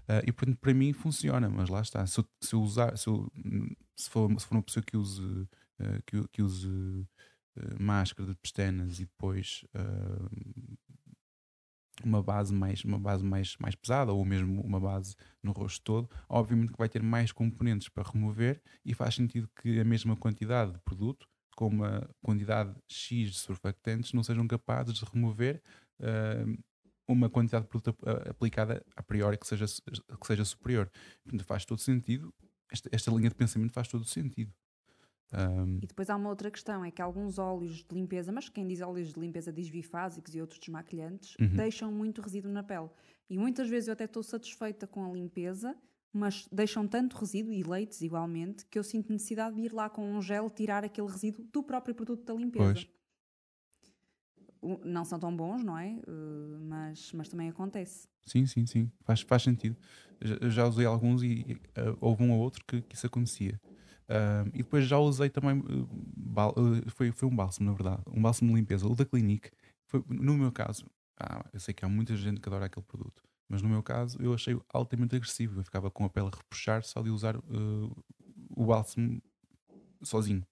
Uh, 0.09 0.23
e 0.27 0.33
portanto, 0.33 0.59
para 0.59 0.73
mim 0.73 0.93
funciona, 0.93 1.49
mas 1.51 1.69
lá 1.69 1.83
está. 1.83 2.07
Se 2.07 2.25
se 2.41 2.57
usar, 2.57 2.97
se, 2.97 3.09
eu, 3.09 3.31
se, 3.95 4.09
for, 4.09 4.31
se 4.41 4.47
for 4.47 4.55
uma 4.57 4.63
pessoa 4.63 4.83
que 4.83 4.97
use, 4.97 5.21
uh, 5.23 5.49
que, 6.07 6.27
que, 6.29 6.43
use 6.43 6.69
uh, 6.69 7.07
máscara 7.79 8.31
de 8.31 8.37
pestanas 8.37 8.99
e 8.99 9.05
depois 9.05 9.65
uma 12.07 12.23
base 12.23 12.53
mais 12.53 12.85
uma 12.85 12.99
base 12.99 13.25
mais, 13.25 13.57
mais 13.59 13.75
pesada 13.75 14.13
ou 14.13 14.25
mesmo 14.25 14.61
uma 14.63 14.81
base 14.81 15.15
no 15.43 15.53
rosto 15.53 15.83
todo, 15.83 16.11
obviamente 16.29 16.73
que 16.73 16.79
vai 16.79 16.89
ter 16.89 17.03
mais 17.03 17.33
componentes 17.33 17.89
para 17.89 18.09
remover 18.09 18.61
e 18.85 18.95
faz 18.95 19.15
sentido 19.15 19.49
que 19.61 19.81
a 19.81 19.85
mesma 19.85 20.17
quantidade 20.17 20.73
de 20.73 20.79
produto 20.81 21.29
com 21.57 21.69
uma 21.69 22.09
quantidade 22.23 22.75
X 22.89 23.31
de 23.31 23.39
surfactantes 23.39 24.13
não 24.13 24.23
sejam 24.23 24.47
capazes 24.47 24.95
de 24.95 25.05
remover 25.05 25.63
uh, 26.01 26.59
uma 27.07 27.29
quantidade 27.29 27.65
de 27.65 27.69
produto 27.69 27.97
aplicada 28.29 28.85
a 28.97 29.03
priori 29.03 29.37
que 29.37 29.47
seja, 29.47 29.67
que 29.67 30.27
seja 30.27 30.45
superior. 30.45 30.91
Portanto, 31.23 31.45
faz 31.45 31.65
todo 31.65 31.79
sentido, 31.79 32.33
esta, 32.71 32.89
esta 32.93 33.11
linha 33.11 33.29
de 33.29 33.35
pensamento 33.35 33.73
faz 33.73 33.89
todo 33.89 34.05
sentido. 34.05 34.53
Um... 35.33 35.79
E 35.83 35.87
depois 35.87 36.11
há 36.11 36.17
uma 36.17 36.29
outra 36.29 36.51
questão, 36.51 36.85
é 36.85 36.91
que 36.91 37.01
alguns 37.01 37.39
óleos 37.39 37.85
de 37.85 37.95
limpeza, 37.95 38.31
mas 38.31 38.49
quem 38.49 38.67
diz 38.67 38.81
óleos 38.81 39.13
de 39.13 39.21
limpeza 39.21 39.53
diz 39.53 39.71
bifásicos 39.71 40.35
e 40.35 40.41
outros 40.41 40.61
desmaquilhantes, 40.61 41.35
uhum. 41.41 41.57
deixam 41.57 41.91
muito 41.91 42.21
resíduo 42.21 42.53
na 42.53 42.63
pele. 42.63 42.91
E 43.31 43.39
muitas 43.39 43.69
vezes 43.69 43.89
eu 43.89 43.93
até 43.95 44.05
estou 44.05 44.23
satisfeita 44.23 44.87
com 44.87 45.05
a 45.05 45.13
limpeza, 45.13 45.75
mas 46.13 46.47
deixam 46.53 46.87
tanto 46.87 47.17
resíduo, 47.17 47.53
e 47.53 47.63
leites 47.63 48.03
igualmente, 48.03 48.67
que 48.67 48.79
eu 48.79 48.85
sinto 48.85 49.11
necessidade 49.11 49.57
de 49.57 49.63
ir 49.63 49.73
lá 49.73 49.89
com 49.89 50.13
um 50.13 50.21
gel 50.21 50.51
tirar 50.51 50.85
aquele 50.85 51.09
resíduo 51.09 51.45
do 51.45 51.63
próprio 51.63 51.95
produto 51.95 52.25
da 52.25 52.35
limpeza. 52.35 52.75
Pois. 52.75 52.89
Não 54.85 55.05
são 55.05 55.19
tão 55.19 55.35
bons, 55.35 55.65
não 55.65 55.77
é? 55.77 55.99
Uh, 56.07 56.61
mas, 56.61 57.13
mas 57.15 57.29
também 57.29 57.49
acontece. 57.49 58.07
Sim, 58.25 58.47
sim, 58.47 58.65
sim. 58.65 58.93
Faz, 59.01 59.23
faz 59.23 59.43
sentido. 59.43 59.77
Já, 60.21 60.49
já 60.49 60.69
usei 60.69 60.87
alguns 60.87 61.23
e 61.23 61.59
uh, 61.77 61.97
houve 62.01 62.23
um 62.23 62.31
ou 62.31 62.39
outro 62.39 62.65
que, 62.65 62.81
que 62.83 62.95
isso 62.95 63.07
acontecia. 63.07 63.61
E 64.53 64.59
depois 64.59 64.87
já 64.87 64.99
usei 64.99 65.31
também, 65.31 65.63
bal- 66.17 66.55
uh, 66.57 66.91
foi, 66.91 67.11
foi 67.13 67.29
um 67.29 67.35
bálsamo, 67.35 67.71
na 67.71 67.75
verdade, 67.77 68.03
um 68.09 68.21
bálsamo 68.21 68.51
de 68.53 68.57
limpeza, 68.61 68.87
o 68.87 68.95
da 68.95 69.05
Clinique. 69.05 69.51
Foi, 69.87 70.03
no 70.09 70.35
meu 70.35 70.53
caso, 70.53 70.87
ah, 71.19 71.45
eu 71.53 71.61
sei 71.61 71.75
que 71.75 71.85
há 71.85 71.89
muita 71.89 72.17
gente 72.17 72.41
que 72.41 72.49
adora 72.49 72.67
aquele 72.67 72.85
produto, 72.87 73.23
mas 73.49 73.63
no 73.63 73.69
meu 73.69 73.83
caso 73.83 74.19
eu 74.21 74.33
achei 74.35 74.59
altamente 74.73 75.15
agressivo. 75.17 75.61
Eu 75.61 75.65
ficava 75.65 75.91
com 75.91 76.05
a 76.05 76.11
pele 76.11 76.29
a 76.33 76.37
repuxar 76.37 76.83
só 76.83 77.03
de 77.03 77.11
usar 77.11 77.37
uh, 77.37 78.05
o 78.57 78.67
bálsamo 78.67 79.21
sozinho. 80.03 80.43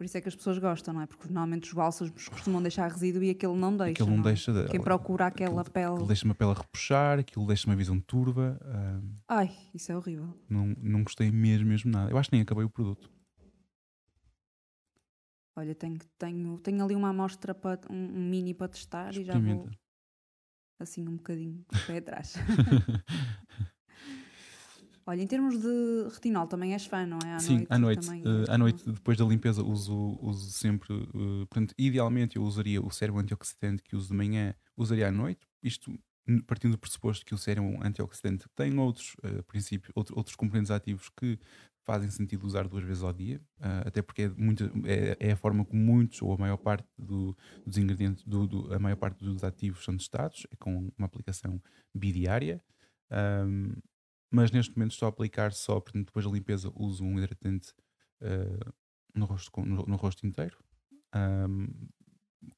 Por 0.00 0.06
isso 0.06 0.16
é 0.16 0.20
que 0.22 0.28
as 0.30 0.34
pessoas 0.34 0.56
gostam, 0.56 0.94
não 0.94 1.02
é? 1.02 1.06
Porque 1.06 1.26
normalmente 1.26 1.64
os 1.68 1.74
bálsamos 1.74 2.26
costumam 2.30 2.62
deixar 2.62 2.90
resíduo 2.90 3.22
e 3.22 3.28
aquele 3.28 3.52
não 3.54 3.76
deixa. 3.76 3.92
Aquilo 3.92 4.08
não 4.08 4.16
não 4.16 4.22
é? 4.24 4.28
deixa 4.28 4.50
de- 4.50 4.70
Quem 4.70 4.80
procura 4.80 5.26
aquela 5.26 5.60
aquilo, 5.60 5.72
pele. 5.74 5.86
aquilo 5.92 6.06
deixa-me 6.06 6.32
a 6.32 6.34
pele 6.34 6.50
a 6.52 6.54
repuxar, 6.54 7.18
aquilo 7.18 7.46
deixa-me 7.46 7.74
a 7.74 7.76
visão 7.76 8.00
turva. 8.00 8.58
um, 8.64 9.12
Ai, 9.28 9.54
isso 9.74 9.92
é 9.92 9.96
horrível. 9.98 10.34
não, 10.48 10.68
não 10.78 11.02
gostei 11.02 11.30
mesmo, 11.30 11.66
mesmo 11.68 11.90
nada. 11.90 12.10
Eu 12.10 12.16
acho 12.16 12.30
que 12.30 12.34
nem 12.34 12.40
acabei 12.40 12.64
o 12.64 12.70
produto. 12.70 13.10
Olha, 15.54 15.74
tenho, 15.74 15.98
tenho, 16.16 16.58
tenho 16.60 16.82
ali 16.82 16.94
uma 16.96 17.10
amostra, 17.10 17.54
para, 17.54 17.78
um, 17.90 17.94
um 17.94 18.30
mini 18.30 18.54
para 18.54 18.68
testar 18.68 19.14
e 19.14 19.22
já 19.22 19.38
vou 19.38 19.68
assim 20.78 21.06
um 21.06 21.16
bocadinho 21.16 21.62
de 21.70 21.86
pé 21.86 21.98
atrás. 21.98 22.36
Olha, 25.06 25.22
em 25.22 25.26
termos 25.26 25.58
de 25.58 26.08
retinol, 26.12 26.46
também 26.46 26.72
és 26.72 26.86
fã, 26.86 27.06
não 27.06 27.18
é? 27.24 27.32
À 27.34 27.40
Sim, 27.40 27.56
noite 27.56 27.72
à 27.72 27.78
noite. 27.78 28.00
também 28.00 28.22
és 28.40 28.48
à 28.48 28.58
noite, 28.58 28.84
depois 28.92 29.16
da 29.18 29.24
limpeza, 29.24 29.62
uso, 29.62 30.18
uso 30.20 30.50
sempre. 30.52 30.92
eh, 30.94 31.46
portanto, 31.48 31.74
idealmente 31.78 32.36
eu 32.36 32.42
usaria 32.44 32.80
o 32.82 32.90
sérum 32.90 33.18
antioxidante 33.18 33.82
que 33.82 33.96
uso 33.96 34.08
de 34.08 34.14
manhã, 34.14 34.54
usaria 34.76 35.08
à 35.08 35.12
noite. 35.12 35.46
Isto 35.62 35.92
partindo 36.46 36.72
do 36.72 36.78
pressuposto 36.78 37.24
que 37.26 37.34
o 37.34 37.38
sérum 37.38 37.82
antioxidante 37.82 38.46
tem 38.54 38.78
outros 38.78 39.16
eh, 39.22 39.42
princípios, 39.42 39.90
outro- 39.96 40.16
outros 40.16 40.36
componentes 40.36 40.70
ativos 40.70 41.08
que 41.08 41.38
fazem 41.84 42.10
sentido 42.10 42.46
usar 42.46 42.68
duas 42.68 42.84
vezes 42.84 43.02
ao 43.02 43.12
dia, 43.12 43.40
ah, 43.58 43.82
até 43.86 44.00
porque 44.02 44.22
é, 44.22 44.28
muito, 44.28 44.64
é, 44.86 45.16
é 45.18 45.32
a 45.32 45.36
forma 45.36 45.64
como 45.64 45.82
muitos 45.82 46.22
ou 46.22 46.32
a 46.32 46.36
maior 46.36 46.58
parte 46.58 46.86
do- 46.96 47.36
dos 47.66 47.78
ingredientes, 47.78 48.22
do, 48.24 48.46
do- 48.46 48.72
a 48.72 48.78
maior 48.78 48.96
parte 48.96 49.24
dos 49.24 49.42
ativos 49.42 49.82
são 49.84 49.96
testados, 49.96 50.46
é 50.52 50.56
com 50.56 50.92
uma 50.96 51.06
aplicação 51.06 51.60
bidiária. 51.94 52.62
Ahm, 53.10 53.72
mas 54.30 54.50
neste 54.50 54.76
momento 54.76 54.92
estou 54.92 55.06
a 55.06 55.08
aplicar 55.08 55.52
só, 55.52 55.80
portanto, 55.80 56.06
depois 56.06 56.24
da 56.24 56.30
limpeza, 56.30 56.72
uso 56.76 57.04
um 57.04 57.18
hidratante 57.18 57.72
ah, 58.22 58.72
no, 59.14 59.26
rosto, 59.26 59.50
no, 59.60 59.84
no 59.84 59.96
rosto 59.96 60.26
inteiro, 60.26 60.56
ahm, 61.12 61.66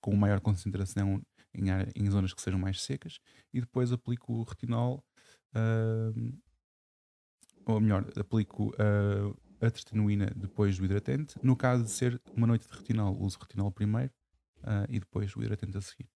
com 0.00 0.14
maior 0.14 0.40
concentração 0.40 1.22
em, 1.54 1.64
em 1.96 2.10
zonas 2.10 2.32
que 2.34 2.42
sejam 2.42 2.58
mais 2.58 2.82
secas, 2.82 3.18
e 3.52 3.60
depois 3.60 3.92
aplico 3.92 4.32
o 4.32 4.42
retinol, 4.42 5.04
ahm, 5.54 6.32
ou 7.64 7.80
melhor, 7.80 8.06
aplico 8.18 8.72
ah, 8.78 9.34
a 9.66 9.70
tretinoína 9.70 10.26
depois 10.36 10.76
do 10.76 10.84
hidratante. 10.84 11.36
No 11.42 11.56
caso 11.56 11.84
de 11.84 11.90
ser 11.90 12.20
uma 12.34 12.46
noite 12.46 12.66
de 12.66 12.76
retinol, 12.76 13.16
uso 13.20 13.38
retinol 13.40 13.70
primeiro 13.70 14.12
ah, 14.62 14.84
e 14.88 14.98
depois 14.98 15.34
o 15.36 15.42
hidratante 15.42 15.76
a 15.76 15.80
seguir. 15.80 16.08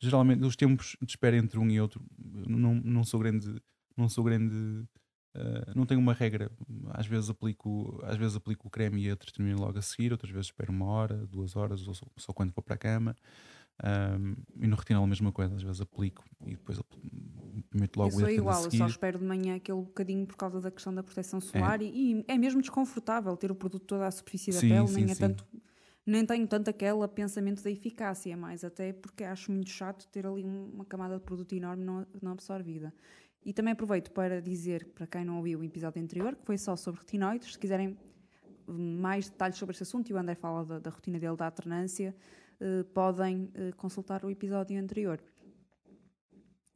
Geralmente, 0.00 0.44
os 0.44 0.56
tempos 0.56 0.96
de 1.00 1.10
espera 1.10 1.36
entre 1.36 1.58
um 1.58 1.70
e 1.70 1.80
outro, 1.80 2.04
não, 2.18 2.74
não 2.74 3.04
sou 3.04 3.20
grande, 3.20 3.62
não 3.96 4.08
sou 4.08 4.24
grande, 4.24 4.86
ah, 5.34 5.72
não 5.74 5.86
tenho 5.86 6.00
uma 6.00 6.12
regra. 6.12 6.50
Às 6.90 7.06
vezes 7.06 7.30
aplico, 7.30 8.00
às 8.04 8.16
vezes 8.16 8.36
aplico 8.36 8.68
o 8.68 8.70
creme 8.70 9.04
e 9.04 9.10
a 9.10 9.16
tretinoína 9.16 9.58
logo 9.60 9.78
a 9.78 9.82
seguir, 9.82 10.12
outras 10.12 10.30
vezes 10.30 10.46
espero 10.46 10.72
uma 10.72 10.86
hora, 10.86 11.26
duas 11.26 11.56
horas, 11.56 11.86
ou 11.86 11.94
só, 11.94 12.06
só 12.16 12.32
quando 12.32 12.52
vou 12.52 12.62
para 12.62 12.74
a 12.74 12.78
cama. 12.78 13.16
Ahm, 13.82 14.34
e 14.60 14.66
no 14.68 14.76
retinol 14.76 15.04
a 15.04 15.06
mesma 15.06 15.32
coisa, 15.32 15.56
às 15.56 15.62
vezes 15.62 15.80
aplico 15.80 16.24
e 16.46 16.50
depois 16.50 16.78
meto 17.74 17.96
Eu 17.98 18.02
logo 18.04 18.16
o 18.16 18.20
sou 18.20 18.30
igual, 18.30 18.64
eu 18.64 18.70
só 18.70 18.86
espero 18.86 19.18
de 19.18 19.24
manhã 19.24 19.56
aquele 19.56 19.78
bocadinho 19.80 20.26
por 20.26 20.36
causa 20.36 20.60
da 20.60 20.70
questão 20.70 20.94
da 20.94 21.02
proteção 21.02 21.40
solar 21.40 21.82
e, 21.82 21.86
e 22.20 22.24
é 22.28 22.38
mesmo 22.38 22.60
desconfortável 22.60 23.36
ter 23.36 23.50
o 23.50 23.54
produto 23.54 23.84
toda 23.84 24.06
à 24.06 24.10
superfície 24.10 24.52
da 24.52 24.60
Sim, 24.60 24.68
pele, 24.68 24.86
sim, 24.86 24.94
nem 24.94 25.04
é 25.10 25.14
sim. 25.14 25.20
tanto 25.20 25.46
nem 26.06 26.26
tenho 26.26 26.46
tanto 26.46 26.68
aquele 26.68 27.08
pensamento 27.08 27.62
da 27.62 27.70
eficácia, 27.70 28.30
é 28.30 28.36
mais 28.36 28.62
até 28.62 28.92
porque 28.92 29.24
acho 29.24 29.50
muito 29.50 29.70
chato 29.70 30.06
ter 30.08 30.26
ali 30.26 30.44
um- 30.44 30.66
uma 30.74 30.84
camada 30.84 31.16
de 31.16 31.22
produto 31.24 31.54
enorme 31.54 31.82
não, 31.82 32.06
não 32.20 32.32
absorvida. 32.32 32.92
E 33.44 33.52
também 33.52 33.72
aproveito 33.72 34.10
para 34.10 34.40
dizer, 34.40 34.86
para 34.94 35.06
quem 35.06 35.24
não 35.24 35.36
ouviu 35.36 35.60
o 35.60 35.64
episódio 35.64 36.02
anterior, 36.02 36.34
que 36.34 36.44
foi 36.46 36.56
só 36.56 36.76
sobre 36.76 37.00
retinoides, 37.00 37.52
se 37.52 37.58
quiserem 37.58 37.96
mais 38.66 39.28
detalhes 39.28 39.56
sobre 39.58 39.72
este 39.74 39.82
assunto, 39.82 40.08
e 40.10 40.14
o 40.14 40.16
André 40.16 40.34
fala 40.34 40.64
da, 40.64 40.78
da 40.78 40.90
rotina 40.90 41.18
dele 41.18 41.36
da 41.36 41.44
alternância, 41.46 42.14
eh, 42.60 42.82
podem 42.94 43.50
eh, 43.54 43.72
consultar 43.76 44.24
o 44.24 44.30
episódio 44.30 44.80
anterior, 44.80 45.22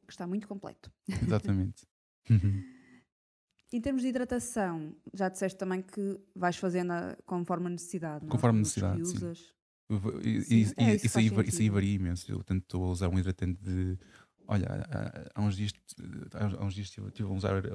que 0.05 0.11
está 0.13 0.27
muito 0.27 0.47
completo. 0.47 0.91
Exatamente. 1.07 1.87
Em 3.71 3.79
termos 3.79 4.01
de 4.01 4.07
hidratação, 4.07 4.95
já 5.13 5.29
disseste 5.29 5.57
também 5.57 5.81
que 5.81 6.19
vais 6.35 6.57
fazendo 6.57 6.91
a- 6.91 7.15
conforme 7.25 7.67
a 7.67 7.69
necessidade. 7.69 8.25
não 8.25 8.29
é? 8.29 8.31
Conforme 8.31 8.57
a 8.57 8.61
necessidade, 8.61 9.05
sim. 9.07 9.15
usas. 9.17 9.53
E, 10.23 10.41
Sim, 10.41 10.55
e- 10.55 10.83
é, 10.83 10.95
isso 10.95 11.05
isso, 11.05 11.17
aí, 11.19 11.47
isso 11.47 11.61
aí 11.61 11.69
varia 11.69 11.93
imenso. 11.95 12.31
Eu 12.31 12.43
tanto 12.43 12.61
estou 12.63 12.83
a 12.85 12.89
usar 12.89 13.09
um 13.09 13.17
hidratante 13.19 13.59
de. 13.61 13.97
Olha, 14.51 14.65
há, 14.89 15.39
há 15.39 15.41
uns 15.43 15.55
dias, 15.55 15.71
há 16.33 16.65
uns 16.65 16.73
dias 16.73 16.87
estive, 16.87 17.29
a 17.29 17.31
usar, 17.31 17.63
eh, 17.63 17.69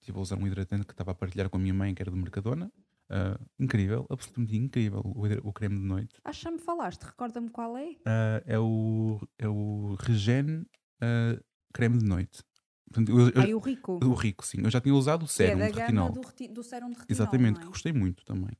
estive 0.00 0.18
a 0.18 0.20
usar 0.20 0.36
um 0.36 0.44
hidratante 0.48 0.84
que 0.84 0.92
estava 0.92 1.12
a 1.12 1.14
partilhar 1.14 1.48
com 1.48 1.58
a 1.58 1.60
minha 1.60 1.72
mãe, 1.72 1.94
que 1.94 2.02
era 2.02 2.10
de 2.10 2.16
Mercadona. 2.16 2.72
Ah, 3.08 3.38
incrível, 3.58 4.04
absolutamente 4.10 4.56
incrível 4.56 5.00
o, 5.04 5.48
o 5.48 5.52
creme 5.52 5.76
de 5.78 5.84
noite. 5.84 6.16
Ah, 6.24 6.32
já 6.32 6.50
me 6.50 6.58
falaste, 6.58 7.02
recorda-me 7.04 7.50
qual 7.50 7.76
é? 7.76 7.94
Ah, 8.04 8.42
é, 8.46 8.58
o, 8.58 9.20
é 9.38 9.46
o 9.46 9.94
Regen 10.00 10.66
ah, 11.00 11.38
creme 11.72 11.98
de 11.98 12.04
noite. 12.04 12.42
Portanto, 12.90 13.08
eu- 13.16 13.28
eu- 13.28 13.40
Ai, 13.42 13.54
o 13.54 13.58
Rico. 13.60 14.00
o 14.04 14.12
rico, 14.14 14.44
sim. 14.44 14.60
Eu 14.64 14.70
já 14.70 14.80
tinha 14.80 14.94
usado 14.94 15.22
o 15.22 15.26
que 15.26 15.32
é 15.32 15.36
sérum 15.46 15.58
da 15.60 15.66
de 15.68 15.72
retinol. 15.78 16.10
do, 16.12 16.20
reti- 16.20 16.48
do 16.48 16.62
sérum 16.64 16.88
de 16.90 16.98
retinol, 16.98 17.08
Exatamente, 17.10 17.54
não 17.54 17.60
que 17.60 17.66
é? 17.66 17.70
gostei 17.70 17.92
muito 17.92 18.24
também. 18.24 18.50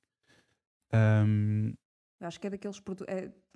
Eu 0.93 2.27
Acho 2.29 2.39
que 2.41 2.47
é 2.47 2.51
daqueles 2.51 2.79
produtos... 2.79 3.13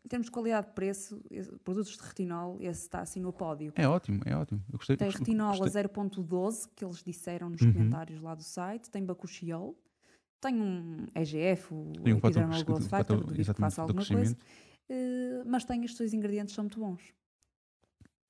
em 0.07 0.09
termos 0.09 0.27
de 0.27 0.31
qualidade 0.31 0.69
de 0.69 0.73
preço, 0.73 1.21
esse- 1.29 1.51
produtos 1.64 1.97
de 1.97 1.99
retinol, 2.01 2.57
esse 2.61 2.83
está 2.83 3.01
assim 3.01 3.19
no 3.21 3.33
pódio. 3.33 3.73
é 3.75 3.88
ótimo, 3.88 4.21
é 4.25 4.37
ótimo. 4.37 4.62
Eu 4.73 4.79
gostei, 4.79 4.97
Tem 4.97 5.09
gostei- 5.09 5.19
retinol 5.27 5.49
a 5.53 5.59
gostei. 5.59 5.83
0.12, 5.83 6.69
que 6.77 6.85
eles 6.85 7.03
disseram 7.03 7.51
nos 7.51 7.61
Uhum. 7.61 7.73
comentários 7.73 8.21
lá 8.21 8.35
do 8.37 8.42
site. 8.45 8.88
Tem 8.88 9.05
bacuchiol. 9.05 9.77
Tem 10.40 10.55
um 10.62 11.07
EGF, 11.12 11.75
o 11.75 11.92
Tem 12.05 12.14
um 12.14 12.19
Epidermal 12.19 12.62
Growth 12.64 12.83
Factor, 12.85 13.25
duvido 13.25 13.53
que 13.53 13.61
faça 13.61 13.83
alguma 13.83 14.07
coisa. 14.07 14.37
Eh, 14.88 15.42
mas 15.45 15.64
tem 15.64 15.83
estes 15.83 15.99
dois 15.99 16.14
ingredientes, 16.14 16.55
são 16.55 16.62
muito 16.62 16.79
bons. 16.79 17.03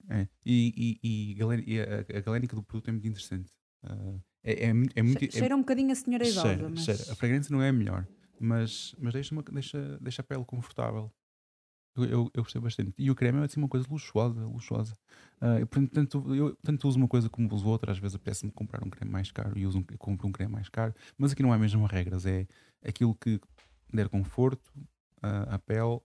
É. 0.09 0.27
E, 0.47 0.99
e, 1.05 1.35
e, 1.37 1.75
e 1.75 1.81
a, 1.81 2.19
a 2.19 2.21
galénica 2.23 2.57
do 2.57 2.63
produto 2.63 2.89
é 2.89 2.93
muito 2.93 3.07
interessante. 3.07 3.53
Ah, 3.83 4.15
é, 4.43 4.67
é, 4.67 4.69
é 4.95 5.03
muito. 5.03 5.19
Che- 5.19 5.27
é- 5.27 5.39
Cheira 5.41 5.55
um 5.55 5.59
bocadinho 5.61 5.93
a 5.93 5.95
senhora 5.95 6.25
idosa, 6.27 6.43
cheira, 6.49 6.69
mas... 6.71 6.85
cheira. 6.85 7.13
A 7.13 7.15
fragrância 7.17 7.53
não 7.55 7.61
é 7.61 7.69
a 7.69 7.73
melhor, 7.73 8.07
mas, 8.41 8.95
mas 8.99 9.13
deixa, 9.13 9.35
uma, 9.35 9.43
deixa, 9.43 9.99
deixa 10.01 10.23
a 10.23 10.25
pele 10.25 10.45
confortável. 10.47 11.13
Eu, 11.97 12.31
eu, 12.35 12.43
gostei 12.43 12.61
bastante. 12.61 12.93
E 12.99 13.11
o 13.11 13.15
creme 13.15 13.41
é 13.41 13.45
assim 13.45 13.59
uma 13.59 13.69
coisa 13.69 13.87
luxuosa, 13.89 14.45
luxuosa. 14.45 14.95
Ah, 15.41 15.59
eu, 15.59 15.67
portanto, 15.67 15.93
tanto, 15.93 16.35
eu 16.35 16.57
tanto 16.63 16.89
uso 16.89 16.99
uma 16.99 17.09
coisa 17.09 17.29
como 17.31 17.53
uso 17.55 17.67
outra. 17.67 17.93
Às 17.93 17.99
vezes 17.99 18.15
apetece-me 18.15 18.53
comprar 18.53 18.85
um 18.85 18.91
creme 18.91 19.11
mais 19.11 19.31
caro 19.31 19.57
e 19.59 19.67
uso 19.67 19.79
um, 19.79 19.83
compro 19.97 20.29
um 20.29 20.33
creme 20.33 20.53
mais 20.53 20.69
caro. 20.69 20.95
Mas 21.17 21.33
aqui 21.33 21.43
não 21.43 21.53
há 21.53 21.59
mesmo 21.59 21.87
regras. 21.87 22.27
É 22.27 22.47
aquilo 22.85 23.15
que 23.15 23.41
der 23.93 24.09
conforto 24.09 24.73
ah, 25.23 25.55
à 25.55 25.59
pele 25.59 26.01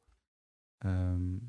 ahm, 0.83 1.39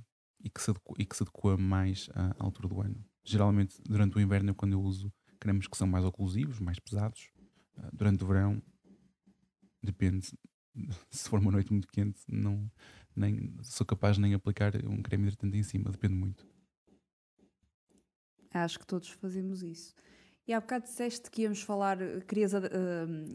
e, 0.43 0.51
que 0.51 0.61
se 0.61 0.71
adequa, 0.71 0.95
e 0.99 1.05
que 1.05 1.17
se 1.17 1.23
adequa 1.23 1.57
mais 1.57 2.11
à, 2.15 2.35
altura 2.39 2.69
do 2.69 2.81
ano. 2.81 3.05
Geralmente, 3.25 3.77
durante 3.89 4.17
o 4.17 4.21
inverno, 4.21 4.51
é 4.51 4.55
quando 4.55 4.73
eu 4.73 4.81
uso 4.81 5.13
cremes 5.39 5.67
que 5.67 5.77
são 5.77 5.87
mais 5.87 6.05
oclusivos, 6.05 6.59
mais 6.59 6.79
pesados. 6.79 7.31
Ah, 7.77 7.91
durante 7.93 8.25
o 8.25 8.27
verão, 8.27 8.63
depende. 9.83 10.33
Se 11.11 11.29
for 11.29 11.39
uma 11.39 11.51
noite 11.51 11.71
muito 11.71 11.89
quente, 11.89 12.21
não 12.29 12.71
nem 13.16 13.55
sou 13.62 13.87
capaz 13.87 14.16
de 14.16 14.22
nem 14.22 14.35
aplicar 14.35 14.72
um 14.85 15.03
creme 15.03 15.29
hidratante 15.29 15.57
em 15.57 15.62
cima, 15.62 15.90
depende 15.90 16.14
muito. 16.14 16.46
Acho 18.53 18.79
que 18.79 18.87
todos 18.87 19.09
fazemos 19.09 19.62
isso. 19.62 19.94
E 20.46 20.53
há 20.53 20.61
bocado 20.61 20.87
disseste 20.87 21.31
que 21.31 21.42
íamos 21.42 21.62
falar, 21.62 21.98
querias 22.27 22.53
ah, 22.53 22.61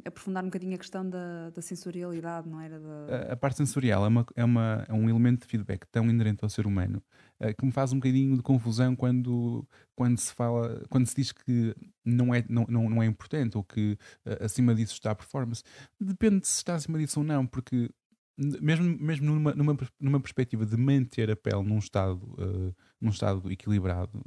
aprofundar 0.06 0.44
um 0.44 0.48
bocadinho 0.48 0.76
a 0.76 0.78
questão 0.78 1.10
da, 1.10 1.50
da 1.52 1.62
sensorialidade, 1.62 2.50
não 2.50 2.60
era? 2.60 2.78
Da... 2.80 3.30
A, 3.30 3.34
a 3.34 3.38
parte 3.38 3.56
sensorial 3.58 4.04
é, 4.04 4.10
uma, 4.10 4.26
é, 4.36 4.44
uma, 4.44 4.86
é 4.90 4.94
um 4.94 5.10
elemento 5.10 5.44
de 5.44 5.48
feedback 5.48 5.88
tão 5.90 6.10
inerente 6.10 6.44
ao 6.44 6.50
ser 6.50 6.68
humano 6.68 7.02
eh, 7.40 7.54
que 7.54 7.66
me 7.66 7.72
faz 7.72 7.94
um 7.94 7.96
bocadinho 7.96 8.36
de 8.36 8.44
confusão 8.44 8.94
quando, 8.94 9.66
quando 9.96 10.18
se 10.18 10.34
fala, 10.34 10.84
quando 10.90 11.06
se 11.06 11.16
diz 11.16 11.32
que 11.32 11.74
não 12.04 12.36
é, 12.36 12.44
não, 12.50 12.66
não, 12.68 12.90
não 12.90 13.02
é 13.02 13.06
importante 13.06 13.58
ou 13.58 13.64
que 13.64 13.98
eh, 14.26 14.44
acima 14.44 14.76
disso 14.76 14.94
está 14.94 15.12
a 15.12 15.16
performance. 15.16 15.64
Depende 15.98 16.46
se 16.46 16.58
está 16.58 16.76
acima 16.76 16.98
disso 16.98 17.22
ou 17.22 17.26
não, 17.26 17.48
porque 17.48 17.90
mesmo, 18.38 18.98
mesmo 19.00 19.26
numa, 19.26 19.54
numa, 19.54 19.78
numa 20.00 20.20
perspectiva 20.20 20.66
de 20.66 20.78
manter 20.78 21.32
a 21.32 21.36
pele 21.36 21.64
num 21.64 21.80
estado, 21.80 22.36
eh, 22.40 22.74
num 23.02 23.10
estado 23.10 23.52
equilibrado, 23.52 24.24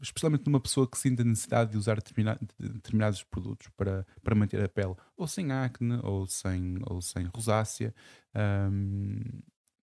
especialmente 0.00 0.44
numa 0.46 0.60
pessoa 0.60 0.88
que 0.88 0.98
sinta 0.98 1.24
necessidade 1.24 1.70
de 1.72 1.76
usar 1.78 1.96
determina- 1.96 2.38
de 2.58 2.68
determinados 2.68 3.22
produtos 3.24 3.68
para, 3.76 4.06
para 4.22 4.34
manter 4.34 4.62
a 4.62 4.68
pele, 4.68 4.94
ou 5.16 5.26
sem 5.26 5.52
acne, 5.52 5.98
ou 6.02 6.26
sem, 6.26 6.76
ou 6.86 7.00
sem 7.00 7.24
rosácea, 7.26 7.94
ahm, 8.34 9.20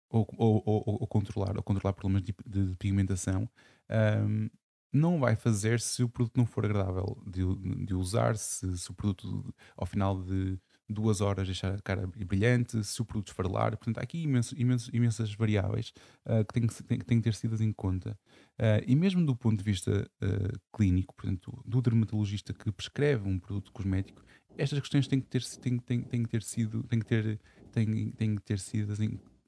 ou, 0.09 0.27
ou, 0.37 0.63
ou, 0.65 0.83
ou 1.01 1.07
controlar, 1.07 1.55
ou 1.57 1.63
controlar 1.63 1.93
problemas 1.93 2.23
de, 2.23 2.35
de 2.45 2.75
pigmentação, 2.77 3.49
ahm, 3.89 4.47
não 4.91 5.19
vai 5.19 5.35
fazer 5.35 5.79
se 5.79 6.03
o 6.03 6.09
produto 6.09 6.35
não 6.37 6.45
for 6.47 6.65
agradável 6.65 7.21
de, 7.27 7.41
de 7.85 7.93
usar, 7.93 8.35
se, 8.37 8.75
se 8.77 8.89
o 8.89 8.93
produto 8.93 9.53
ao 9.77 9.85
final 9.85 10.23
de, 10.23 10.59
duas 10.89 11.21
horas 11.21 11.45
deixar 11.45 11.75
a 11.75 11.81
cara 11.81 12.07
brilhante, 12.07 12.83
se 12.83 13.01
o 13.01 13.05
produto 13.05 13.27
esfarelar. 13.27 13.77
Portanto, 13.77 13.99
há 13.99 14.01
aqui 14.01 14.23
imenso, 14.23 14.55
imenso, 14.59 14.89
imensas 14.93 15.33
variáveis 15.35 15.93
uh, 16.25 16.43
que 16.45 16.53
têm 16.53 16.67
que, 16.67 16.83
têm, 16.83 16.99
têm 16.99 17.17
que 17.19 17.23
ter 17.23 17.35
sido 17.35 17.61
em 17.61 17.71
conta. 17.71 18.17
Uh, 18.57 18.83
e 18.87 18.95
mesmo 18.95 19.25
do 19.25 19.35
ponto 19.35 19.59
de 19.59 19.63
vista 19.63 20.09
uh, 20.21 20.59
clínico, 20.75 21.13
portanto, 21.15 21.61
do 21.65 21.81
dermatologista 21.81 22.53
que 22.53 22.71
prescreve 22.71 23.27
um 23.27 23.37
produto 23.37 23.71
cosmético, 23.71 24.23
estas 24.57 24.79
questões 24.79 25.07
têm 25.07 25.21
que 25.21 25.27
ter, 25.27 25.43
têm, 25.43 25.77
têm, 25.77 26.01
têm 26.01 26.23
que 26.23 26.29
ter 26.29 26.43
sido, 26.43 26.83
têm 26.83 26.99
que 26.99 27.05
ter, 27.05 27.39
têm, 27.71 28.11
têm 28.11 28.35
que 28.35 28.41
ter 28.41 28.59
sido, 28.59 28.93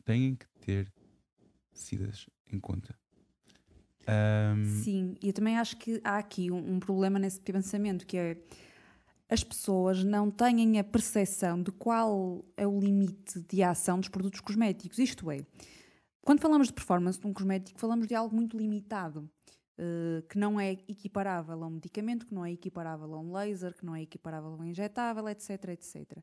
têm 0.06 0.36
que 0.36 0.48
ter 0.60 0.94
sido 1.74 2.10
em 2.52 2.60
conta. 2.60 2.96
Um... 4.08 4.82
Sim, 4.84 5.16
e 5.22 5.28
eu 5.28 5.34
também 5.34 5.58
acho 5.58 5.78
que 5.78 6.02
há 6.04 6.18
aqui 6.18 6.50
um, 6.50 6.76
um 6.76 6.80
problema 6.80 7.20
nesse 7.20 7.40
pensamento 7.40 8.06
que 8.06 8.18
é 8.18 8.38
as 9.32 9.46
pessoas 9.46 10.04
não 10.04 10.30
têm 10.30 10.78
a 10.78 10.84
percepção 10.84 11.64
de 11.64 11.72
qual 11.72 12.44
é 12.58 12.68
o 12.68 12.78
limite 12.78 13.40
de 13.40 13.64
ação 13.64 13.98
dos 13.98 14.10
produtos 14.10 14.42
cosméticos. 14.42 15.00
Isto 15.00 15.32
é, 15.32 15.46
quando 16.20 16.42
falamos 16.42 16.68
de 16.68 16.74
performance 16.74 17.18
de 17.18 17.26
um 17.26 17.32
cosmético, 17.32 17.80
falamos 17.80 18.08
de 18.08 18.14
algo 18.14 18.36
muito 18.36 18.58
limitado, 18.58 19.22
uh, 19.80 20.22
que 20.28 20.38
não 20.38 20.60
é 20.60 20.74
equiparável 20.74 21.64
a 21.64 21.66
um 21.66 21.70
medicamento, 21.70 22.28
que 22.28 22.34
não 22.34 22.46
é 22.46 22.52
equiparável 22.52 23.14
a 23.14 23.20
um 23.22 23.32
laser, 23.32 23.74
que 23.74 23.86
não 23.86 23.96
é 23.96 24.02
equiparável 24.02 24.50
a 24.50 24.56
um 24.58 24.66
injetável, 24.66 25.30
etc, 25.30 25.70
etc. 25.70 26.18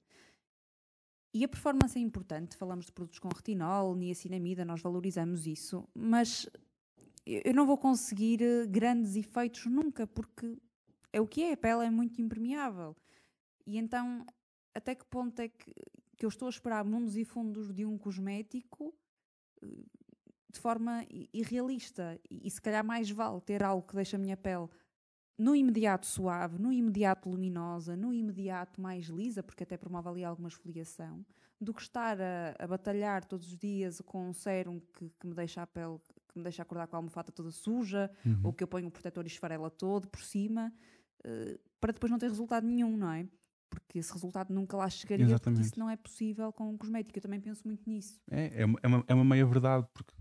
E 1.32 1.42
a 1.42 1.48
performance 1.48 1.98
é 1.98 2.02
importante, 2.02 2.58
falamos 2.58 2.84
de 2.84 2.92
produtos 2.92 3.18
com 3.18 3.28
retinol, 3.28 3.94
niacinamida, 3.94 4.66
nós 4.66 4.82
valorizamos 4.82 5.46
isso, 5.46 5.88
mas 5.94 6.46
eu 7.24 7.54
não 7.54 7.66
vou 7.66 7.78
conseguir 7.78 8.42
eh, 8.42 8.66
grandes 8.66 9.16
efeitos 9.16 9.66
nunca, 9.66 10.06
porque 10.06 10.58
é 11.12 11.20
o 11.20 11.26
que 11.26 11.42
é, 11.44 11.52
a 11.52 11.56
pele 11.56 11.84
é 11.84 11.90
muito 11.90 12.20
impermeável. 12.20 12.96
E 13.66 13.76
então, 13.76 14.26
até 14.74 14.94
que 14.94 15.04
ponto 15.04 15.40
é 15.40 15.48
que, 15.48 15.72
que 16.16 16.24
eu 16.24 16.28
estou 16.28 16.46
a 16.46 16.50
esperar 16.50 16.84
mundos 16.84 17.16
e 17.16 17.24
fundos 17.24 17.72
de 17.72 17.84
um 17.84 17.98
cosmético 17.98 18.94
eh, 19.62 19.84
de 20.50 20.58
forma 20.58 21.04
irrealista? 21.32 22.18
E, 22.30 22.46
e 22.46 22.50
se 22.50 22.60
calhar 22.60 22.84
mais 22.84 23.10
vale 23.10 23.40
ter 23.40 23.62
algo 23.62 23.86
que 23.86 23.94
deixa 23.94 24.16
a 24.16 24.20
minha 24.20 24.36
pele 24.36 24.68
no 25.38 25.54
imediato 25.54 26.04
suave, 26.04 26.58
no 26.58 26.72
imediato 26.72 27.30
luminosa, 27.30 27.96
no 27.96 28.12
imediato 28.12 28.80
mais 28.80 29.06
lisa, 29.06 29.40
porque 29.40 29.62
até 29.62 29.76
promove 29.76 30.08
ali 30.08 30.24
alguma 30.24 30.48
esfoliação, 30.48 31.24
do 31.60 31.72
que 31.72 31.80
estar 31.80 32.20
a, 32.20 32.56
a 32.58 32.66
batalhar 32.66 33.24
todos 33.24 33.46
os 33.46 33.56
dias 33.56 34.00
com 34.00 34.28
um 34.28 34.32
sérum 34.32 34.80
que, 34.80 35.08
que, 35.08 35.26
me 35.26 35.34
deixa 35.34 35.62
a 35.62 35.66
pele, 35.66 35.98
que 36.28 36.38
me 36.38 36.42
deixa 36.42 36.62
acordar 36.62 36.88
com 36.88 36.96
a 36.96 36.98
almofada 36.98 37.30
toda 37.30 37.52
suja, 37.52 38.10
uhum. 38.26 38.40
ou 38.44 38.52
que 38.52 38.64
eu 38.64 38.68
ponho 38.68 38.88
um 38.88 38.90
protetor 38.90 39.24
e 39.24 39.28
esfarela 39.28 39.70
todo 39.70 40.08
por 40.08 40.22
cima, 40.22 40.72
para 41.80 41.92
depois 41.92 42.10
não 42.10 42.18
ter 42.18 42.28
resultado 42.28 42.66
nenhum, 42.66 42.96
não 42.96 43.10
é? 43.10 43.26
Porque 43.70 43.98
esse 43.98 44.12
resultado 44.12 44.52
nunca 44.52 44.76
lá 44.76 44.88
chegaria, 44.88 45.26
Exatamente. 45.26 45.58
porque 45.58 45.68
isso 45.68 45.78
não 45.78 45.90
é 45.90 45.96
possível 45.96 46.52
com 46.52 46.70
um 46.70 46.76
cosmético. 46.76 47.18
Eu 47.18 47.22
também 47.22 47.40
penso 47.40 47.62
muito 47.66 47.88
nisso. 47.88 48.18
É, 48.30 48.62
é 48.62 48.64
uma, 48.64 48.78
é 48.82 48.86
uma, 48.86 49.04
é 49.08 49.14
uma 49.14 49.24
meia 49.24 49.46
verdade, 49.46 49.86
porque 49.92 50.12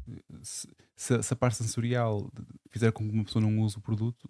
se, 0.44 0.68
se, 0.96 1.24
se, 1.24 1.34
a 1.34 1.36
parte 1.36 1.58
sensorial 1.58 2.30
fizer 2.70 2.92
com 2.92 3.08
que 3.08 3.14
uma 3.14 3.24
pessoa 3.24 3.42
não 3.42 3.60
use 3.60 3.78
o 3.78 3.82
produto, 3.82 4.28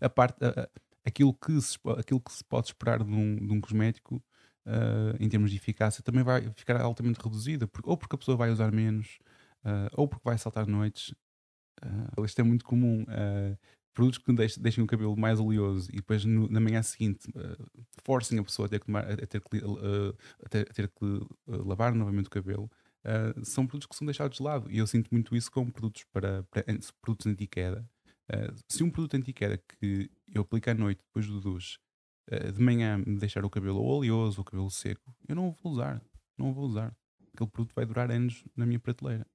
a, 0.00 0.06
a 0.06 0.10
parte, 0.10 0.36
a, 0.44 0.68
aquilo, 1.04 1.34
que 1.34 1.60
se, 1.60 1.76
aquilo 1.98 2.20
que 2.20 2.32
se 2.32 2.44
pode 2.44 2.68
esperar 2.68 3.02
de 3.02 3.12
um, 3.12 3.36
de 3.36 3.52
um 3.52 3.60
cosmético 3.60 4.22
uh, 4.66 5.16
em 5.18 5.28
termos 5.28 5.50
de 5.50 5.56
eficácia, 5.56 6.02
também 6.02 6.22
vai 6.22 6.48
ficar 6.54 6.80
altamente 6.80 7.20
reduzida, 7.20 7.66
porque, 7.66 7.88
ou 7.88 7.96
porque 7.96 8.14
a 8.14 8.18
pessoa 8.18 8.36
vai 8.36 8.50
usar 8.50 8.70
menos, 8.70 9.18
uh, 9.64 9.90
ou 9.94 10.06
porque 10.06 10.24
vai 10.24 10.38
saltar 10.38 10.66
noites. 10.66 11.14
Uh, 12.16 12.24
isto 12.24 12.40
é 12.40 12.44
muito 12.44 12.64
comum. 12.64 13.04
Produtos 13.94 14.18
que 14.18 14.32
deixem, 14.60 14.82
o 14.82 14.86
cabelo 14.86 15.16
mais 15.16 15.38
oleoso 15.38 15.90
e 15.92 15.96
depois 15.96 16.24
no, 16.24 16.48
na 16.48 16.60
manhã 16.60 16.82
seguinte 16.82 17.28
forcem 18.04 18.38
a 18.38 18.44
pessoa 18.44 18.66
a 18.66 18.68
ter 18.68 18.80
que, 18.80 18.86
tomar, 18.86 19.04
a 19.04 19.26
ter 19.26 19.40
que, 19.40 19.62
a 20.44 20.48
ter, 20.48 20.70
a 20.70 20.72
ter 20.72 20.88
que 20.88 21.26
lavar 21.46 21.94
novamente 21.94 22.26
o 22.26 22.30
cabelo. 22.30 22.70
Uh, 23.04 23.44
são 23.44 23.66
produtos 23.66 23.88
que 23.88 23.96
são 23.96 24.06
deixados 24.06 24.36
de 24.36 24.42
lado 24.42 24.70
e 24.70 24.78
eu 24.78 24.86
sinto 24.86 25.08
muito 25.10 25.34
isso 25.34 25.50
com 25.50 25.68
produtos 25.68 26.04
para, 26.12 26.44
para 26.44 26.64
produtos 27.00 27.26
anti-queda. 27.26 27.84
Uh, 28.32 28.54
se 28.68 28.84
um 28.84 28.90
produto 28.90 29.16
anti-queda 29.16 29.58
que 29.58 30.08
eu 30.32 30.42
aplico 30.42 30.70
à 30.70 30.74
noite 30.74 31.02
depois 31.04 31.26
do 31.26 31.40
duche 31.40 31.78
de 32.54 32.62
manhã 32.62 32.98
me 32.98 33.18
deixar 33.18 33.44
o 33.44 33.50
cabelo 33.50 33.82
oleoso, 33.82 34.40
o 34.40 34.44
cabelo 34.44 34.70
seco, 34.70 35.14
eu 35.28 35.34
não 35.34 35.50
vou 35.50 35.72
usar. 35.72 36.00
Não 36.38 36.54
vou 36.54 36.64
usar. 36.64 36.96
Aquele 37.34 37.50
produto 37.50 37.74
vai 37.74 37.84
durar 37.84 38.10
anos 38.10 38.44
na 38.56 38.64
minha 38.64 38.78
prateleira. 38.78 39.26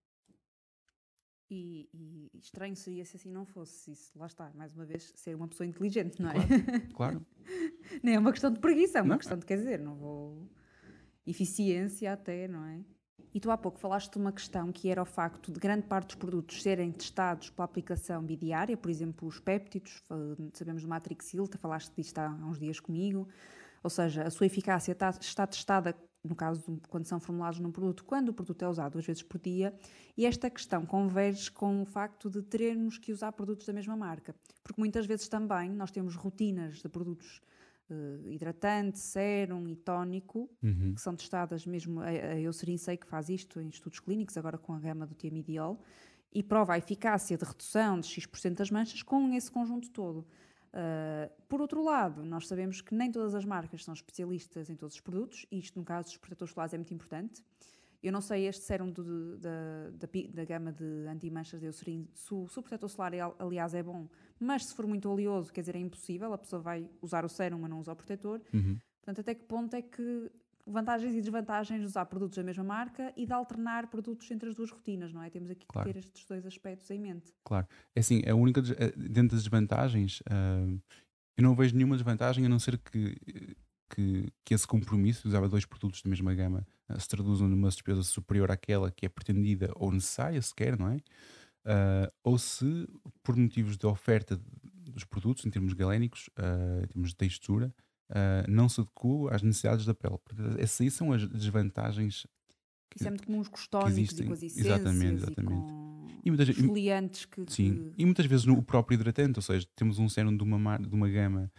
E, 1.50 1.90
e 1.94 2.40
estranho 2.40 2.76
seria 2.76 3.06
se 3.06 3.16
assim 3.16 3.32
não 3.32 3.46
fosse. 3.46 3.92
Isso, 3.92 4.12
lá 4.18 4.26
está, 4.26 4.52
mais 4.54 4.74
uma 4.74 4.86
vez, 4.86 5.14
ser 5.16 5.36
uma 5.36 5.48
pessoa 5.48 5.66
inteligente, 5.66 6.22
não 6.22 6.30
é? 6.30 6.34
Claro. 6.94 6.94
claro. 6.94 7.26
Nem 8.04 8.16
é 8.16 8.20
uma 8.20 8.32
questão 8.32 8.52
de 8.52 8.60
preguiça, 8.60 9.00
é 9.00 9.02
uma 9.02 9.12
não. 9.12 9.18
questão 9.18 9.38
de, 9.38 9.46
quer 9.46 9.58
dizer, 9.58 9.80
não 9.80 9.96
vou. 9.96 10.50
Eficiência 11.26 12.14
até, 12.14 12.48
não 12.48 12.66
é? 12.66 12.82
E 13.34 13.40
tu 13.40 13.52
há 13.52 13.58
pouco 13.58 13.80
falaste 13.80 14.14
de 14.14 14.18
uma 14.18 14.32
questão 14.32 14.72
que 14.72 14.90
era 14.90 15.02
o 15.02 15.06
facto 15.06 15.52
de 15.52 15.60
grande 15.60 15.86
parte 15.86 16.08
dos 16.08 16.16
produtos 16.16 16.62
serem 16.62 16.92
testados 16.92 17.50
pela 17.50 17.66
aplicação 17.66 18.24
bidiária, 18.24 18.76
por 18.76 18.90
exemplo, 18.90 19.28
os 19.28 19.40
péptidos, 19.40 20.02
sabemos 20.54 20.82
do 20.82 20.88
Matrixil, 20.88 21.48
tu 21.48 21.58
falaste 21.58 21.94
disto 21.96 22.18
há 22.18 22.30
uns 22.30 22.58
dias 22.58 22.80
comigo, 22.80 23.28
ou 23.84 23.90
seja, 23.90 24.24
a 24.24 24.30
sua 24.30 24.46
eficácia 24.48 24.92
está, 24.92 25.10
está 25.10 25.46
testada, 25.46 25.96
no 26.28 26.36
caso 26.36 26.62
de 26.62 26.88
quando 26.88 27.06
são 27.06 27.20
formulados 27.20 27.60
num 27.60 27.72
produto, 27.72 28.04
quando 28.04 28.30
o 28.30 28.34
produto 28.34 28.64
é 28.64 28.68
usado 28.68 28.94
duas 28.94 29.06
vezes 29.06 29.24
por 29.24 29.40
dia, 29.40 29.74
e 30.16 30.26
esta 30.26 30.50
questão 30.50 30.86
converge 30.86 31.52
com 31.52 31.82
o 31.82 31.86
facto 31.86 32.30
de 32.30 32.42
termos 32.42 32.98
que 32.98 33.12
usar 33.12 33.32
produtos 33.32 33.66
da 33.66 33.74
mesma 33.74 33.96
marca, 33.96 34.36
porque 34.64 34.80
muitas 34.80 35.06
vezes 35.06 35.28
também 35.28 35.70
nós 35.70 35.92
temos 35.92 36.16
rotinas 36.16 36.82
de 36.82 36.90
produtos 36.90 37.42
uh, 37.90 38.30
hidratante, 38.30 39.00
sérum 39.00 39.68
e 39.68 39.76
tónico, 39.76 40.50
uhum. 40.62 40.94
que 40.94 41.02
são 41.02 41.16
testadas 41.16 41.66
mesmo, 41.66 42.02
a, 42.02 42.08
a 42.08 42.40
Eucerin 42.40 42.78
sei 42.78 42.98
que 42.98 43.08
faz 43.08 43.30
isto 43.30 43.60
em 43.60 43.70
estudos 43.70 44.00
clínicos, 44.00 44.38
agora 44.38 44.58
com 44.58 44.74
a 44.74 44.80
gama 44.80 45.06
do 45.06 45.16
tiamidiol, 45.16 45.82
e 46.34 46.44
prova 46.44 46.74
a 46.74 46.78
eficácia 46.78 47.38
de 47.38 47.46
redução 47.46 48.00
de 48.00 48.08
X% 48.08 48.56
das 48.56 48.70
manchas 48.70 49.02
com 49.02 49.34
esse 49.34 49.50
conjunto 49.50 49.90
todo. 49.90 50.26
Uh, 50.68 51.32
por 51.48 51.62
outro 51.62 51.84
lado, 51.84 52.24
nós 52.24 52.48
sabemos 52.48 52.82
que 52.82 52.94
nem 52.94 53.12
todas 53.12 53.34
as 53.34 53.46
marcas 53.46 53.84
são 53.84 53.94
especialistas 53.94 54.70
em 54.70 54.76
todos 54.76 54.96
os 54.96 55.02
produtos, 55.02 55.46
e 55.52 55.60
isto 55.60 55.80
no 55.80 55.86
caso 55.86 56.10
dos 56.10 56.18
protetores 56.18 56.54
solares 56.54 56.74
é 56.74 56.78
muito 56.78 56.94
importante. 56.94 57.44
Eu 58.02 58.12
não 58.12 58.22
sei 58.22 58.48
este 58.48 58.64
sérum 58.64 58.92
do, 58.92 59.38
da, 59.38 59.90
da, 59.92 60.08
da, 60.34 60.46
gama 60.46 60.72
de 60.72 61.08
anti-manchas 61.08 61.60
de 61.60 61.66
Eucerin, 61.66 62.08
se, 62.14 62.28
se 62.28 62.60
o 62.60 62.62
protetor 62.62 62.90
solar, 62.90 63.14
é, 63.14 63.20
aliás, 63.40 63.74
é 63.74 63.82
bom, 63.82 64.08
mas 64.40 64.66
se 64.66 64.76
for 64.76 64.86
muito 64.86 65.10
oleoso, 65.10 65.52
quer 65.52 65.62
dizer, 65.62 65.76
é 65.76 65.80
impossível, 65.80 66.32
a 66.32 66.38
pessoa 66.38 66.62
vai 66.62 66.88
usar 67.02 67.26
o 67.26 67.30
sérum, 67.30 67.60
mas 67.60 67.70
não 67.70 67.80
usa 67.80 67.92
o 67.92 67.96
protetor. 67.96 68.42
Uhum. 68.54 68.80
Portanto, 69.00 69.22
até 69.22 69.34
que 69.34 69.44
ponto 69.46 69.74
é 69.74 69.82
que 69.82 70.32
vantagens 70.68 71.16
e 71.16 71.22
desvantagens 71.22 71.80
de 71.80 71.86
usar 71.86 72.06
produtos 72.06 72.38
da 72.38 72.44
mesma 72.44 72.64
marca 72.64 73.14
e 73.16 73.26
de 73.26 73.34
alternar 73.34 73.88
produtos 73.88 74.30
entre 74.30 74.50
as 74.50 74.56
duas 74.56 74.70
rotinas, 74.70 75.14
não 75.14 75.24
é? 75.24 75.30
Temos 75.30 75.50
aqui 75.50 75.66
claro. 75.66 75.88
que 75.88 75.94
ter 75.94 76.00
estes 76.00 76.26
dois 76.26 76.46
aspectos 76.46 76.90
em 76.92 77.00
mente. 77.00 77.34
Claro. 77.44 77.68
É 77.96 78.00
assim, 78.00 78.22
a 78.28 78.36
única, 78.36 78.62
eh, 78.78 78.94
dentro 78.96 79.36
das 79.36 79.44
desvantagens, 79.44 80.20
uh, 80.22 80.82
eu 81.38 81.44
não 81.44 81.56
vejo 81.56 81.76
nenhuma 81.76 81.96
desvantagem 81.96 82.46
a 82.46 82.50
não 82.50 82.60
ser 82.60 82.78
que, 82.78 83.18
que, 83.90 84.34
que 84.44 84.54
esse 84.54 84.68
compromisso 84.68 85.24
de 85.24 85.30
usar 85.30 85.48
dois 85.48 85.66
produtos 85.66 86.02
da 86.02 86.10
mesma 86.10 86.34
gama 86.34 86.68
uh, 86.90 87.00
se 87.00 87.08
traduza 87.08 87.48
numa 87.48 87.70
despesa 87.70 88.04
superior 88.04 88.52
àquela 88.52 88.92
que 88.92 89.06
é 89.06 89.10
pretendida 89.10 89.72
ou 89.76 89.92
necessária 89.92 90.42
sequer, 90.42 90.78
não 90.78 90.90
é? 90.90 90.98
Uh, 91.66 92.12
ou 92.24 92.38
se, 92.38 92.88
por 93.24 93.36
motivos 93.36 93.78
de 93.78 93.86
oferta 93.86 94.40
dos 94.74 95.04
produtos, 95.04 95.46
em 95.46 95.50
termos 95.50 95.74
galénicos, 95.74 96.30
em 96.84 96.88
termos 96.88 97.10
de 97.10 97.16
textura, 97.16 97.74
uh, 98.10 98.50
não 98.50 98.68
se 98.70 98.82
adequa 98.82 99.36
às 99.36 99.42
necessidades 99.42 99.86
da 99.86 99.94
pele. 99.94 100.18
Essas 100.58 100.82
aí 100.82 100.92
são 100.92 101.12
as 101.12 101.28
desvantagens. 101.28 102.26
Que, 102.90 102.98
Isso 102.98 103.08
é 103.08 103.10
muito 103.10 103.26
comum 103.26 103.40
os 103.40 103.48
costónicos 103.48 104.20
e 104.20 104.24
com 104.24 104.34
as 104.34 104.44
essências 104.44 104.66
exatamente, 104.66 105.24
exatamente. 105.24 105.74
e, 106.24 106.32
muitas, 106.32 106.56
foliantes 106.56 107.26
que, 107.26 107.44
Sim, 107.48 107.92
que... 107.92 108.02
e 108.02 108.06
muitas 108.06 108.26
vezes 108.26 108.46
no 108.46 108.64
próprio 108.64 108.96
hidratante, 108.96 109.38
ou 109.38 109.44
seja, 109.44 109.68
temos 109.76 110.00
um 110.00 110.08
sérum 110.08 110.36
de 110.36 110.42
uma, 110.42 110.78
de 110.78 110.96
uma 110.96 111.10
gama 111.10 111.52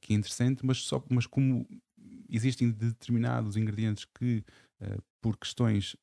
que 0.00 0.12
é 0.12 0.16
interessante, 0.16 0.64
mas, 0.64 0.78
só, 0.78 1.04
mas 1.10 1.26
como 1.26 1.66
existem 2.30 2.70
determinados 2.70 3.56
ingredientes 3.56 4.04
que, 4.04 4.44
por 5.20 5.36
questões, 5.36 5.96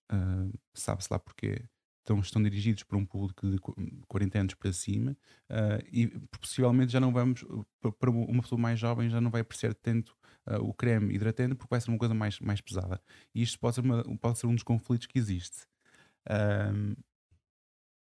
sabe-se 0.74 1.08
lá 1.10 1.20
porquê, 1.20 1.64
estão, 2.06 2.20
estão 2.20 2.42
dirigidos 2.42 2.84
para 2.84 2.98
um 2.98 3.06
público 3.06 3.50
de 3.50 3.58
40 4.08 4.40
anos 4.40 4.54
para 4.54 4.72
cima 4.72 5.18
uh, 5.50 5.84
e 5.92 6.08
possivelmente 6.40 6.92
já 6.92 7.00
não 7.00 7.12
vamos, 7.12 7.44
para 8.00 8.12
uma 8.12 8.42
pessoa 8.42 8.62
mais 8.62 8.80
jovem, 8.80 9.10
já 9.10 9.20
não 9.20 9.32
vai 9.32 9.42
apreciar 9.42 9.74
tanto 9.74 10.16
uh, 10.48 10.64
o 10.64 10.74
creme 10.74 11.14
hidratante 11.16 11.56
porque 11.56 11.72
vai 11.72 11.82
ser 11.82 11.90
uma 11.90 11.98
coisa 11.98 12.14
mais, 12.14 12.40
mais 12.40 12.62
pesada. 12.62 13.02
E 13.34 13.42
isto 13.42 13.60
pode 13.60 13.76
ser, 13.76 13.82
uma, 13.82 14.04
pode 14.18 14.38
ser 14.38 14.46
um 14.46 14.54
dos 14.54 14.64
conflitos 14.64 15.08
que 15.08 15.18
existe. 15.18 15.66
Uh, 16.28 16.96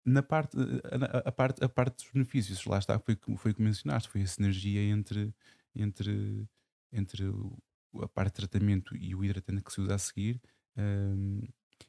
na 0.05 0.23
parte, 0.23 0.57
a, 0.57 1.29
a, 1.29 1.33
parte, 1.33 1.65
a 1.65 1.69
parte 1.69 1.97
dos 1.97 2.13
benefícios, 2.13 2.65
lá 2.65 2.79
está, 2.79 2.99
foi, 2.99 3.19
foi 3.37 3.55
que 3.55 3.63
mencionaste, 3.63 4.09
foi 4.09 4.23
a 4.23 4.27
sinergia 4.27 4.83
entre, 4.83 5.35
entre, 5.75 6.47
entre 6.93 7.25
a 8.03 8.09
parte 8.09 8.35
de 8.35 8.49
tratamento 8.49 8.97
e 8.97 9.15
o 9.15 9.25
hidratante 9.25 9.63
que 9.63 9.73
se 9.73 9.81
usa 9.81 9.95
a 9.95 9.99
seguir 9.99 10.41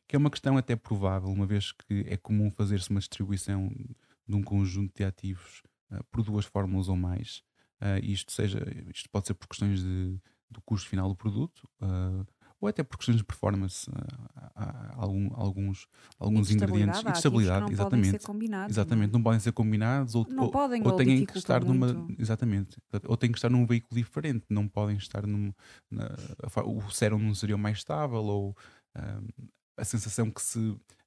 que 0.09 0.15
é 0.15 0.19
uma 0.19 0.31
questão 0.31 0.57
até 0.57 0.75
provável, 0.75 1.29
uma 1.29 1.45
vez 1.45 1.71
que 1.71 2.03
é 2.07 2.17
comum 2.17 2.49
fazer-se 2.51 2.89
uma 2.89 2.99
distribuição 2.99 3.69
de 4.27 4.35
um 4.35 4.41
conjunto 4.41 4.91
de 4.97 5.03
ativos 5.05 5.61
uh, 5.91 6.03
por 6.11 6.23
duas 6.23 6.45
fórmulas 6.45 6.89
ou 6.89 6.95
mais. 6.95 7.43
Uh, 7.79 8.03
isto, 8.03 8.31
seja, 8.33 8.59
isto 8.93 9.07
pode 9.11 9.27
ser 9.27 9.35
por 9.35 9.47
questões 9.47 9.81
de, 9.81 10.17
do 10.49 10.59
custo 10.63 10.89
final 10.89 11.07
do 11.07 11.15
produto, 11.15 11.69
uh, 11.81 12.25
ou 12.59 12.67
até 12.67 12.83
por 12.83 12.97
questões 12.97 13.17
de 13.19 13.23
performance, 13.23 13.89
há, 14.55 14.95
algum, 14.97 15.29
alguns, 15.33 15.87
alguns 16.19 16.49
E 16.49 16.53
ingredientes 16.55 16.99
e 17.01 17.03
de 17.05 17.11
estabilidade, 17.11 17.59
não 17.61 17.67
podem 17.67 17.73
exatamente. 17.73 18.11
ser 18.11 18.27
combinados, 18.27 18.73
Exatamente, 18.75 19.13
não 19.13 19.23
podem 19.23 19.39
ser 19.39 19.51
combinados 19.53 20.15
ou, 20.15 20.27
Não 20.29 20.43
ou, 20.45 20.51
podem, 20.51 20.81
ou 20.81 20.91
ou 20.91 20.97
têm 20.97 21.25
que 21.25 21.37
estar 21.37 21.63
numa. 21.63 21.93
muito. 21.93 22.21
Exatamente. 22.21 22.77
Ou 23.07 23.15
têm 23.15 23.31
que 23.31 23.37
estar 23.37 23.49
num 23.49 23.65
veículo 23.65 23.95
diferente, 24.01 24.45
não 24.49 24.67
podem 24.67 24.97
estar 24.97 25.25
num. 25.25 25.53
na- 25.89 26.09
o 26.65 26.89
sérum 26.91 27.19
não 27.19 27.33
seria 27.33 27.55
o 27.55 27.59
mais 27.59 27.77
estável, 27.77 28.23
ou 28.25 28.57
a 29.79 29.83
sensação 29.85 30.29
que 30.31 30.41
se. 30.41 30.59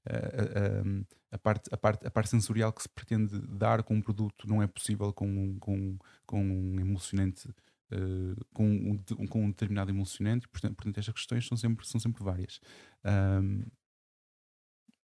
a- 0.05 0.11
a- 0.11 1.13
a, 1.35 1.39
parte, 1.39 1.71
a, 1.73 1.77
parte, 1.79 2.07
a 2.07 2.11
parte 2.11 2.29
sensorial 2.29 2.73
que 2.73 2.83
se 2.83 2.89
pretende 2.89 3.39
dar 3.57 3.83
com 3.83 3.95
um 3.95 4.03
produto 4.03 4.47
não 4.49 4.61
é 4.63 4.67
possível 4.67 5.13
com, 5.13 5.27
um- 5.27 5.59
com, 5.59 5.97
com 6.27 6.43
um 6.45 6.81
emulsionante. 6.81 7.49
eh, 7.91 8.35
com, 8.55 8.65
um, 8.67 9.27
com 9.29 9.45
um 9.45 9.49
determinado 9.51 9.91
emulsionante, 9.91 10.49
portanto, 10.49 10.75
portanto 10.77 10.99
estas 10.99 11.15
questões 11.15 11.47
são 11.47 11.57
sempre, 11.59 11.87
são 11.87 12.01
sempre 12.01 12.25
várias. 12.25 12.59
Ahm, 13.05 13.65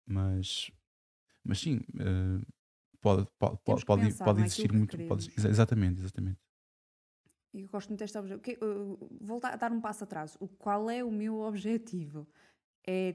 mas, 0.07 0.71
mas 1.45 1.59
sim, 1.61 1.81
eh, 1.99 2.45
pode, 3.01 3.27
pode, 3.39 3.59
Temos 3.65 3.65
pode, 3.65 3.81
que 3.81 3.87
pode, 3.87 4.03
pensar 4.03 4.25
pode 4.25 4.41
existir 4.43 4.69
que 4.71 4.77
muito. 4.77 4.91
Pode, 4.97 5.07
queremos. 5.27 5.39
exa- 5.39 5.49
exatamente, 5.51 6.01
exatamente. 6.01 6.41
E 7.55 7.63
Eu 7.63 7.69
gosto 7.69 7.89
muito 7.89 8.01
desta 8.01 8.23
que- 8.39 8.59
uh, 8.63 8.99
Voltar 9.21 9.53
a 9.55 9.57
dar 9.57 9.73
um 9.73 9.81
passo 9.81 10.05
atrás. 10.05 10.37
O, 10.41 10.49
qual 10.49 10.89
é 10.91 11.03
o 11.05 11.11
meu 11.11 11.41
objetivo? 11.49 12.27
É 12.87 13.15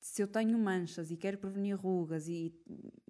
se 0.00 0.22
eu 0.22 0.28
tenho 0.28 0.58
manchas 0.58 1.10
e 1.10 1.16
quero 1.16 1.38
prevenir 1.38 1.76
rugas 1.76 2.28
e 2.28 2.54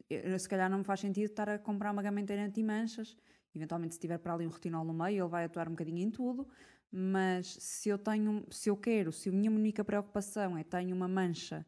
eu, 0.08 0.38
se 0.38 0.48
calhar 0.48 0.70
não 0.70 0.78
me 0.78 0.84
faz 0.84 1.00
sentido 1.00 1.26
estar 1.26 1.48
a 1.48 1.58
comprar 1.58 1.92
uma 1.92 2.02
gama 2.02 2.20
inteira 2.20 2.44
anti-manchas. 2.44 3.16
Eventualmente, 3.54 3.94
se 3.94 4.00
tiver 4.00 4.18
para 4.18 4.34
ali 4.34 4.46
um 4.46 4.50
retinol 4.50 4.84
no 4.84 4.94
meio, 4.94 5.24
ele 5.24 5.28
vai 5.28 5.44
atuar 5.44 5.68
um 5.68 5.72
bocadinho 5.72 5.98
em 5.98 6.10
tudo. 6.10 6.46
Mas 6.90 7.46
se 7.60 7.88
eu 7.88 7.98
tenho, 7.98 8.44
se 8.50 8.70
eu 8.70 8.76
quero, 8.76 9.12
se 9.12 9.28
a 9.28 9.32
minha 9.32 9.50
única 9.50 9.84
preocupação 9.84 10.56
é 10.56 10.64
tenho 10.64 10.94
uma 10.94 11.08
mancha 11.08 11.66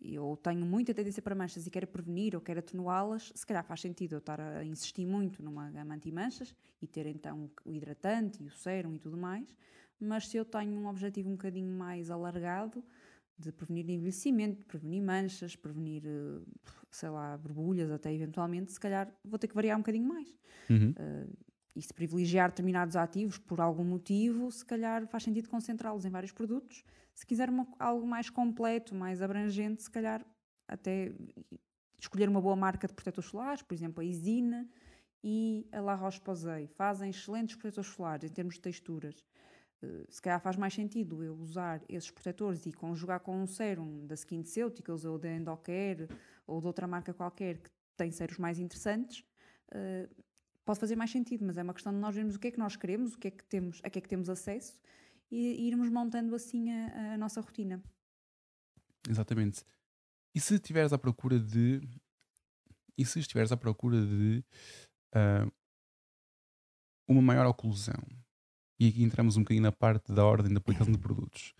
eu 0.00 0.38
tenho 0.42 0.64
muita 0.64 0.94
tendência 0.94 1.20
para 1.20 1.34
manchas 1.34 1.66
e 1.66 1.70
quero 1.70 1.86
prevenir 1.86 2.34
ou 2.36 2.40
quero 2.40 2.60
atenuá-las, 2.60 3.32
se 3.34 3.44
calhar 3.44 3.64
faz 3.64 3.80
sentido 3.80 4.14
eu 4.14 4.18
estar 4.18 4.40
a 4.40 4.64
insistir 4.64 5.04
muito 5.04 5.42
numa 5.42 5.70
gama 5.70 5.94
anti-manchas 5.94 6.54
e 6.80 6.86
ter 6.86 7.06
então 7.06 7.50
o 7.64 7.72
hidratante 7.72 8.42
e 8.42 8.46
o 8.46 8.50
sérum 8.50 8.94
e 8.94 8.98
tudo 8.98 9.16
mais. 9.16 9.52
Mas 9.98 10.28
se 10.28 10.36
eu 10.36 10.44
tenho 10.44 10.72
um 10.72 10.86
objetivo 10.86 11.28
um 11.28 11.32
bocadinho 11.32 11.72
mais 11.76 12.10
alargado 12.10 12.84
de 13.38 13.52
prevenir 13.52 13.88
envelhecimento, 13.88 14.58
de 14.58 14.64
prevenir 14.64 15.02
manchas, 15.02 15.54
prevenir, 15.54 16.02
eh, 16.04 16.40
sei 16.90 17.08
lá, 17.08 17.36
borbulhas 17.36 17.90
até 17.90 18.12
eventualmente, 18.12 18.72
se 18.72 18.80
calhar 18.80 19.12
vou 19.24 19.38
ter 19.38 19.46
que 19.48 19.54
variar 19.54 19.76
um 19.76 19.80
bocadinho 19.80 20.08
mais. 20.08 20.28
Uhum. 20.68 20.92
E 21.76 21.82
se 21.82 21.94
privilegiar 21.94 22.48
determinados 22.50 22.96
ativos 22.96 23.38
por 23.38 23.60
algum 23.60 23.84
motivo, 23.84 24.50
se 24.50 24.64
calhar 24.64 25.06
faz 25.06 25.22
sentido 25.22 25.48
concentrá-los 25.48 26.04
em 26.04 26.10
vários 26.10 26.32
produtos. 26.32 26.82
Se 27.14 27.24
quiser 27.24 27.48
uma- 27.48 27.68
algo 27.78 28.04
mais 28.06 28.28
completo, 28.28 28.94
mais 28.94 29.22
abrangente, 29.22 29.82
se 29.84 29.90
calhar 29.90 30.26
até 30.66 31.12
escolher 32.00 32.28
uma 32.28 32.40
boa 32.40 32.56
marca 32.56 32.88
de 32.88 32.94
protetores 32.94 33.30
solares, 33.30 33.62
por 33.62 33.74
exemplo, 33.74 34.00
a 34.00 34.04
Isina 34.04 34.68
e 35.22 35.68
a 35.70 35.80
La 35.80 35.94
Roche-Posay. 35.94 36.66
Fazem 36.66 37.10
excelentes 37.10 37.54
protetores 37.54 37.90
solares 37.90 38.30
em 38.30 38.34
termos 38.34 38.54
de 38.54 38.60
texturas. 38.60 39.24
Eh, 39.82 40.04
se 40.08 40.20
calhar 40.20 40.40
faz 40.40 40.56
mais 40.56 40.74
sentido 40.74 41.22
eu 41.22 41.34
usar 41.36 41.82
esses 41.88 42.10
protetores 42.10 42.66
e 42.66 42.72
conjugar 42.72 43.20
com 43.20 43.42
um 43.42 43.46
sérum 43.46 44.06
da 44.06 44.14
SkinCeuticals 44.14 45.04
ou 45.04 45.18
da 45.18 45.30
Endocare 45.30 46.08
ou 46.46 46.60
de 46.60 46.66
outra 46.66 46.86
marca 46.86 47.14
qualquer 47.14 47.58
que 47.58 47.70
tem 47.96 48.10
séros 48.10 48.38
mais 48.38 48.58
interessantes, 48.58 49.24
eh, 49.72 50.08
pode 50.64 50.80
fazer 50.80 50.96
mais 50.96 51.10
sentido, 51.10 51.44
mas 51.44 51.58
é 51.58 51.62
uma 51.62 51.74
questão 51.74 51.92
de 51.92 51.98
nós 51.98 52.14
vermos 52.14 52.36
o 52.36 52.38
que 52.38 52.48
é 52.48 52.50
que 52.50 52.58
nós 52.58 52.76
queremos, 52.76 53.14
o 53.14 53.18
que 53.18 53.28
é 53.28 53.30
que 53.30 53.44
temos, 53.44 53.80
a 53.84 53.90
que 53.90 53.98
é 53.98 54.02
que 54.02 54.08
temos 54.08 54.28
acesso 54.28 54.80
e, 55.30 55.68
irmos 55.68 55.88
montando 55.90 56.34
assim 56.34 56.70
a, 56.70 57.14
a 57.14 57.18
nossa 57.18 57.40
rotina. 57.40 57.82
Exatamente. 59.08 59.64
E 60.34 60.40
se 60.40 60.54
estiveres 60.54 60.92
à 60.92 60.98
procura 60.98 61.38
de. 61.38 61.80
E 62.96 63.04
se 63.04 63.18
estiveres 63.20 63.52
à 63.52 63.56
procura 63.56 64.04
de 64.04 64.44
ah, 65.12 65.46
uma 67.06 67.22
maior 67.22 67.46
oclusão, 67.46 68.02
e 68.78 68.88
aqui 68.88 69.02
entramos 69.02 69.36
um 69.36 69.40
bocadinho 69.42 69.62
na 69.64 69.72
parte 69.72 70.12
da 70.12 70.24
ordem 70.24 70.50
de 70.52 70.56
aplicação 70.58 70.92
de 70.92 70.98
produtos, 70.98 71.54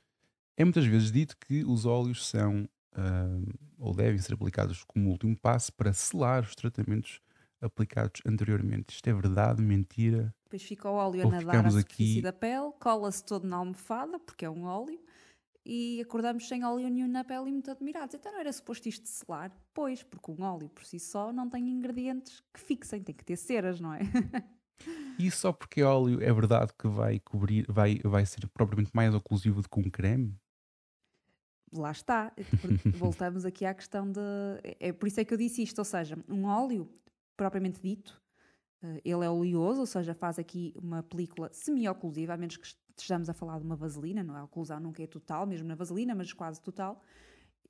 é 0.57 0.64
muitas 0.64 0.85
vezes 0.87 1.11
dito 1.12 1.37
que 1.37 1.64
os 1.64 1.85
óleos 1.87 2.27
são 2.27 2.69
ah, 2.95 3.39
ou 3.79 3.95
devem 3.95 4.19
ser 4.19 4.35
aplicados 4.35 4.83
como 4.85 5.11
último 5.11 5.37
passo 5.37 5.73
para 5.73 5.93
selar 5.93 6.43
os 6.43 6.55
tratamentos 6.55 7.21
aplicados 7.61 8.21
anteriormente. 8.27 8.95
Isto 8.95 9.09
é 9.09 9.12
verdade, 9.12 9.62
mentira? 9.62 10.35
Depois 10.45 10.62
fica 10.62 10.89
o 10.89 10.95
óleo 10.95 11.23
a 11.23 11.25
Ou 11.27 11.31
nadar 11.31 11.49
à 11.49 11.53
ficamos 11.59 11.75
superfície 11.75 12.12
aqui- 12.19 12.23
da 12.23 12.33
pele, 12.33 12.73
cola-se 12.81 13.25
todo 13.25 13.47
na 13.47 13.57
almofada, 13.57 14.19
porque 14.19 14.45
é 14.45 14.51
um 14.51 14.64
óleo, 14.64 14.99
e 15.64 16.01
acordamos 16.01 16.49
sem 16.49 16.64
óleo 16.64 16.89
nenhum 16.89 17.09
na 17.09 17.23
pele 17.25 17.49
e 17.51 17.53
muito 17.53 17.71
admirados. 17.71 18.14
Então 18.14 18.33
não 18.33 18.41
era 18.41 18.53
suposto 18.53 18.89
isto 18.89 19.07
selar? 19.09 19.53
Pois, 19.75 20.03
porque 20.03 20.31
um 20.31 20.43
óleo 20.43 20.69
por 20.71 20.85
si 20.85 20.99
só 20.99 21.33
não 21.33 21.49
tem 21.51 21.69
ingredientes 21.69 22.41
que 22.55 22.61
fixem, 22.61 23.03
tem 23.03 23.14
que 23.14 23.25
ter 23.25 23.37
ceras, 23.37 23.79
não 23.81 23.93
é? 23.93 24.01
E 25.18 25.31
só 25.31 25.53
porque 25.53 25.81
é 25.81 25.85
óleo 25.85 26.22
é 26.22 26.33
verdade 26.33 26.72
que 26.79 26.87
vai 26.87 27.18
cobrir, 27.18 27.66
vai, 27.68 27.99
vai 28.05 28.24
ser 28.24 28.47
propriamente 28.49 28.91
mais 28.95 29.14
oclusivo 29.14 29.61
do 29.61 29.68
que 29.68 29.81
um 29.81 29.91
creme? 29.91 30.35
Lá 31.72 31.91
está. 31.91 32.33
Voltamos 32.97 33.45
aqui 33.45 33.64
à 33.64 33.74
questão 33.74 34.11
de. 34.11 34.20
É 34.81 34.93
por 34.93 35.09
isso 35.09 35.20
é 35.20 35.24
que 35.24 35.35
eu 35.35 35.39
disse 35.39 35.62
isto, 35.62 35.79
ou 35.79 35.85
seja, 35.85 36.16
um 36.29 36.45
óleo 36.45 36.89
propriamente 37.37 37.81
dito, 37.81 38.20
eh, 38.83 39.01
ele 39.05 39.24
é 39.24 39.31
oleoso, 39.31 39.81
ou 39.81 39.87
seja, 39.87 40.14
faz 40.14 40.39
aqui 40.39 40.72
uma 40.76 41.03
película 41.03 41.51
semi-oclusiva, 41.53 42.35
a 42.35 42.37
menos 42.37 42.57
que 42.57 42.66
estejamos 42.66 43.29
a 43.29 43.35
falar 43.35 43.59
de 43.59 43.64
uma 43.64 43.76
vaselina, 43.76 44.22
não 44.22 44.37
é? 44.37 44.41
A 44.41 44.45
oclusão 44.45 44.81
nunca 44.81 45.03
é 45.03 45.07
total, 45.07 45.47
mesmo 45.47 45.68
na 45.68 45.74
vaselina, 45.74 46.14
mas 46.14 46.33
quase 46.33 46.61
total. 46.61 47.03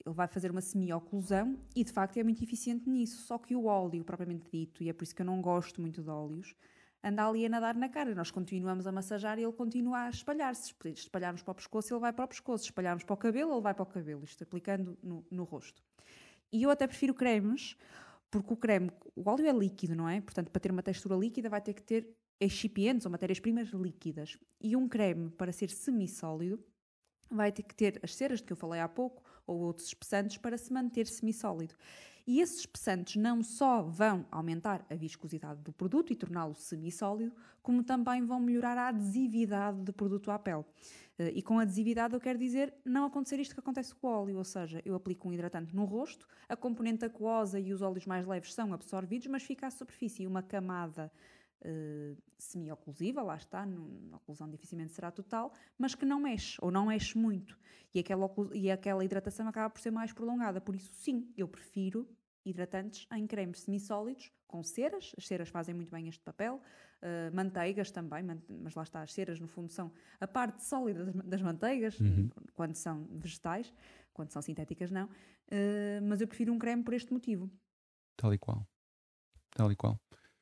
Ele 0.04 0.14
vai 0.14 0.28
fazer 0.28 0.50
uma 0.50 0.60
semi-oclusão 0.60 1.58
e 1.74 1.82
de 1.82 1.92
facto 1.92 2.16
é 2.18 2.22
muito 2.22 2.42
eficiente 2.42 2.88
nisso. 2.88 3.22
Só 3.22 3.36
que 3.36 3.54
o 3.54 3.66
óleo 3.66 4.04
propriamente 4.04 4.48
dito, 4.50 4.82
e 4.82 4.88
é 4.88 4.92
por 4.92 5.02
isso 5.04 5.14
que 5.14 5.22
eu 5.22 5.26
não 5.26 5.42
gosto 5.42 5.80
muito 5.80 6.02
de 6.02 6.08
óleos, 6.08 6.54
anda 7.02 7.26
ali 7.26 7.46
a 7.46 7.48
nadar 7.48 7.74
na 7.74 7.88
cara. 7.88 8.14
Nós 8.14 8.30
continuamos 8.30 8.86
a 8.86 8.92
massajar 8.92 9.38
e 9.38 9.42
ele 9.42 9.52
continua 9.52 10.02
a 10.02 10.10
espalhar-se. 10.10 10.74
Se 10.82 10.88
espalharmos 10.88 11.42
para 11.42 11.52
o 11.52 11.54
pescoço, 11.54 11.92
ele 11.92 12.00
vai 12.00 12.12
para 12.12 12.24
o 12.24 12.28
pescoço. 12.28 12.64
Se 12.64 12.70
espalharmos 12.70 13.04
para 13.04 13.14
o 13.14 13.16
cabelo, 13.16 13.52
ele 13.52 13.60
vai 13.60 13.74
para 13.74 13.82
o 13.82 13.86
cabelo. 13.86 14.24
Isto 14.24 14.44
aplicando 14.44 14.98
no, 15.02 15.24
no 15.30 15.44
rosto. 15.44 15.82
E 16.52 16.62
eu 16.62 16.70
até 16.70 16.86
prefiro 16.86 17.14
cremes, 17.14 17.76
porque 18.30 18.52
o 18.52 18.56
creme, 18.56 18.90
o 19.14 19.28
óleo 19.28 19.46
é 19.46 19.52
líquido, 19.52 19.94
não 19.94 20.08
é? 20.08 20.20
Portanto, 20.20 20.50
para 20.50 20.60
ter 20.60 20.72
uma 20.72 20.82
textura 20.82 21.16
líquida, 21.16 21.48
vai 21.48 21.60
ter 21.60 21.74
que 21.74 21.82
ter 21.82 22.16
excipientes 22.40 23.04
ou 23.04 23.12
matérias-primas 23.12 23.68
líquidas. 23.68 24.38
E 24.60 24.76
um 24.76 24.88
creme, 24.88 25.30
para 25.30 25.52
ser 25.52 25.70
semissólido, 25.70 26.62
vai 27.30 27.52
ter 27.52 27.62
que 27.62 27.74
ter 27.74 28.00
as 28.02 28.14
ceras 28.14 28.40
de 28.40 28.46
que 28.46 28.52
eu 28.52 28.56
falei 28.56 28.80
há 28.80 28.88
pouco 28.88 29.22
ou 29.46 29.60
outros 29.60 29.88
espessantes 29.88 30.36
para 30.38 30.56
se 30.56 30.72
manter 30.72 31.06
semissólido. 31.06 31.74
E 32.28 32.42
esses 32.42 32.58
espessantes 32.58 33.16
não 33.16 33.42
só 33.42 33.80
vão 33.80 34.26
aumentar 34.30 34.84
a 34.90 34.94
viscosidade 34.94 35.62
do 35.62 35.72
produto 35.72 36.12
e 36.12 36.14
torná-lo 36.14 36.54
semissólido, 36.54 37.32
como 37.62 37.82
também 37.82 38.22
vão 38.26 38.38
melhorar 38.38 38.76
a 38.76 38.88
adesividade 38.88 39.80
do 39.80 39.94
produto 39.94 40.30
à 40.30 40.38
pele. 40.38 40.62
Eh, 41.18 41.32
E 41.36 41.42
com 41.42 41.58
adesividade 41.58 42.12
eu 42.12 42.20
quero 42.20 42.38
dizer 42.38 42.74
não 42.84 43.06
acontecer 43.06 43.40
isto 43.40 43.54
que 43.54 43.60
acontece 43.60 43.94
com 43.94 44.08
o 44.08 44.10
óleo, 44.10 44.36
ou 44.36 44.44
seja, 44.44 44.82
eu 44.84 44.94
aplico 44.94 45.26
um 45.26 45.32
hidratante 45.32 45.74
no 45.74 45.86
rosto, 45.86 46.28
a 46.46 46.54
componente 46.54 47.02
aquosa 47.02 47.58
e 47.58 47.72
os 47.72 47.80
óleos 47.80 48.04
mais 48.04 48.26
leves 48.26 48.52
são 48.52 48.74
absorvidos, 48.74 49.26
mas 49.28 49.42
fica 49.42 49.66
à 49.66 49.70
superfície 49.70 50.26
uma 50.26 50.42
camada 50.42 51.10
eh, 51.62 52.14
semi-oclusiva, 52.38 53.22
lá 53.22 53.36
está, 53.36 53.62
a 53.64 54.16
oclusão 54.16 54.48
dificilmente 54.48 54.92
será 54.92 55.10
total, 55.10 55.52
mas 55.76 55.94
que 55.94 56.04
não 56.06 56.20
mexe, 56.20 56.56
ou 56.60 56.70
não 56.70 56.86
mexe 56.86 57.16
muito. 57.18 57.58
E 57.94 57.98
aquela, 58.00 58.30
e 58.54 58.70
aquela 58.70 59.04
hidratação 59.04 59.48
acaba 59.48 59.70
por 59.70 59.80
ser 59.80 59.90
mais 59.90 60.12
prolongada. 60.12 60.60
Por 60.60 60.74
isso, 60.76 60.90
sim, 60.92 61.32
eu 61.36 61.48
prefiro 61.48 62.08
hidratantes 62.44 63.06
em 63.12 63.26
cremes 63.26 63.60
semissólidos, 63.60 64.30
com 64.46 64.62
ceras, 64.62 65.12
as 65.18 65.26
ceras 65.26 65.48
fazem 65.48 65.74
muito 65.74 65.90
bem 65.90 66.08
este 66.08 66.22
papel, 66.22 66.60
eh, 67.02 67.30
manteigas 67.30 67.90
também, 67.90 68.22
mas 68.48 68.74
lá 68.74 68.82
está, 68.82 69.02
as 69.02 69.12
ceras 69.12 69.38
no 69.38 69.46
fundo 69.48 69.70
são 69.70 69.92
a 70.20 70.26
parte 70.26 70.62
sólida 70.64 71.04
das, 71.04 71.14
das 71.24 71.42
manteigas, 71.42 71.98
Uhum. 72.00 72.30
quando 72.54 72.74
são 72.74 73.04
vegetais, 73.10 73.72
quando 74.12 74.30
são 74.30 74.40
sintéticas 74.42 74.90
não, 74.90 75.08
Eh, 75.50 75.98
mas 76.02 76.20
eu 76.20 76.28
prefiro 76.28 76.52
um 76.52 76.58
creme 76.58 76.82
por 76.84 76.92
este 76.92 77.10
motivo. 77.10 77.50
Tal 78.18 78.34
e 78.34 78.38
qual. 78.38 78.66
Tal 79.56 79.72
e 79.72 79.76
qual. 79.76 79.98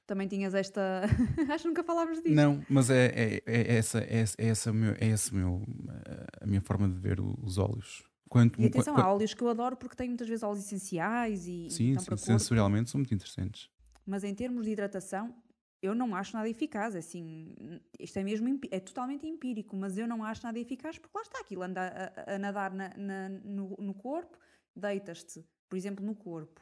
Também 0.07 0.29
tinhas 0.29 0.55
esta. 0.55 1.03
Acho 1.53 1.63
que 1.65 1.69
nunca 1.69 1.83
falámos 1.83 2.19
disso. 2.23 2.35
Não, 2.35 2.65
mas 2.69 2.91
é, 2.91 3.07
é, 3.07 3.43
é 3.47 3.77
essa, 3.77 3.99
é, 4.01 4.19
essa- 4.21 4.37
é 4.41 4.47
essa, 4.49 4.73
meu, 4.73 4.93
é 5.01 5.07
esse 5.07 5.33
o 5.33 5.35
meu, 5.35 5.63
eh, 6.07 6.27
a 6.43 6.47
minha 6.47 6.61
forma 6.61 6.89
de 6.89 6.95
ver 6.99 7.19
os 7.21 7.59
óleos. 7.59 8.05
Quanto, 8.29 8.61
E 8.61 8.67
atenção, 8.67 8.97
há 8.97 9.13
óleos 9.13 9.35
que 9.35 9.43
eu 9.43 9.49
adoro 9.49 9.77
porque 9.77 9.97
têm 9.97 10.09
muitas 10.09 10.29
vezes 10.29 10.43
óleos 10.43 10.65
essenciais 10.65 11.47
e, 11.47 11.71
sim, 11.71 11.97
sim, 11.99 12.17
sensorialmente 12.17 12.91
são 12.91 12.99
muito 12.99 13.15
interessantes. 13.15 13.69
mas 14.05 14.23
em 14.25 14.35
termos 14.35 14.65
de 14.65 14.73
hidratação, 14.73 15.35
eu 15.83 15.95
não 15.95 16.15
acho 16.15 16.37
nada 16.37 16.49
eficaz. 16.49 16.95
Assim, 16.97 17.55
isto 17.99 18.17
é 18.19 18.25
mesmo 18.25 18.59
é 18.71 18.81
totalmente 18.81 19.27
empírico, 19.27 19.77
mas 19.77 19.97
eu 19.99 20.07
não 20.09 20.23
acho 20.25 20.43
nada 20.45 20.59
eficaz 20.59 20.99
porque 20.99 21.17
lá 21.17 21.23
está 21.23 21.39
aquilo, 21.41 21.63
anda 21.63 21.81
a, 21.83 22.33
a- 22.33 22.35
a 22.35 22.39
nadar 22.39 22.73
na- 22.73 22.93
na- 22.97 23.29
no, 23.29 23.77
no 23.79 23.95
corpo, 23.95 24.37
deitas-te, 24.75 25.45
por 25.69 25.77
exemplo, 25.77 26.05
no 26.05 26.15
corpo. 26.15 26.61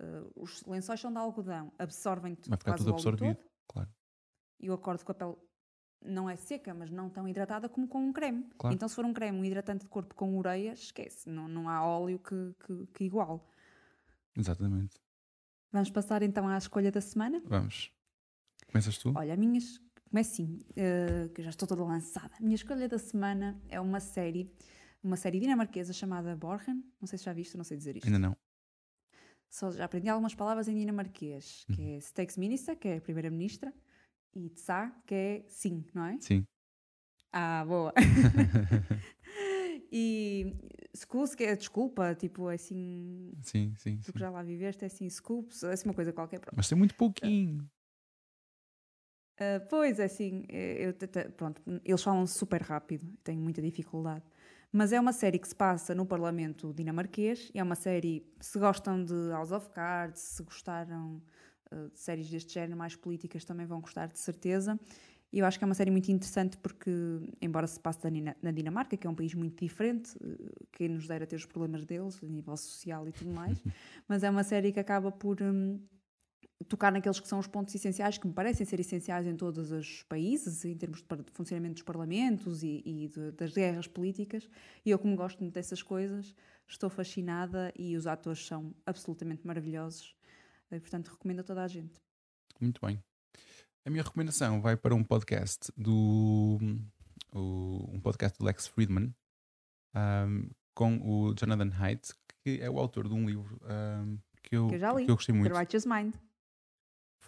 Eh, 0.00 0.22
os 0.34 0.64
lençóis 0.64 0.98
são 1.00 1.12
de 1.12 1.18
algodão, 1.18 1.72
absorvem-te 1.78 2.48
Vai 2.48 2.58
ficar 2.58 2.72
quase 2.72 2.84
tudo 2.84 2.94
absorvido, 2.94 3.36
todo, 3.36 3.50
claro. 3.68 3.90
e 4.58 4.66
eu 4.66 4.74
acordo 4.74 5.04
com 5.04 5.12
a 5.12 5.14
pele 5.14 5.36
não 6.02 6.30
é 6.30 6.34
seca, 6.34 6.72
mas 6.72 6.90
não 6.90 7.10
tão 7.10 7.28
hidratada 7.28 7.68
como 7.68 7.86
com 7.86 8.00
um 8.02 8.10
creme. 8.10 8.48
Claro. 8.58 8.74
Então, 8.74 8.88
se 8.88 8.94
for 8.94 9.04
um 9.04 9.12
creme, 9.12 9.38
um 9.38 9.44
hidratante 9.44 9.84
de 9.84 9.88
corpo 9.90 10.14
com 10.14 10.34
ureias, 10.38 10.78
esquece, 10.84 11.28
não, 11.28 11.46
não 11.46 11.68
há 11.68 11.84
óleo 11.86 12.18
que, 12.18 12.54
que, 12.64 12.86
que 12.94 13.04
igual. 13.04 13.46
Exatamente. 14.36 14.96
Vamos 15.72 15.90
passar 15.90 16.22
então 16.22 16.48
à 16.48 16.56
escolha 16.56 16.90
da 16.90 17.00
semana. 17.02 17.42
Vamos. 17.44 17.92
Começas 18.66 18.96
tu? 18.98 19.12
Olha, 19.14 19.34
a 19.34 19.36
minha. 19.36 19.58
es- 19.58 19.78
Começo 20.10 20.32
assim, 20.32 20.58
eh, 20.74 21.28
que 21.32 21.40
eu 21.40 21.44
já 21.44 21.50
estou 21.50 21.68
toda 21.68 21.84
lançada. 21.84 22.34
A 22.36 22.40
minha 22.42 22.56
escolha 22.56 22.88
da 22.88 22.98
semana 22.98 23.60
é 23.68 23.80
uma 23.80 24.00
série, 24.00 24.50
uma 25.04 25.16
série 25.16 25.38
dinamarquesa 25.38 25.92
chamada 25.92 26.34
Borgen. 26.34 26.82
Não 27.00 27.06
sei 27.06 27.16
se 27.16 27.24
já 27.26 27.32
viste, 27.32 27.56
não 27.56 27.62
sei 27.62 27.76
dizer 27.76 27.96
isto. 27.96 28.06
Ainda 28.06 28.18
não. 28.18 28.36
Só 29.50 29.72
já 29.72 29.84
aprendi 29.84 30.08
algumas 30.08 30.34
palavras 30.34 30.68
em 30.68 30.74
dinamarquês, 30.78 31.66
que 31.72 31.82
é 31.82 31.98
Statsminister, 31.98 32.78
que 32.78 32.86
é 32.86 33.00
primeira-ministra, 33.00 33.74
e 34.32 34.48
Tsa, 34.50 34.92
que 35.04 35.14
é 35.14 35.44
sim, 35.48 35.84
não 35.92 36.04
é? 36.04 36.18
Sim. 36.20 36.46
Ah, 37.32 37.64
boa. 37.66 37.92
e 39.90 40.54
Skus, 40.94 41.34
que 41.34 41.44
é 41.44 41.56
desculpa, 41.56 42.14
tipo, 42.14 42.48
é 42.48 42.54
assim, 42.54 43.32
sim, 43.42 43.74
sim, 43.76 43.98
tu 43.98 44.06
sim. 44.06 44.12
que 44.12 44.18
já 44.20 44.30
lá 44.30 44.42
viveste, 44.42 44.84
é 44.84 44.86
assim, 44.86 45.10
scoops, 45.10 45.64
é 45.64 45.72
assim 45.72 45.88
uma 45.88 45.94
coisa 45.94 46.12
qualquer. 46.12 46.38
Pronto. 46.38 46.56
Mas 46.56 46.68
tem 46.68 46.78
muito 46.78 46.94
pouquinho. 46.94 47.68
Ah, 49.36 49.58
pois, 49.68 49.98
é 49.98 50.04
assim, 50.04 50.44
eh, 50.48 50.86
eu, 50.86 50.94
pronto, 51.32 51.62
eles 51.84 52.02
falam 52.02 52.26
super 52.26 52.60
rápido, 52.62 53.06
tenho 53.24 53.40
muita 53.40 53.62
dificuldade. 53.62 54.24
Mas 54.72 54.92
é 54.92 55.00
uma 55.00 55.12
série 55.12 55.38
que 55.38 55.48
se 55.48 55.54
passa 55.54 55.94
no 55.94 56.06
Parlamento 56.06 56.72
dinamarquês, 56.72 57.50
e 57.54 57.58
é 57.58 57.62
uma 57.62 57.74
série, 57.74 58.24
se 58.40 58.58
gostam 58.58 59.02
de 59.04 59.30
House 59.30 59.50
of 59.50 59.68
Cards, 59.70 60.20
se 60.20 60.42
gostaram 60.42 61.20
ah, 61.70 61.88
de 61.92 61.98
séries 61.98 62.30
deste 62.30 62.54
género, 62.54 62.76
mais 62.76 62.94
políticas, 62.94 63.44
também 63.44 63.66
vão 63.66 63.80
gostar 63.80 64.06
de 64.06 64.18
certeza. 64.18 64.78
E 65.32 65.38
eu 65.38 65.46
acho 65.46 65.58
que 65.58 65.64
é 65.64 65.66
uma 65.66 65.74
série 65.74 65.90
muito 65.90 66.10
interessante 66.10 66.56
porque, 66.58 66.90
embora 67.40 67.66
se 67.66 67.78
passe 67.78 68.00
na 68.42 68.50
Dinamarca, 68.50 68.96
que 68.96 69.06
é 69.06 69.10
um 69.10 69.14
país 69.14 69.32
muito 69.32 69.64
diferente, 69.64 70.16
eh, 70.20 70.52
quem 70.72 70.88
nos 70.88 71.06
dera 71.06 71.24
ter 71.24 71.36
os 71.36 71.46
problemas 71.46 71.84
deles, 71.84 72.18
a 72.22 72.26
nível 72.26 72.56
social 72.56 73.06
e 73.06 73.12
tudo 73.12 73.30
mais, 73.30 73.62
mas 74.08 74.24
é 74.24 74.30
uma 74.30 74.42
série 74.42 74.72
que 74.72 74.80
acaba 74.80 75.12
por 75.12 75.40
hum, 75.40 75.78
tocar 76.68 76.92
naqueles 76.92 77.18
que 77.18 77.26
são 77.28 77.38
os 77.38 77.46
pontos 77.46 77.74
essenciais, 77.74 78.18
que 78.18 78.26
me 78.26 78.32
parecem 78.34 78.66
ser 78.66 78.78
essenciais 78.80 79.26
em 79.26 79.34
todos 79.36 79.70
os 79.72 80.02
países, 80.04 80.64
em 80.64 80.76
termos 80.76 81.00
de 81.02 81.06
funcionamento 81.32 81.74
dos 81.74 81.82
parlamentos 81.82 82.62
e, 82.62 82.82
e 82.84 83.08
de- 83.08 83.32
das 83.32 83.52
guerras 83.52 83.86
políticas. 83.86 84.48
E 84.84 84.90
eu, 84.90 84.98
como 84.98 85.16
gosto 85.16 85.40
muito 85.40 85.54
dessas 85.54 85.82
coisas, 85.82 86.34
estou 86.68 86.90
fascinada 86.90 87.72
e 87.76 87.96
os 87.96 88.06
atores 88.06 88.44
são 88.46 88.74
absolutamente 88.86 89.46
maravilhosos. 89.46 90.14
E, 90.70 90.78
portanto, 90.78 91.08
recomendo 91.08 91.40
a 91.40 91.44
toda 91.44 91.62
a 91.64 91.68
gente. 91.68 91.98
Muito 92.60 92.80
bem. 92.86 93.02
A 93.86 93.90
minha 93.90 94.02
recomendação 94.02 94.60
vai 94.60 94.76
para 94.76 94.94
um 94.94 95.02
podcast 95.02 95.72
do. 95.76 96.58
um 97.34 97.98
podcast 98.00 98.38
do 98.38 98.44
Lex 98.44 98.66
Friedman 98.66 99.14
ahm, 99.94 100.50
com 100.74 100.98
o 100.98 101.34
Jonathan 101.34 101.70
Haidt, 101.78 102.12
que 102.44 102.60
é 102.60 102.68
o 102.70 102.78
autor 102.78 103.08
de 103.08 103.14
um 103.14 103.26
livro 103.26 103.58
ahm, 103.64 104.16
que, 104.42 104.56
eu, 104.56 104.68
Que 104.68 104.74
eu 104.74 104.78
já 104.78 104.92
li, 104.92 105.04
que 105.06 105.10
eu 105.10 105.16
gostei 105.16 105.34
muito. 105.34 105.50
The 105.52 105.58
Righteous 105.58 105.86
Mind. 105.86 106.14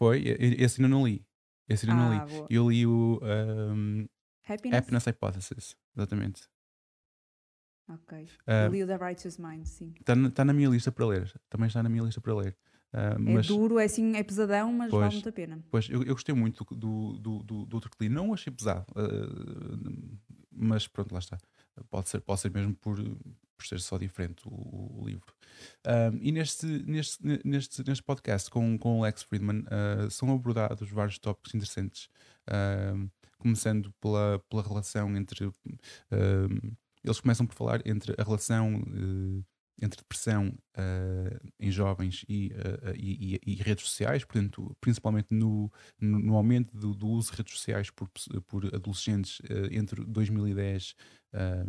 Foi? 0.02 0.20
Esse 0.58 0.80
ainda 0.82 0.88
não 0.88 1.06
li. 1.06 1.24
Esse 1.68 1.88
ainda 1.88 2.02
não 2.02 2.10
Ah, 2.12 2.24
li. 2.24 2.30
boa. 2.32 2.46
Eu 2.50 2.68
li 2.70 2.84
o 2.84 3.20
ahm, 3.22 4.06
Happiness? 4.48 4.78
Happiness 4.78 5.06
Hypothesis. 5.06 5.76
Exatamente. 5.96 6.42
Ok. 7.88 8.26
Ah, 8.46 8.64
Eu 8.64 8.72
li 8.72 8.82
o 8.82 8.86
The 8.86 8.96
Righteous 8.96 9.38
Mind, 9.38 9.64
sim. 9.64 9.94
Está 10.00 10.16
na, 10.16 10.28
tá 10.30 10.44
na 10.44 10.52
minha 10.52 10.68
lista 10.68 10.90
para 10.90 11.06
ler. 11.06 11.32
Também 11.48 11.68
está 11.68 11.82
na 11.84 11.88
minha 11.88 12.02
lista 12.02 12.20
para 12.20 12.34
ler. 12.34 12.56
Ah, 12.92 13.14
É 13.14 13.18
mas, 13.18 13.46
duro, 13.46 13.78
é 13.78 13.84
assim, 13.84 14.16
é 14.16 14.24
pesadão, 14.24 14.72
mas 14.72 14.90
Pois. 14.90 15.00
vale 15.02 15.14
muito 15.14 15.28
a 15.28 15.32
pena. 15.32 15.64
Pois, 15.70 15.88
eu, 15.88 16.02
eu 16.02 16.14
gostei 16.14 16.34
muito 16.34 16.64
do, 16.74 17.12
do, 17.18 17.42
do, 17.44 17.66
do 17.66 17.74
outro 17.76 17.88
que 17.90 18.02
li. 18.04 18.08
Não 18.08 18.34
achei 18.34 18.52
pesado. 18.52 18.84
ah, 18.96 20.18
mas 20.50 20.88
pronto, 20.88 21.12
lá 21.12 21.20
está. 21.20 21.38
Pode 21.90 22.08
ser, 22.08 22.20
pode 22.20 22.40
ser 22.40 22.50
mesmo 22.50 22.74
por, 22.74 22.96
por 23.56 23.66
ser 23.66 23.80
só 23.80 23.96
diferente 23.96 24.42
o, 24.46 25.00
o 25.00 25.06
livro. 25.06 25.34
Ah, 25.84 26.10
e 26.20 26.32
neste, 26.32 26.66
neste, 26.66 27.18
neste, 27.44 27.86
neste 27.86 28.02
podcast 28.02 28.50
com, 28.50 28.76
com 28.78 28.98
o 28.98 29.02
Lex 29.02 29.22
Friedman 29.22 29.64
ah, 29.68 30.08
são 30.10 30.32
abordados 30.32 30.90
vários 30.90 31.18
tópicos 31.18 31.54
interessantes. 31.54 32.08
Ah, 32.46 32.94
começando 33.38 33.92
pela, 34.00 34.38
pela 34.48 34.62
relação 34.62 35.16
entre. 35.16 35.46
ah, 36.10 36.78
eles 37.04 37.20
começam 37.20 37.46
por 37.46 37.54
falar 37.54 37.84
entre 37.84 38.14
a 38.16 38.22
relação 38.22 38.74
eh, 38.74 39.42
entre 39.82 39.98
depressão 39.98 40.56
eh, 40.76 41.40
em 41.58 41.70
jovens 41.70 42.24
e, 42.28 42.52
eh, 42.54 42.94
e- 42.96 43.40
e- 43.44 43.54
redes 43.56 43.84
sociais, 43.86 44.24
portanto, 44.24 44.76
principalmente 44.80 45.28
no, 45.34 45.70
no, 46.00 46.36
aumento 46.36 46.76
do, 46.76 46.94
do 46.94 47.08
uso 47.08 47.32
de 47.32 47.38
redes 47.38 47.54
sociais 47.54 47.90
por, 47.90 48.08
por 48.46 48.64
adolescentes 48.74 49.42
eh, 49.50 49.68
entre 49.76 50.04
2010 50.04 50.94
eh, 51.32 51.64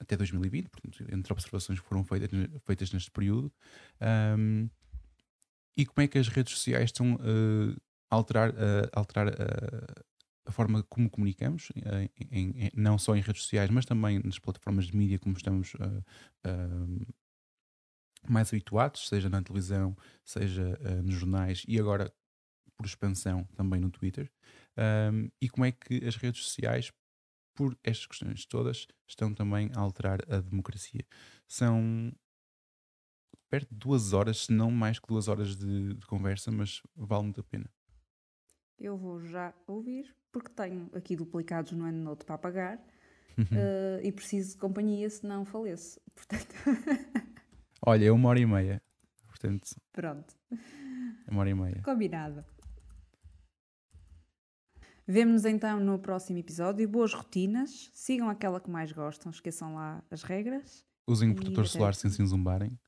até 0.00 0.16
2020, 0.16 0.68
portanto, 0.68 1.04
entre 1.12 1.32
observações 1.32 1.78
que 1.80 1.86
foram 1.86 2.04
feitas, 2.04 2.30
feitas 2.66 2.92
neste 2.92 3.10
período, 3.12 3.52
um, 4.36 4.68
e 5.76 5.86
como 5.86 6.04
é 6.04 6.08
que 6.08 6.18
as 6.18 6.28
redes 6.28 6.52
sociais 6.52 6.86
estão 6.90 7.16
a 8.10 8.14
alterar, 8.14 8.52
alterar 8.92 9.28
a 10.44 10.52
forma 10.52 10.82
como 10.84 11.08
comunicamos, 11.08 11.68
em- 12.30 12.50
em- 12.56 12.70
não 12.74 12.98
só 12.98 13.14
em 13.14 13.20
redes 13.20 13.42
sociais, 13.42 13.70
mas 13.70 13.84
também 13.84 14.20
nas 14.24 14.38
plataformas 14.38 14.86
de 14.86 14.96
mídia, 14.96 15.18
como 15.18 15.36
estamos 15.36 15.72
eh, 15.80 16.02
eh, 16.44 17.06
mais 18.28 18.48
habituados, 18.52 19.08
seja 19.08 19.28
na 19.28 19.42
televisão, 19.42 19.96
seja 20.24 20.78
eh, 20.82 21.02
nos 21.02 21.14
jornais 21.14 21.64
e 21.68 21.78
agora, 21.78 22.12
por 22.76 22.86
expansão, 22.86 23.44
também 23.54 23.80
no 23.80 23.90
Twitter. 23.90 24.30
Um, 24.76 25.30
e 25.40 25.48
como 25.48 25.64
é 25.64 25.72
que 25.72 26.04
as 26.06 26.16
redes 26.16 26.44
sociais, 26.44 26.92
por 27.54 27.76
estas 27.84 28.06
questões 28.06 28.46
todas, 28.46 28.86
estão 29.06 29.34
também 29.34 29.70
a 29.74 29.80
alterar 29.80 30.20
a 30.32 30.40
democracia. 30.40 31.06
São 31.48 32.12
perto 33.48 33.68
de 33.70 33.78
duas 33.78 34.12
horas, 34.12 34.46
se 34.46 34.52
não 34.52 34.70
mais 34.70 34.98
que 34.98 35.06
duas 35.06 35.28
horas 35.28 35.56
de, 35.56 35.94
de 35.94 36.06
conversa, 36.06 36.50
mas 36.50 36.82
vale 36.96 37.24
muito 37.24 37.40
a 37.40 37.44
pena. 37.44 37.70
Eu 38.78 38.96
vou 38.96 39.20
já 39.20 39.54
ouvir, 39.66 40.14
porque 40.32 40.50
tenho 40.50 40.90
aqui 40.94 41.14
duplicados 41.16 41.72
no 41.72 41.86
EndNote 41.86 42.24
para 42.24 42.38
pagar 42.38 42.78
Uhum. 43.38 43.46
eh, 43.52 44.00
e 44.04 44.12
preciso 44.12 44.52
de 44.52 44.58
companhia, 44.58 45.08
senão 45.10 45.44
faleço. 45.44 46.00
Portanto, 46.14 46.54
Olha, 47.84 48.06
é 48.06 48.12
uma 48.12 48.28
hora 48.28 48.38
e 48.40 48.46
meia. 48.46 48.82
Portanto, 49.26 49.68
pronto, 49.92 50.34
é 50.52 51.30
uma 51.30 51.40
hora 51.40 51.50
e 51.50 51.54
meia. 51.54 51.82
combinado. 51.82 52.44
Vemo-nos 55.06 55.44
então 55.44 55.80
no 55.80 55.98
próximo 55.98 56.38
episódio. 56.38 56.88
Boas 56.88 57.12
rotinas, 57.12 57.90
sigam 57.92 58.28
aquela 58.30 58.60
que 58.60 58.70
mais 58.70 58.92
gostam, 58.92 59.30
esqueçam 59.30 59.74
lá 59.74 60.02
as 60.10 60.22
regras. 60.22 60.84
Usem 61.08 61.30
o 61.30 61.34
protetor 61.34 61.66
solar 61.66 61.94
sem 61.94 62.08
se 62.10 62.24
zumbarem. 62.24 62.78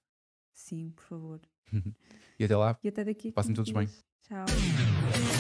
Sim, 0.53 0.91
por 0.91 1.05
favor. 1.05 1.41
E 2.37 2.45
até 2.45 2.57
lá. 2.57 2.77
E 2.83 2.89
até 2.89 3.05
daqui. 3.05 3.31
Passem 3.31 3.55
15 3.55 3.57
todos 3.57 3.73
bem. 3.73 3.87
dias. 3.87 4.05
Tchau. 4.23 5.34